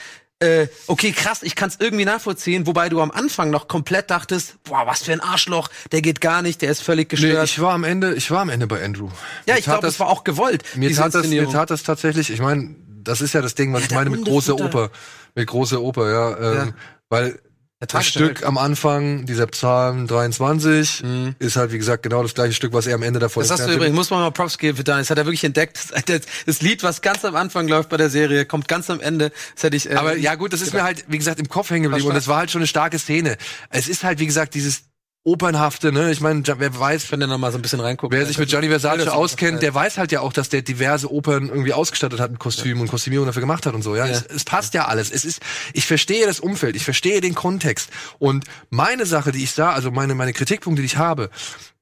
äh, 0.44 0.68
okay, 0.88 1.12
krass, 1.12 1.40
ich 1.44 1.56
kann 1.56 1.70
es 1.70 1.78
irgendwie 1.80 2.06
nachvollziehen, 2.06 2.68
wobei 2.68 2.90
du 2.90 3.02
am 3.02 3.12
Anfang 3.12 3.50
noch 3.50 3.68
komplett 3.68 4.10
dachtest, 4.12 4.62
boah, 4.64 4.86
was 4.86 5.04
für 5.04 5.14
ein 5.14 5.22
Arschloch, 5.22 5.70
der 5.92 6.02
geht 6.02 6.22
gar 6.22 6.42
nicht, 6.42 6.62
der 6.62 6.72
ist 6.72 6.82
völlig 6.84 7.12
Nee, 7.12 7.18
gestört. 7.18 7.46
ich 7.50 7.60
war 7.62 7.74
am 7.74 7.84
Ende, 7.84 8.14
ich 8.16 8.30
war 8.32 8.42
am 8.42 8.50
Ende 8.50 8.68
bei 8.68 8.84
Andrew. 8.84 9.10
ja, 9.46 9.54
Mir 9.54 9.60
ich 9.60 9.66
glaube, 9.66 9.82
das 9.82 10.00
war 10.00 10.08
auch 10.10 10.24
gewollt. 10.24 10.64
Mir 10.76 10.94
tat, 10.94 11.14
das, 11.16 11.28
mir 11.28 11.50
tat 11.50 11.70
das 11.70 11.84
tatsächlich, 11.84 12.30
ich 12.30 12.40
meine, 12.42 12.76
das 13.04 13.22
ist 13.22 13.34
ja 13.34 13.42
das 13.42 13.56
Ding, 13.56 13.74
was 13.74 13.82
Ja, 13.84 13.88
ich 13.88 13.96
meine 13.96 14.10
mit 14.10 14.26
große 14.26 14.52
Hundefutter. 14.54 14.86
Oper. 14.86 14.92
Mit 15.36 15.48
große 15.48 15.82
Oper, 15.82 16.12
ja. 16.12 16.38
Ähm, 16.38 16.56
Ja. 16.68 16.74
Weil 17.10 17.40
das. 17.86 18.08
Stück 18.08 18.46
am 18.46 18.58
Anfang, 18.58 19.26
dieser 19.26 19.48
Psalm 19.48 20.08
23, 20.08 21.04
ist 21.40 21.56
halt, 21.56 21.72
wie 21.72 21.78
gesagt, 21.78 22.04
genau 22.04 22.24
das 22.24 22.34
gleiche 22.34 22.54
Stück, 22.54 22.74
was 22.74 22.88
er 22.88 22.96
am 22.96 23.04
Ende 23.04 23.20
davor 23.20 23.44
Mhm. 23.44 23.48
Das 23.48 23.60
hast 23.60 23.68
du 23.68 23.74
übrigens, 23.74 23.96
muss 23.96 24.10
man 24.10 24.22
mal 24.22 24.32
Props 24.32 24.58
geben 24.58 24.78
für 24.78 24.84
Daniel. 24.84 25.04
Das 25.04 25.10
hat 25.10 25.18
er 25.18 25.26
wirklich 25.26 25.44
entdeckt. 25.44 25.80
Das, 26.08 26.22
das 26.46 26.62
Lied, 26.62 26.84
was 26.84 27.02
ganz 27.02 27.24
am 27.26 27.36
Anfang 27.36 27.68
läuft 27.68 27.90
bei 27.90 27.98
der 27.98 28.10
Serie, 28.10 28.46
kommt 28.46 28.68
ganz 28.68 28.90
am 28.90 29.00
Ende. 29.00 29.32
Das 29.56 29.64
hätte 29.64 29.76
ich. 29.78 29.90
Äh, 29.90 29.96
Aber 29.96 30.18
ja 30.18 30.36
gut, 30.36 30.54
das 30.54 30.62
ist 30.62 30.74
mir 30.74 30.84
halt, 30.84 31.06
wie 31.08 31.18
gesagt, 31.18 31.40
im 31.40 31.50
Kopf 31.50 31.70
hängen 31.70 31.84
geblieben 31.84 32.08
und 32.08 32.16
das 32.16 32.28
war 32.28 32.38
halt 32.38 32.52
schon 32.52 32.62
eine 32.62 32.68
starke 32.68 33.00
Szene. 33.00 33.38
Es 33.70 33.88
ist 33.88 34.04
halt, 34.04 34.20
wie 34.20 34.26
gesagt, 34.26 34.54
dieses 34.54 34.84
Opernhafte, 35.26 35.94
ne? 35.94 36.12
Ich 36.12 36.20
meine, 36.20 36.44
wer 36.46 36.78
weiß, 36.80 37.10
wenn 37.12 37.22
du 37.22 37.28
noch 37.28 37.38
mal 37.38 37.52
so 37.52 37.58
ein 37.58 37.62
bisschen 37.62 37.80
reingucken. 37.80 38.18
Wer 38.18 38.26
sich 38.26 38.38
mit 38.38 38.50
Gianni 38.50 38.68
Versace 38.68 39.08
auskennt, 39.08 39.62
der 39.62 39.74
weiß 39.74 39.98
halt 39.98 40.12
ja 40.12 40.20
auch, 40.20 40.34
dass 40.34 40.50
der 40.50 40.64
diverse 40.64 41.10
Opern 41.12 41.48
irgendwie 41.48 41.72
ausgestattet 41.72 42.20
hat 42.20 42.32
mit 42.32 42.40
Kostümen 42.42 42.82
und 42.82 42.90
Kostümierung 42.90 43.26
dafür 43.26 43.40
gemacht 43.40 43.66
hat 43.66 43.74
und 43.74 43.84
so. 43.84 43.96
Ja, 43.96 44.06
Ja. 44.06 44.12
Es, 44.12 44.26
es 44.26 44.44
passt 44.44 44.74
ja 44.74 44.86
alles. 44.86 45.12
Es 45.12 45.24
ist, 45.24 45.42
ich 45.72 45.86
verstehe 45.86 46.26
das 46.26 46.42
Umfeld, 46.42 46.76
ich 46.76 46.84
verstehe 46.84 47.22
den 47.22 47.36
Kontext 47.36 47.90
und 48.20 48.44
meine 48.70 49.06
Sache, 49.06 49.32
die 49.32 49.44
ich 49.44 49.52
sah, 49.52 49.72
also 49.72 49.92
meine 49.92 50.14
meine 50.14 50.34
Kritikpunkte, 50.34 50.82
die 50.82 50.88
ich 50.88 50.98
habe, 50.98 51.30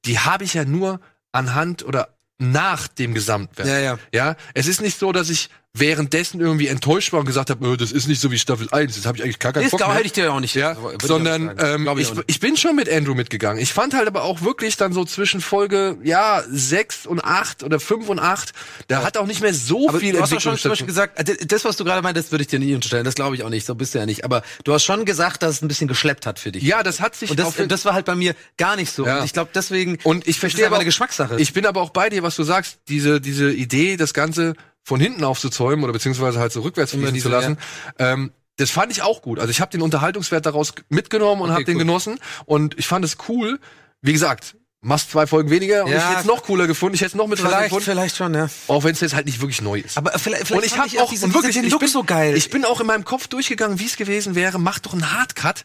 die 0.04 0.20
habe 0.20 0.44
ich 0.44 0.54
ja 0.54 0.64
nur 0.64 1.00
anhand 1.32 1.84
oder 1.84 2.10
nach 2.38 2.86
dem 2.86 3.14
Gesamtwerk. 3.14 3.68
Ja, 3.68 3.78
ja. 3.78 3.98
Ja, 4.12 4.36
es 4.54 4.66
ist 4.68 4.80
nicht 4.80 4.98
so, 4.98 5.10
dass 5.12 5.30
ich 5.30 5.50
währenddessen 5.74 6.38
irgendwie 6.40 6.66
enttäuscht 6.66 7.12
war 7.12 7.20
und 7.20 7.26
gesagt 7.26 7.48
habe, 7.48 7.66
äh, 7.66 7.76
das 7.78 7.92
ist 7.92 8.06
nicht 8.06 8.20
so 8.20 8.30
wie 8.30 8.38
Staffel 8.38 8.68
1, 8.70 8.94
das 8.94 9.06
habe 9.06 9.16
ich 9.16 9.24
eigentlich 9.24 9.38
gar 9.38 9.52
keinen 9.54 9.62
Das 9.62 9.70
Bock 9.70 9.80
mehr. 9.80 9.94
hätte 9.94 10.06
ich 10.06 10.12
dir 10.12 10.30
auch 10.32 10.40
nicht. 10.40 10.54
Ja, 10.54 10.72
ich 10.72 11.06
sondern 11.06 11.46
nicht 11.46 11.62
ähm, 11.62 11.82
ich, 11.84 11.88
auch 11.88 11.94
nicht. 11.94 12.24
ich 12.26 12.40
bin 12.40 12.58
schon 12.58 12.76
mit 12.76 12.90
Andrew 12.90 13.14
mitgegangen. 13.14 13.62
Ich 13.62 13.72
fand 13.72 13.94
halt 13.94 14.06
aber 14.06 14.22
auch 14.22 14.42
wirklich 14.42 14.76
dann 14.76 14.92
so 14.92 15.06
zwischen 15.06 15.40
Folge 15.40 15.96
ja 16.04 16.42
sechs 16.50 17.06
und 17.06 17.24
acht 17.24 17.62
oder 17.62 17.80
fünf 17.80 18.10
und 18.10 18.18
acht, 18.18 18.52
da 18.88 19.02
hat 19.02 19.16
auch 19.16 19.26
nicht 19.26 19.40
mehr 19.40 19.54
so 19.54 19.88
Aber 19.88 19.98
viel 19.98 20.12
du 20.12 20.20
hast 20.20 20.32
doch 20.32 20.40
schon 20.42 20.58
zum 20.58 20.72
Beispiel 20.72 20.86
gesagt, 20.86 21.18
äh, 21.18 21.46
das, 21.46 21.64
was 21.64 21.78
du 21.78 21.84
gerade 21.84 22.02
meintest, 22.02 22.32
würde 22.32 22.42
ich 22.42 22.48
dir 22.48 22.58
nie 22.58 22.74
unterstellen. 22.74 23.04
Das 23.04 23.14
glaube 23.14 23.34
ich 23.36 23.42
auch 23.42 23.48
nicht. 23.50 23.64
So 23.64 23.74
bist 23.74 23.94
du 23.94 23.98
ja 23.98 24.04
nicht. 24.04 24.26
Aber 24.26 24.42
du 24.64 24.74
hast 24.74 24.84
schon 24.84 25.06
gesagt, 25.06 25.42
dass 25.42 25.56
es 25.56 25.62
ein 25.62 25.68
bisschen 25.68 25.88
geschleppt 25.88 26.26
hat 26.26 26.38
für 26.38 26.52
dich. 26.52 26.64
Ja, 26.64 26.82
das 26.82 27.00
hat 27.00 27.14
sich 27.16 27.30
Und 27.30 27.38
das, 27.38 27.58
und 27.58 27.72
das 27.72 27.86
war 27.86 27.94
halt 27.94 28.04
bei 28.04 28.14
mir 28.14 28.34
gar 28.58 28.76
nicht 28.76 28.92
so. 28.92 29.06
Ja. 29.06 29.20
Und 29.20 29.24
ich 29.24 29.32
glaube 29.32 29.50
deswegen. 29.54 29.96
Und 30.02 30.28
ich 30.28 30.38
verstehe 30.38 30.66
aber 30.66 30.76
eine 30.76 30.84
Geschmackssache. 30.84 31.40
Ich 31.40 31.54
bin 31.54 31.64
aber 31.64 31.80
auch 31.80 31.90
bei 31.90 32.10
dir, 32.10 32.22
was 32.22 32.36
du 32.36 32.42
sagst. 32.42 32.80
Diese, 32.88 33.22
diese 33.22 33.50
Idee, 33.50 33.96
das 33.96 34.12
Ganze 34.12 34.52
von 34.84 35.00
hinten 35.00 35.24
aufzuzäumen 35.24 35.84
oder 35.84 35.92
beziehungsweise 35.92 36.38
halt 36.40 36.52
so 36.52 36.60
rückwärts 36.60 36.92
fließen 36.92 37.14
diese, 37.14 37.24
zu 37.24 37.30
lassen. 37.30 37.58
Ähm, 37.98 38.32
das 38.56 38.70
fand 38.70 38.92
ich 38.92 39.02
auch 39.02 39.22
gut. 39.22 39.38
Also 39.38 39.50
ich 39.50 39.60
habe 39.60 39.70
den 39.70 39.82
Unterhaltungswert 39.82 40.44
daraus 40.44 40.74
mitgenommen 40.88 41.40
und 41.42 41.48
Okay, 41.50 41.54
habe 41.54 41.64
den 41.64 41.76
cool. 41.76 41.84
genossen. 41.84 42.18
Und 42.44 42.78
ich 42.78 42.86
fand 42.86 43.04
es 43.04 43.16
cool. 43.28 43.58
Wie 44.02 44.12
gesagt, 44.12 44.56
machst 44.80 45.10
zwei 45.12 45.26
Folgen 45.26 45.48
weniger 45.50 45.84
und 45.84 45.92
Ja, 45.92 45.98
ich 45.98 46.04
hätte 46.04 46.20
es 46.20 46.26
noch 46.26 46.42
cooler 46.42 46.66
gefunden. 46.66 46.94
Ich 46.96 47.00
hätte 47.00 47.10
es 47.10 47.14
noch 47.14 47.28
mit 47.28 47.38
vielleicht, 47.38 47.64
gefunden. 47.64 47.84
vielleicht 47.84 48.16
schon, 48.16 48.34
ja. 48.34 48.48
Auch 48.66 48.84
wenn 48.84 48.92
es 48.92 49.00
jetzt 49.00 49.14
halt 49.14 49.26
nicht 49.26 49.40
wirklich 49.40 49.62
neu 49.62 49.78
ist. 49.78 49.96
Aber 49.96 50.10
vielleicht, 50.18 50.48
vielleicht 50.48 50.52
und 50.52 50.64
ich 50.66 50.76
habe 50.78 51.02
auch 51.02 51.10
diese, 51.10 51.26
und 51.26 51.34
wirklich 51.34 51.54
den 51.54 51.64
ich 51.64 51.70
Look 51.70 51.80
bin 51.80 51.88
so 51.88 52.02
geil. 52.04 52.36
Ich 52.36 52.50
bin 52.50 52.64
auch 52.64 52.80
in 52.80 52.86
meinem 52.88 53.04
Kopf 53.04 53.28
durchgegangen, 53.28 53.78
wie 53.78 53.86
es 53.86 53.96
gewesen 53.96 54.34
wäre. 54.34 54.58
Mach 54.58 54.80
doch 54.80 54.92
einen 54.92 55.12
Hardcut. 55.16 55.64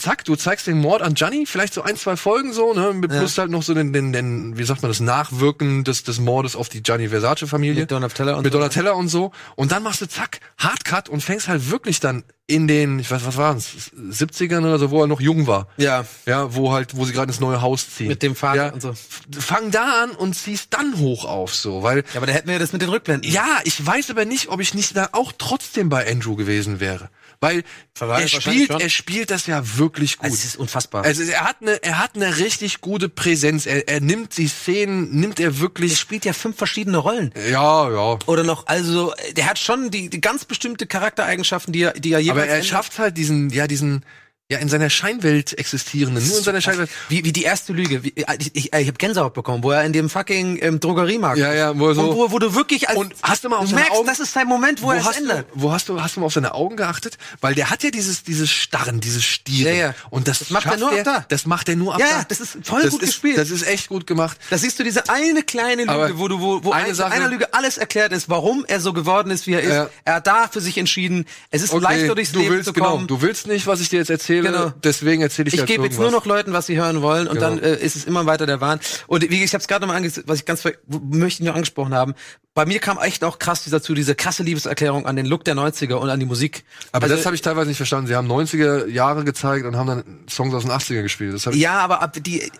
Zack, 0.00 0.24
du 0.24 0.34
zeigst 0.34 0.66
den 0.66 0.78
Mord 0.78 1.02
an 1.02 1.12
Gianni, 1.14 1.44
vielleicht 1.46 1.74
so 1.74 1.82
ein, 1.82 1.94
zwei 1.96 2.16
Folgen 2.16 2.52
so, 2.54 2.72
ne, 2.72 2.92
mit 2.94 3.12
Ja. 3.12 3.18
plus 3.18 3.36
halt 3.36 3.50
noch 3.50 3.62
so 3.62 3.74
den, 3.74 3.92
den, 3.92 4.12
den, 4.14 4.56
wie 4.56 4.64
sagt 4.64 4.80
man 4.82 4.90
das, 4.90 5.00
Nachwirken 5.00 5.84
des, 5.84 6.04
des 6.04 6.18
Mordes 6.18 6.56
auf 6.56 6.68
die 6.70 6.82
Gianni 6.82 7.08
Versace 7.08 7.46
Familie. 7.46 7.82
Mit 7.82 7.90
Donatella 7.90 8.34
und 8.36 8.44
mit 8.44 8.52
so. 8.52 8.58
Donatella 8.58 8.92
und 8.92 9.08
so. 9.08 9.30
Und 9.56 9.72
dann 9.72 9.82
machst 9.82 10.00
du 10.00 10.08
zack, 10.08 10.40
Hardcut 10.58 11.08
und 11.10 11.22
fängst 11.22 11.48
halt 11.48 11.70
wirklich 11.70 12.00
dann 12.00 12.24
in 12.46 12.66
den, 12.66 12.98
ich 12.98 13.08
weiß, 13.10 13.24
was 13.26 13.36
waren's, 13.36 13.68
70ern 14.10 14.60
oder 14.60 14.78
so, 14.78 14.90
wo 14.90 15.02
er 15.02 15.06
noch 15.06 15.20
jung 15.20 15.46
war. 15.46 15.68
ja, 15.76 16.04
Ja, 16.26 16.52
wo 16.54 16.72
halt, 16.72 16.96
wo 16.96 17.04
sie 17.04 17.12
gerade 17.12 17.30
ins 17.30 17.38
neue 17.38 17.60
Haus 17.60 17.88
ziehen. 17.90 18.08
mit 18.08 18.22
dem 18.22 18.34
Vater 18.34 18.66
ja, 18.66 18.72
und 18.72 18.80
so. 18.82 18.94
Fang 19.38 19.70
da 19.70 20.02
an 20.02 20.10
und 20.12 20.34
ziehst 20.34 20.68
dann 20.74 20.98
hoch 20.98 21.24
auf, 21.26 21.54
so, 21.54 21.82
weil 21.84 21.98
Ja, 21.98 22.04
aber 22.16 22.26
da 22.26 22.32
hätten 22.32 22.48
wir 22.48 22.54
ja 22.54 22.58
das 22.58 22.72
mit 22.72 22.82
den 22.82 22.88
Rückblenden. 22.88 23.30
ja, 23.30 23.60
ich 23.64 23.86
weiß 23.86 24.10
aber 24.10 24.24
nicht, 24.24 24.48
ob 24.48 24.60
ich 24.60 24.74
nicht 24.74 24.96
da 24.96 25.10
auch 25.12 25.32
trotzdem 25.38 25.88
bei 25.90 26.10
Andrew 26.10 26.34
gewesen 26.34 26.80
wäre. 26.80 27.08
Weil 27.40 27.64
er 27.98 28.28
spielt, 28.28 28.70
schon. 28.70 28.80
er 28.80 28.88
spielt 28.88 29.30
das 29.30 29.46
ja 29.46 29.76
wirklich 29.76 30.16
gut. 30.18 30.24
Also, 30.24 30.34
es 30.34 30.44
ist 30.44 30.56
unfassbar. 30.56 31.04
Also 31.04 31.22
er 31.22 31.44
hat 31.44 31.56
eine, 31.60 31.82
er 31.82 31.98
hat 31.98 32.14
eine 32.14 32.38
richtig 32.38 32.80
gute 32.80 33.08
Präsenz. 33.08 33.66
Er, 33.66 33.88
er 33.88 34.00
nimmt 34.00 34.36
die 34.36 34.48
Szenen, 34.48 35.10
nimmt 35.18 35.40
er 35.40 35.50
er 35.50 35.60
wirklich. 35.60 35.98
spielt 35.98 36.24
ja 36.24 36.32
fünf 36.32 36.56
verschiedene 36.56 36.98
Rollen. 36.98 37.32
Ja, 37.50 37.90
ja. 37.90 38.18
Oder 38.26 38.44
noch, 38.44 38.66
also, 38.66 39.12
der 39.36 39.46
hat 39.46 39.58
schon 39.58 39.90
die, 39.90 40.08
die 40.08 40.20
ganz 40.20 40.44
bestimmte 40.44 40.86
Charaktereigenschaften, 40.86 41.72
die 41.72 41.82
er, 41.82 41.92
die 41.92 42.12
er 42.12 42.20
jeweils 42.20 42.48
Aber 42.48 42.56
er 42.56 42.62
schafft 42.62 42.98
halt 42.98 43.16
diesen, 43.16 43.50
ja, 43.50 43.66
diesen, 43.66 44.04
ja, 44.50 44.58
in 44.58 44.68
seiner 44.68 44.90
Scheinwelt 44.90 45.56
existierenden, 45.58 46.26
nur 46.26 46.38
in 46.38 46.44
seiner 46.44 46.60
Scheinwelt. 46.60 46.90
Wie, 47.08 47.24
wie 47.24 47.32
die 47.32 47.44
erste 47.44 47.72
Lüge. 47.72 48.02
Wie, 48.04 48.12
ich 48.16 48.50
ich, 48.54 48.64
ich 48.72 48.86
habe 48.88 48.92
Gänsehaut 48.98 49.32
bekommen, 49.32 49.62
wo 49.62 49.70
er 49.70 49.84
in 49.84 49.92
dem 49.92 50.10
fucking 50.10 50.58
ähm, 50.60 50.80
Drogeriemarkt 50.80 51.38
Ja, 51.38 51.54
ja, 51.54 51.78
wo 51.78 51.88
er 51.88 51.94
so- 51.94 52.10
und 52.10 52.16
wo, 52.16 52.30
wo 52.32 52.38
du 52.38 52.54
wirklich 52.54 52.88
als, 52.88 52.98
Und 52.98 53.14
hast 53.22 53.44
du 53.44 53.48
mal 53.48 53.56
auf 53.58 53.70
merkst, 53.70 53.92
Augen- 53.92 54.06
das 54.06 54.20
ist 54.20 54.32
sein 54.32 54.46
Moment, 54.48 54.82
wo, 54.82 54.90
er 54.90 55.00
es 55.08 55.16
ändert. 55.16 55.46
du, 55.54 55.62
wo 55.62 55.72
hast 55.72 55.88
du, 55.88 56.00
hast 56.02 56.16
du 56.16 56.20
mal 56.20 56.26
auf 56.26 56.32
seine 56.32 56.52
Augen 56.54 56.76
geachtet? 56.76 57.16
Weil 57.40 57.54
der 57.54 57.70
hat 57.70 57.82
ja 57.84 57.90
dieses, 57.90 58.24
dieses 58.24 58.50
Starren, 58.50 59.00
dieses 59.00 59.24
Stieren. 59.24 59.74
Ja, 59.76 59.80
ja. 59.88 59.94
Und 60.10 60.26
das, 60.28 60.40
Das 60.40 60.50
macht 60.50 60.66
er 60.66 60.76
nur 60.76 60.90
ab 60.92 60.98
da. 61.04 61.24
Das 61.28 61.46
macht 61.46 61.68
er 61.68 61.76
nur 61.76 61.94
ab 61.94 62.00
Ja, 62.00 62.06
da. 62.06 62.18
ja, 62.18 62.24
das 62.28 62.40
ist 62.40 62.58
voll 62.64 62.82
das 62.82 62.90
gut 62.90 63.02
ist, 63.02 63.08
gespielt. 63.10 63.38
Das 63.38 63.50
ist 63.50 63.66
echt 63.66 63.88
gut 63.88 64.06
gemacht. 64.06 64.36
Da 64.50 64.58
siehst 64.58 64.78
du 64.78 64.82
diese 64.84 65.08
eine 65.08 65.42
kleine 65.44 65.82
Lüge, 65.82 65.92
Aber 65.92 66.18
wo 66.18 66.26
du, 66.28 66.40
wo, 66.40 66.64
wo 66.64 66.72
eine 66.72 66.86
ein, 66.88 66.94
Sache- 66.94 67.12
einer 67.12 67.28
Lüge 67.28 67.54
alles 67.54 67.78
erklärt 67.78 68.12
ist, 68.12 68.28
warum 68.28 68.64
er 68.66 68.80
so 68.80 68.92
geworden 68.92 69.30
ist, 69.30 69.46
wie 69.46 69.52
er 69.54 69.60
ist. 69.62 69.70
Ja. 69.72 69.90
Er 70.04 70.14
hat 70.14 70.26
da 70.26 70.48
für 70.48 70.60
sich 70.60 70.76
entschieden. 70.76 71.24
Es 71.50 71.62
ist 71.62 71.72
leichter 71.72 72.14
durchs 72.16 72.32
du 72.32 72.40
Leben 72.40 72.54
willst, 72.54 72.66
zu 72.66 72.72
genau, 72.72 72.92
kommen. 72.92 73.06
du 73.06 73.22
willst 73.22 73.46
nicht, 73.46 73.66
was 73.66 73.80
ich 73.80 73.88
dir 73.88 73.98
jetzt 74.00 74.10
erzähle, 74.10 74.39
Genau. 74.42 74.72
deswegen 74.82 75.22
erzähle 75.22 75.48
ich 75.48 75.54
Ich 75.54 75.66
gebe 75.66 75.84
jetzt 75.84 75.98
nur 75.98 76.10
noch 76.10 76.26
Leuten, 76.26 76.52
was 76.52 76.66
sie 76.66 76.76
hören 76.76 77.02
wollen, 77.02 77.26
und 77.28 77.34
Genau. 77.34 77.50
dann 77.50 77.58
äh, 77.58 77.76
ist 77.76 77.96
es 77.96 78.04
immer 78.04 78.26
weiter 78.26 78.46
der 78.46 78.60
Wahn. 78.60 78.80
Und 79.06 79.28
wie 79.30 79.42
ich 79.42 79.52
habe 79.52 79.62
es 79.62 79.68
gerade 79.68 79.82
nochmal 79.82 79.96
angesehen, 79.96 80.24
was 80.26 80.40
ich 80.40 80.44
ganz 80.46 80.64
möchte 80.64 81.42
ich 81.42 81.48
noch 81.48 81.54
angesprochen 81.54 81.94
haben. 81.94 82.14
Bei 82.54 82.66
mir 82.66 82.78
kam 82.80 82.98
echt 82.98 83.22
auch 83.24 83.38
krass 83.38 83.64
dazu 83.70 83.94
diese 83.94 84.14
krasse 84.14 84.42
Liebeserklärung 84.42 85.06
an 85.06 85.16
den 85.16 85.26
Look 85.26 85.44
der 85.44 85.54
90er 85.54 85.94
und 85.94 86.10
an 86.10 86.18
die 86.20 86.26
Musik. 86.26 86.64
Aber 86.92 87.04
Also, 87.04 87.16
das 87.16 87.26
habe 87.26 87.36
ich 87.36 87.42
teilweise 87.42 87.68
nicht 87.68 87.76
verstanden. 87.76 88.08
Sie 88.08 88.16
haben 88.16 88.30
90er 88.30 88.86
Jahre 88.86 89.24
gezeigt 89.24 89.64
und 89.66 89.76
haben 89.76 89.86
dann 89.86 90.04
Songs 90.28 90.54
aus 90.54 90.64
den 90.64 90.72
80er 90.72 91.02
gespielt. 91.02 91.42
Ja, 91.54 91.78
aber 91.78 92.02
ab 92.02 92.16
die 92.20 92.50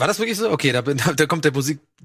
war 0.00 0.06
das 0.06 0.18
wirklich 0.18 0.38
so? 0.38 0.50
Okay, 0.50 0.72
da, 0.72 0.80
da 1.16 1.26
kommt 1.26 1.44
der 1.44 1.50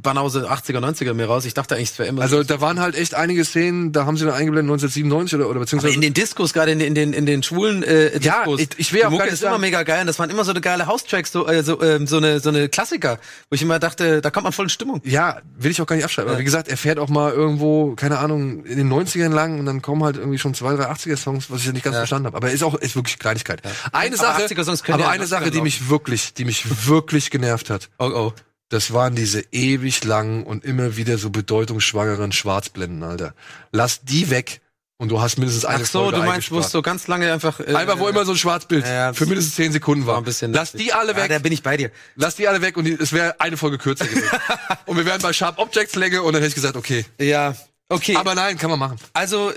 Musikbanause 0.06 0.52
80er, 0.52 0.80
90er 0.80 1.14
mir 1.14 1.26
raus. 1.26 1.46
Ich 1.46 1.54
dachte 1.54 1.76
eigentlich, 1.76 1.90
es 1.92 2.00
wäre 2.00 2.10
immer 2.10 2.22
also 2.22 2.44
da 2.44 2.62
waren 2.62 2.80
halt 2.80 2.96
echt 2.96 3.16
einige 3.16 3.44
Szenen, 3.46 3.92
da 3.92 4.06
haben 4.06 4.18
sie 4.18 4.26
dann 4.26 4.34
eingeblendet 4.36 4.72
1997 4.74 5.36
oder, 5.36 5.46
oder 5.50 5.52
Aber 5.52 5.60
beziehungsweise 5.62 5.96
in 5.96 6.02
den 6.02 6.14
Discos, 6.14 6.54
gerade 6.54 6.72
in, 6.72 6.80
den- 6.80 6.88
in 6.90 6.96
den 6.96 7.14
in 7.14 7.26
den 7.26 7.44
schwulen 7.44 7.82
äh, 7.84 8.18
Ja, 8.20 8.40
Discos, 8.44 8.60
ich- 8.62 8.70
ich 8.78 8.94
will 8.94 9.04
auch 9.04 9.10
Mucke 9.10 9.20
gar 9.20 9.26
nicht 9.26 9.34
ist 9.36 9.44
immer 9.44 9.58
mega 9.58 9.84
geil. 9.84 10.02
Und 10.02 10.08
das 10.08 10.20
waren 10.20 10.30
immer 10.30 10.44
so 10.44 10.52
eine 10.52 10.62
geile 10.62 10.86
House-Tracks, 10.88 11.32
so, 11.32 11.48
äh, 11.48 11.64
so, 11.64 11.82
ähm, 11.82 12.08
so 12.08 12.18
eine 12.18 12.40
so 12.40 12.50
eine 12.50 12.70
Klassiker, 12.70 13.20
wo 13.50 13.56
ich 13.56 13.62
immer 13.62 13.80
dachte, 13.80 14.22
da 14.22 14.30
kommt 14.30 14.44
man 14.44 14.54
voll 14.54 14.66
in 14.66 14.70
Stimmung. 14.70 15.02
Ja, 15.06 15.40
will 15.58 15.72
ich 15.72 15.82
auch 15.82 15.88
gar 15.88 15.96
nicht 15.96 16.06
abschreiben. 16.06 16.30
Aber 16.30 16.40
wie 16.40 16.44
gesagt, 16.46 16.68
er 16.68 16.78
fährt 16.78 17.00
auch 17.00 17.10
mal 17.10 17.32
irgendwo, 17.32 17.96
keine 17.96 18.20
Ahnung, 18.20 18.64
in 18.66 18.78
den 18.78 18.90
90ern 18.92 19.30
lang 19.34 19.60
und 19.60 19.66
dann 19.66 19.82
kommen 19.82 20.04
halt 20.04 20.18
irgendwie 20.18 20.38
schon 20.38 20.54
zwei, 20.54 20.76
drei 20.76 20.86
80er-Songs, 20.92 21.50
was 21.50 21.62
ich 21.62 21.66
ja 21.68 21.72
nicht 21.72 21.84
ganz 21.84 21.96
Ja. 21.96 22.00
verstanden 22.02 22.28
habe. 22.28 22.38
Aber 22.38 22.52
ist 22.52 22.64
auch, 22.64 22.76
ist 22.76 22.96
wirklich 22.96 23.18
Kleinigkeit. 23.20 23.62
Eine 23.92 24.16
Aber 24.20 24.26
Sache, 24.26 24.44
80er-Songs 24.46 24.84
können 24.84 24.96
aber 24.96 25.04
ja 25.06 25.10
eine 25.10 25.24
in 25.24 25.30
Sache, 25.30 25.52
die 25.52 25.58
80ern 25.60 25.64
mich 25.64 25.90
wirklich, 25.90 26.34
die 26.34 26.46
mich 26.46 26.88
wirklich 26.88 27.32
genervt 27.32 27.70
hat, 27.70 27.90
Oh 27.98 28.06
oh. 28.14 28.34
Das 28.70 28.94
waren 28.94 29.16
diese 29.16 29.42
ewig 29.52 30.04
langen 30.04 30.44
und 30.44 30.66
immer 30.66 30.98
wieder 30.98 31.18
so 31.18 31.30
bedeutungsschwangeren 31.30 32.32
Schwarzblenden, 32.32 33.04
Alter. 33.04 33.34
Lass 33.72 34.04
die 34.04 34.30
weg 34.30 34.62
und 34.98 35.10
du 35.10 35.22
hast 35.22 35.38
mindestens 35.38 35.66
eine 35.66 35.84
Ach 35.84 35.88
so, 35.88 36.00
Folge 36.04 36.18
du 36.18 36.24
meinst, 36.24 36.52
wo 36.52 36.60
es 36.60 36.72
so 36.72 36.82
ganz 36.82 37.08
lange 37.08 37.32
einfach 37.32 37.60
äh, 37.60 37.76
Einfach, 37.76 38.00
wo 38.00 38.08
immer 38.08 38.26
so 38.26 38.32
ein 38.32 38.38
Schwarzbild 38.38 38.86
Ja, 38.86 38.94
ja, 38.94 39.14
für 39.14 39.26
mindestens 39.26 39.56
zehn 39.56 39.72
Sekunden 39.72 40.08
war. 40.08 40.18
ein 40.18 40.24
bisschen 40.24 40.54
Lass 40.54 40.72
die 40.72 40.94
alle 40.94 41.12
Ja, 41.12 41.18
weg. 41.18 41.30
da 41.30 41.40
bin 41.40 41.52
ich 41.52 41.62
bei 41.64 41.78
dir. 41.78 41.92
Lass 42.16 42.36
die 42.36 42.48
alle 42.48 42.62
weg 42.62 42.78
und 42.78 42.86
die, 42.86 42.94
es 42.94 43.12
wäre 43.14 43.40
eine 43.40 43.58
Folge 43.58 43.78
kürzer 43.78 44.06
gewesen. 44.06 44.30
und 44.86 44.98
wir 44.98 45.06
wären 45.06 45.22
bei 45.22 45.34
Sharp 45.34 45.60
Objects 45.60 45.96
Länge 45.96 46.22
und 46.24 46.34
dann 46.34 46.42
hätte 46.42 46.50
ich 46.50 46.56
gesagt, 46.56 46.76
okay. 46.78 47.06
Ja, 47.20 47.56
okay. 47.90 48.16
Aber 48.16 48.36
nein, 48.36 48.58
kann 48.58 48.70
man 48.70 48.80
machen. 48.80 48.98
Also, 49.14 49.52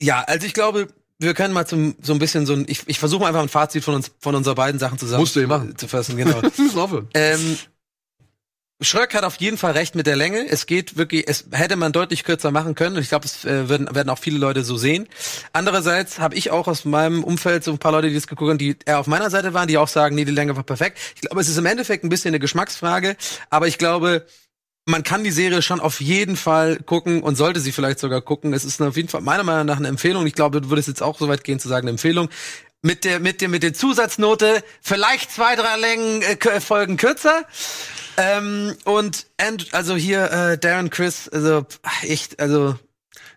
ja, 0.00 0.20
also 0.22 0.46
ich 0.46 0.52
glaube, 0.54 0.88
wir 1.18 1.34
können 1.34 1.54
mal 1.54 1.66
zum, 1.66 1.94
so 2.02 2.12
ein 2.12 2.18
bisschen 2.18 2.44
so 2.46 2.52
ein, 2.52 2.64
ich, 2.68 2.82
ich 2.86 2.98
versuche 2.98 3.20
mal 3.22 3.28
einfach 3.28 3.42
ein 3.42 3.48
Fazit 3.48 3.84
von 3.84 3.94
uns, 3.94 4.10
von 4.18 4.34
unseren 4.34 4.56
beiden 4.56 4.78
Sachen 4.78 4.98
zusammen 4.98 5.20
Musst 5.20 5.36
du 5.36 5.40
eh 5.40 5.46
machen. 5.46 5.76
zu 5.76 5.88
fassen, 5.88 6.16
genau. 6.16 6.42
Ähm, 7.14 7.56
Schröck 8.82 9.14
hat 9.14 9.24
auf 9.24 9.36
jeden 9.36 9.58
Fall 9.58 9.72
recht 9.72 9.94
mit 9.94 10.06
der 10.06 10.16
Länge. 10.16 10.46
Es 10.48 10.66
geht 10.66 10.96
wirklich, 10.96 11.28
es 11.28 11.46
hätte 11.52 11.76
man 11.76 11.92
deutlich 11.92 12.24
kürzer 12.24 12.50
machen 12.50 12.74
können. 12.74 12.96
Und 12.96 13.02
ich 13.02 13.08
glaube, 13.08 13.26
es 13.26 13.44
äh, 13.44 13.68
werden, 13.68 13.94
werden 13.94 14.08
auch 14.08 14.18
viele 14.18 14.38
Leute 14.38 14.64
so 14.64 14.76
sehen. 14.76 15.08
Andererseits 15.52 16.18
habe 16.18 16.34
ich 16.34 16.50
auch 16.50 16.68
aus 16.68 16.84
meinem 16.84 17.24
Umfeld 17.24 17.64
so 17.64 17.72
ein 17.72 17.78
paar 17.78 17.92
Leute, 17.92 18.08
die 18.08 18.14
das 18.14 18.26
geguckt 18.26 18.50
haben, 18.50 18.58
die 18.58 18.76
eher 18.84 18.98
auf 18.98 19.06
meiner 19.06 19.30
Seite 19.30 19.54
waren, 19.54 19.68
die 19.68 19.78
auch 19.78 19.88
sagen, 19.88 20.14
nee, 20.14 20.24
die 20.24 20.32
Länge 20.32 20.56
war 20.56 20.62
perfekt. 20.62 20.98
Ich 21.14 21.22
glaube, 21.22 21.40
es 21.40 21.48
ist 21.48 21.58
im 21.58 21.66
Endeffekt 21.66 22.04
ein 22.04 22.08
bisschen 22.08 22.28
eine 22.30 22.40
Geschmacksfrage. 22.40 23.16
Aber 23.50 23.68
ich 23.68 23.78
glaube, 23.78 24.26
man 24.84 25.02
kann 25.04 25.22
die 25.24 25.30
Serie 25.30 25.62
schon 25.62 25.80
auf 25.80 26.00
jeden 26.00 26.36
Fall 26.36 26.76
gucken 26.78 27.22
und 27.22 27.36
sollte 27.36 27.60
sie 27.60 27.72
vielleicht 27.72 28.00
sogar 28.00 28.20
gucken. 28.20 28.52
Es 28.52 28.64
ist 28.64 28.80
auf 28.80 28.96
jeden 28.96 29.08
Fall 29.08 29.20
meiner 29.20 29.44
Meinung 29.44 29.66
nach 29.66 29.76
eine 29.76 29.88
Empfehlung. 29.88 30.26
Ich 30.26 30.34
glaube, 30.34 30.60
du 30.60 30.70
würdest 30.70 30.88
jetzt 30.88 31.02
auch 31.02 31.18
so 31.18 31.28
weit 31.28 31.44
gehen 31.44 31.60
zu 31.60 31.68
sagen, 31.68 31.84
eine 31.84 31.92
Empfehlung. 31.92 32.28
Mit 32.84 33.04
der, 33.04 33.20
mit 33.20 33.40
der, 33.40 33.48
mit 33.48 33.62
der 33.62 33.74
Zusatznote 33.74 34.64
vielleicht 34.80 35.30
zwei, 35.30 35.54
drei 35.54 35.76
Längen, 35.76 36.22
äh, 36.22 36.60
Folgen 36.60 36.96
kürzer. 36.96 37.44
Ähm, 38.16 38.76
und, 38.84 39.26
and, 39.38 39.72
also 39.72 39.96
hier, 39.96 40.30
äh, 40.30 40.58
Darren 40.58 40.90
Chris, 40.90 41.28
also, 41.28 41.66
echt, 42.02 42.40
also, 42.40 42.76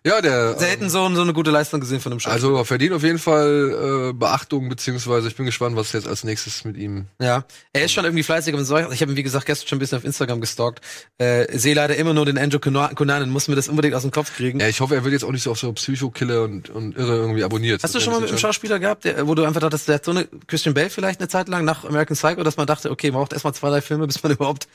Ja, 0.05 0.21
der. 0.21 0.55
selten 0.59 0.87
so, 0.87 1.09
so 1.15 1.21
eine 1.21 1.33
gute 1.33 1.49
Leistung 1.49 1.79
gesehen 1.79 1.99
von 1.99 2.11
einem 2.11 2.19
Schauspieler. 2.19 2.51
Also 2.57 2.63
verdient 2.63 2.93
auf 2.93 3.01
jeden 3.01 3.17
Fall 3.17 4.11
äh, 4.11 4.13
Beachtung, 4.13 4.69
beziehungsweise 4.69 5.27
ich 5.27 5.35
bin 5.35 5.47
gespannt, 5.47 5.75
was 5.75 5.93
jetzt 5.93 6.07
als 6.07 6.23
nächstes 6.23 6.63
mit 6.63 6.77
ihm. 6.77 7.07
Ja, 7.19 7.43
er 7.73 7.85
ist 7.85 7.91
schon 7.91 8.05
irgendwie 8.05 8.21
fleißig 8.21 8.53
und 8.53 8.65
so. 8.65 8.77
Ich 8.77 9.01
habe 9.01 9.11
ihn, 9.11 9.17
wie 9.17 9.23
gesagt, 9.23 9.47
gestern 9.47 9.67
schon 9.67 9.77
ein 9.77 9.79
bisschen 9.79 9.97
auf 9.97 10.05
Instagram 10.05 10.41
gestalkt. 10.41 10.81
Äh, 11.17 11.57
sehe 11.57 11.73
leider 11.73 11.95
immer 11.95 12.13
nur 12.13 12.27
den 12.27 12.37
Andrew 12.37 12.59
Cunanan, 12.59 13.31
muss 13.31 13.47
mir 13.47 13.55
das 13.55 13.67
unbedingt 13.67 13.95
aus 13.95 14.03
dem 14.03 14.11
Kopf 14.11 14.35
kriegen. 14.35 14.59
Ja, 14.59 14.67
ich 14.67 14.79
hoffe, 14.79 14.93
er 14.93 15.03
wird 15.03 15.13
jetzt 15.13 15.23
auch 15.23 15.31
nicht 15.31 15.41
so 15.41 15.49
auf 15.49 15.57
so 15.57 15.73
Psycho-Killer 15.73 16.43
und, 16.43 16.69
und 16.69 16.95
Irre 16.95 17.15
irgendwie 17.15 17.43
abonniert. 17.43 17.81
Hast 17.81 17.95
du 17.95 17.99
schon 17.99 18.13
mal 18.13 18.19
mit 18.19 18.29
einem 18.29 18.37
Schauspieler 18.37 18.77
gehabt, 18.77 19.05
der, 19.05 19.25
wo 19.25 19.33
du 19.33 19.43
einfach 19.43 19.59
dachtest, 19.59 19.87
der 19.87 19.95
hat 19.95 20.05
so 20.05 20.11
eine 20.11 20.27
Christian 20.45 20.75
Bale 20.75 20.91
vielleicht 20.91 21.19
eine 21.19 21.29
Zeit 21.29 21.47
lang 21.47 21.65
nach 21.65 21.83
American 21.83 22.15
Psycho, 22.15 22.43
dass 22.43 22.57
man 22.57 22.67
dachte, 22.67 22.91
okay, 22.91 23.09
man 23.09 23.21
braucht 23.21 23.33
erstmal 23.33 23.55
zwei, 23.55 23.69
drei 23.69 23.81
Filme, 23.81 24.05
bis 24.05 24.21
man 24.21 24.31
überhaupt 24.33 24.67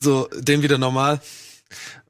so 0.00 0.26
den 0.38 0.62
wieder 0.62 0.78
normal. 0.78 1.20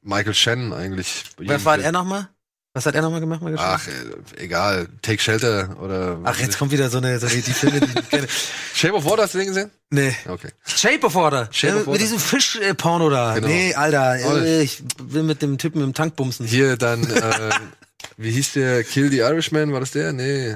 Michael 0.03 0.33
Shannon 0.33 0.73
eigentlich. 0.73 1.23
jedem 1.39 1.63
war 1.65 1.79
er 1.79 1.91
nochmal? 1.91 2.27
Was 2.75 2.87
hat 2.87 2.95
er 2.95 3.03
nochmal 3.03 3.19
gemacht? 3.19 3.41
Mal 3.43 3.53
Ach, 3.55 3.87
äh, 3.87 4.43
egal. 4.43 4.87
Take 5.03 5.21
Shelter 5.21 5.77
oder. 5.79 6.19
Ach, 6.23 6.39
jetzt 6.39 6.57
kommt 6.57 6.71
wieder 6.71 6.89
so 6.89 6.97
eine, 6.97 7.19
so 7.19 7.27
eine 7.27 7.35
die 7.39 7.53
Filme, 7.53 7.79
die 7.79 7.99
ich 7.99 8.09
kenne. 8.09 8.27
Shape 8.73 8.95
of 8.95 9.05
Water, 9.05 9.21
hast 9.23 9.35
du 9.35 9.37
den 9.37 9.47
gesehen? 9.47 9.69
Nee. 9.91 10.15
Okay. 10.27 10.49
Shape 10.65 11.05
of 11.05 11.13
Water. 11.13 11.47
Shape 11.51 11.73
Äh, 11.73 11.75
of 11.75 11.79
Water. 11.81 11.91
Mit 11.91 12.01
diesem 12.01 12.17
Fisch-Porno 12.17 13.11
da. 13.11 13.35
Genau. 13.35 13.47
Nee, 13.47 13.75
Alter. 13.75 14.15
Äh, 14.43 14.63
ich 14.63 14.81
will 14.99 15.21
mit 15.21 15.43
dem 15.43 15.59
Typen 15.59 15.83
im 15.83 15.93
Tank 15.93 16.15
bumsen. 16.15 16.47
Hier 16.47 16.75
dann, 16.75 17.03
äh, 17.03 17.51
wie 18.17 18.31
hieß 18.31 18.53
der? 18.53 18.83
Kill 18.83 19.11
the 19.11 19.19
Irishman, 19.19 19.71
war 19.71 19.79
das 19.79 19.91
der? 19.91 20.11
Nee. 20.11 20.55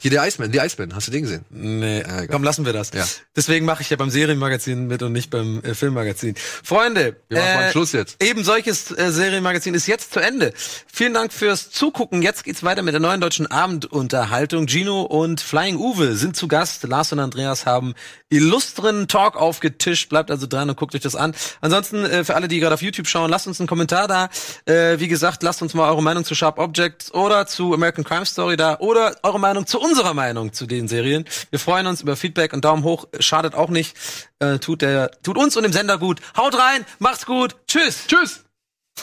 Hier 0.00 0.10
der 0.10 0.26
Iceman, 0.26 0.50
die 0.52 0.58
Iceman, 0.58 0.94
hast 0.94 1.08
du 1.08 1.12
den 1.12 1.22
gesehen? 1.22 1.44
Nee, 1.50 2.00
egal. 2.00 2.28
komm, 2.28 2.42
lassen 2.42 2.64
wir 2.64 2.72
das. 2.72 2.90
Ja. 2.92 3.06
Deswegen 3.36 3.66
mache 3.66 3.82
ich 3.82 3.90
ja 3.90 3.96
beim 3.96 4.10
Serienmagazin 4.10 4.86
mit 4.86 5.02
und 5.02 5.12
nicht 5.12 5.30
beim 5.30 5.60
äh, 5.62 5.74
Filmmagazin. 5.74 6.34
Freunde, 6.36 7.16
Wir 7.28 7.38
machen 7.38 7.54
mal 7.54 7.70
Schluss 7.70 7.92
jetzt. 7.92 8.22
Eben 8.22 8.44
solches 8.44 8.90
äh, 8.90 9.10
Serienmagazin 9.10 9.74
ist 9.74 9.86
jetzt 9.86 10.12
zu 10.12 10.20
Ende. 10.20 10.52
Vielen 10.92 11.14
Dank 11.14 11.32
fürs 11.32 11.70
Zugucken. 11.70 12.22
Jetzt 12.22 12.44
geht's 12.44 12.62
weiter 12.62 12.82
mit 12.82 12.94
der 12.94 13.00
neuen 13.00 13.20
deutschen 13.20 13.46
Abendunterhaltung. 13.46 14.66
Gino 14.66 15.02
und 15.02 15.40
Flying 15.40 15.76
Uwe 15.76 16.14
sind 16.16 16.36
zu 16.36 16.48
Gast. 16.48 16.82
Lars 16.84 17.12
und 17.12 17.20
Andreas 17.20 17.66
haben 17.66 17.94
illustren 18.30 19.08
Talk 19.08 19.36
aufgetischt. 19.36 20.08
Bleibt 20.08 20.30
also 20.30 20.46
dran 20.46 20.70
und 20.70 20.76
guckt 20.76 20.94
euch 20.94 21.02
das 21.02 21.16
an. 21.16 21.34
Ansonsten 21.60 22.04
äh, 22.04 22.24
für 22.24 22.34
alle, 22.34 22.48
die 22.48 22.60
gerade 22.60 22.74
auf 22.74 22.82
YouTube 22.82 23.06
schauen, 23.06 23.30
lasst 23.30 23.46
uns 23.46 23.60
einen 23.60 23.66
Kommentar 23.66 24.08
da. 24.08 24.30
Äh, 24.64 24.98
wie 24.98 25.08
gesagt, 25.08 25.42
lasst 25.42 25.60
uns 25.60 25.74
mal 25.74 25.90
eure 25.90 26.02
Meinung 26.02 26.24
zu 26.24 26.34
Sharp 26.34 26.58
Objects 26.58 27.12
oder 27.12 27.46
zu 27.46 27.74
American 27.74 28.04
Crime 28.04 28.24
Story 28.24 28.56
da 28.56 28.78
oder 28.78 29.16
eure 29.22 29.40
Meinung 29.40 29.66
zu 29.66 29.80
unserer 29.80 30.14
Meinung 30.14 30.52
zu 30.52 30.66
den 30.66 30.88
Serien. 30.88 31.24
Wir 31.50 31.58
freuen 31.58 31.86
uns 31.86 32.00
über 32.00 32.16
Feedback 32.16 32.52
und 32.52 32.64
Daumen 32.64 32.84
hoch. 32.84 33.06
Schadet 33.18 33.54
auch 33.54 33.68
nicht. 33.68 33.96
Äh, 34.38 34.58
tut 34.58 34.82
der, 34.82 35.10
tut 35.22 35.36
uns 35.36 35.56
und 35.56 35.64
dem 35.64 35.72
Sender 35.72 35.98
gut. 35.98 36.20
Haut 36.36 36.56
rein, 36.56 36.86
macht's 36.98 37.26
gut. 37.26 37.56
Tschüss. 37.66 38.06
Tschüss! 38.06 38.44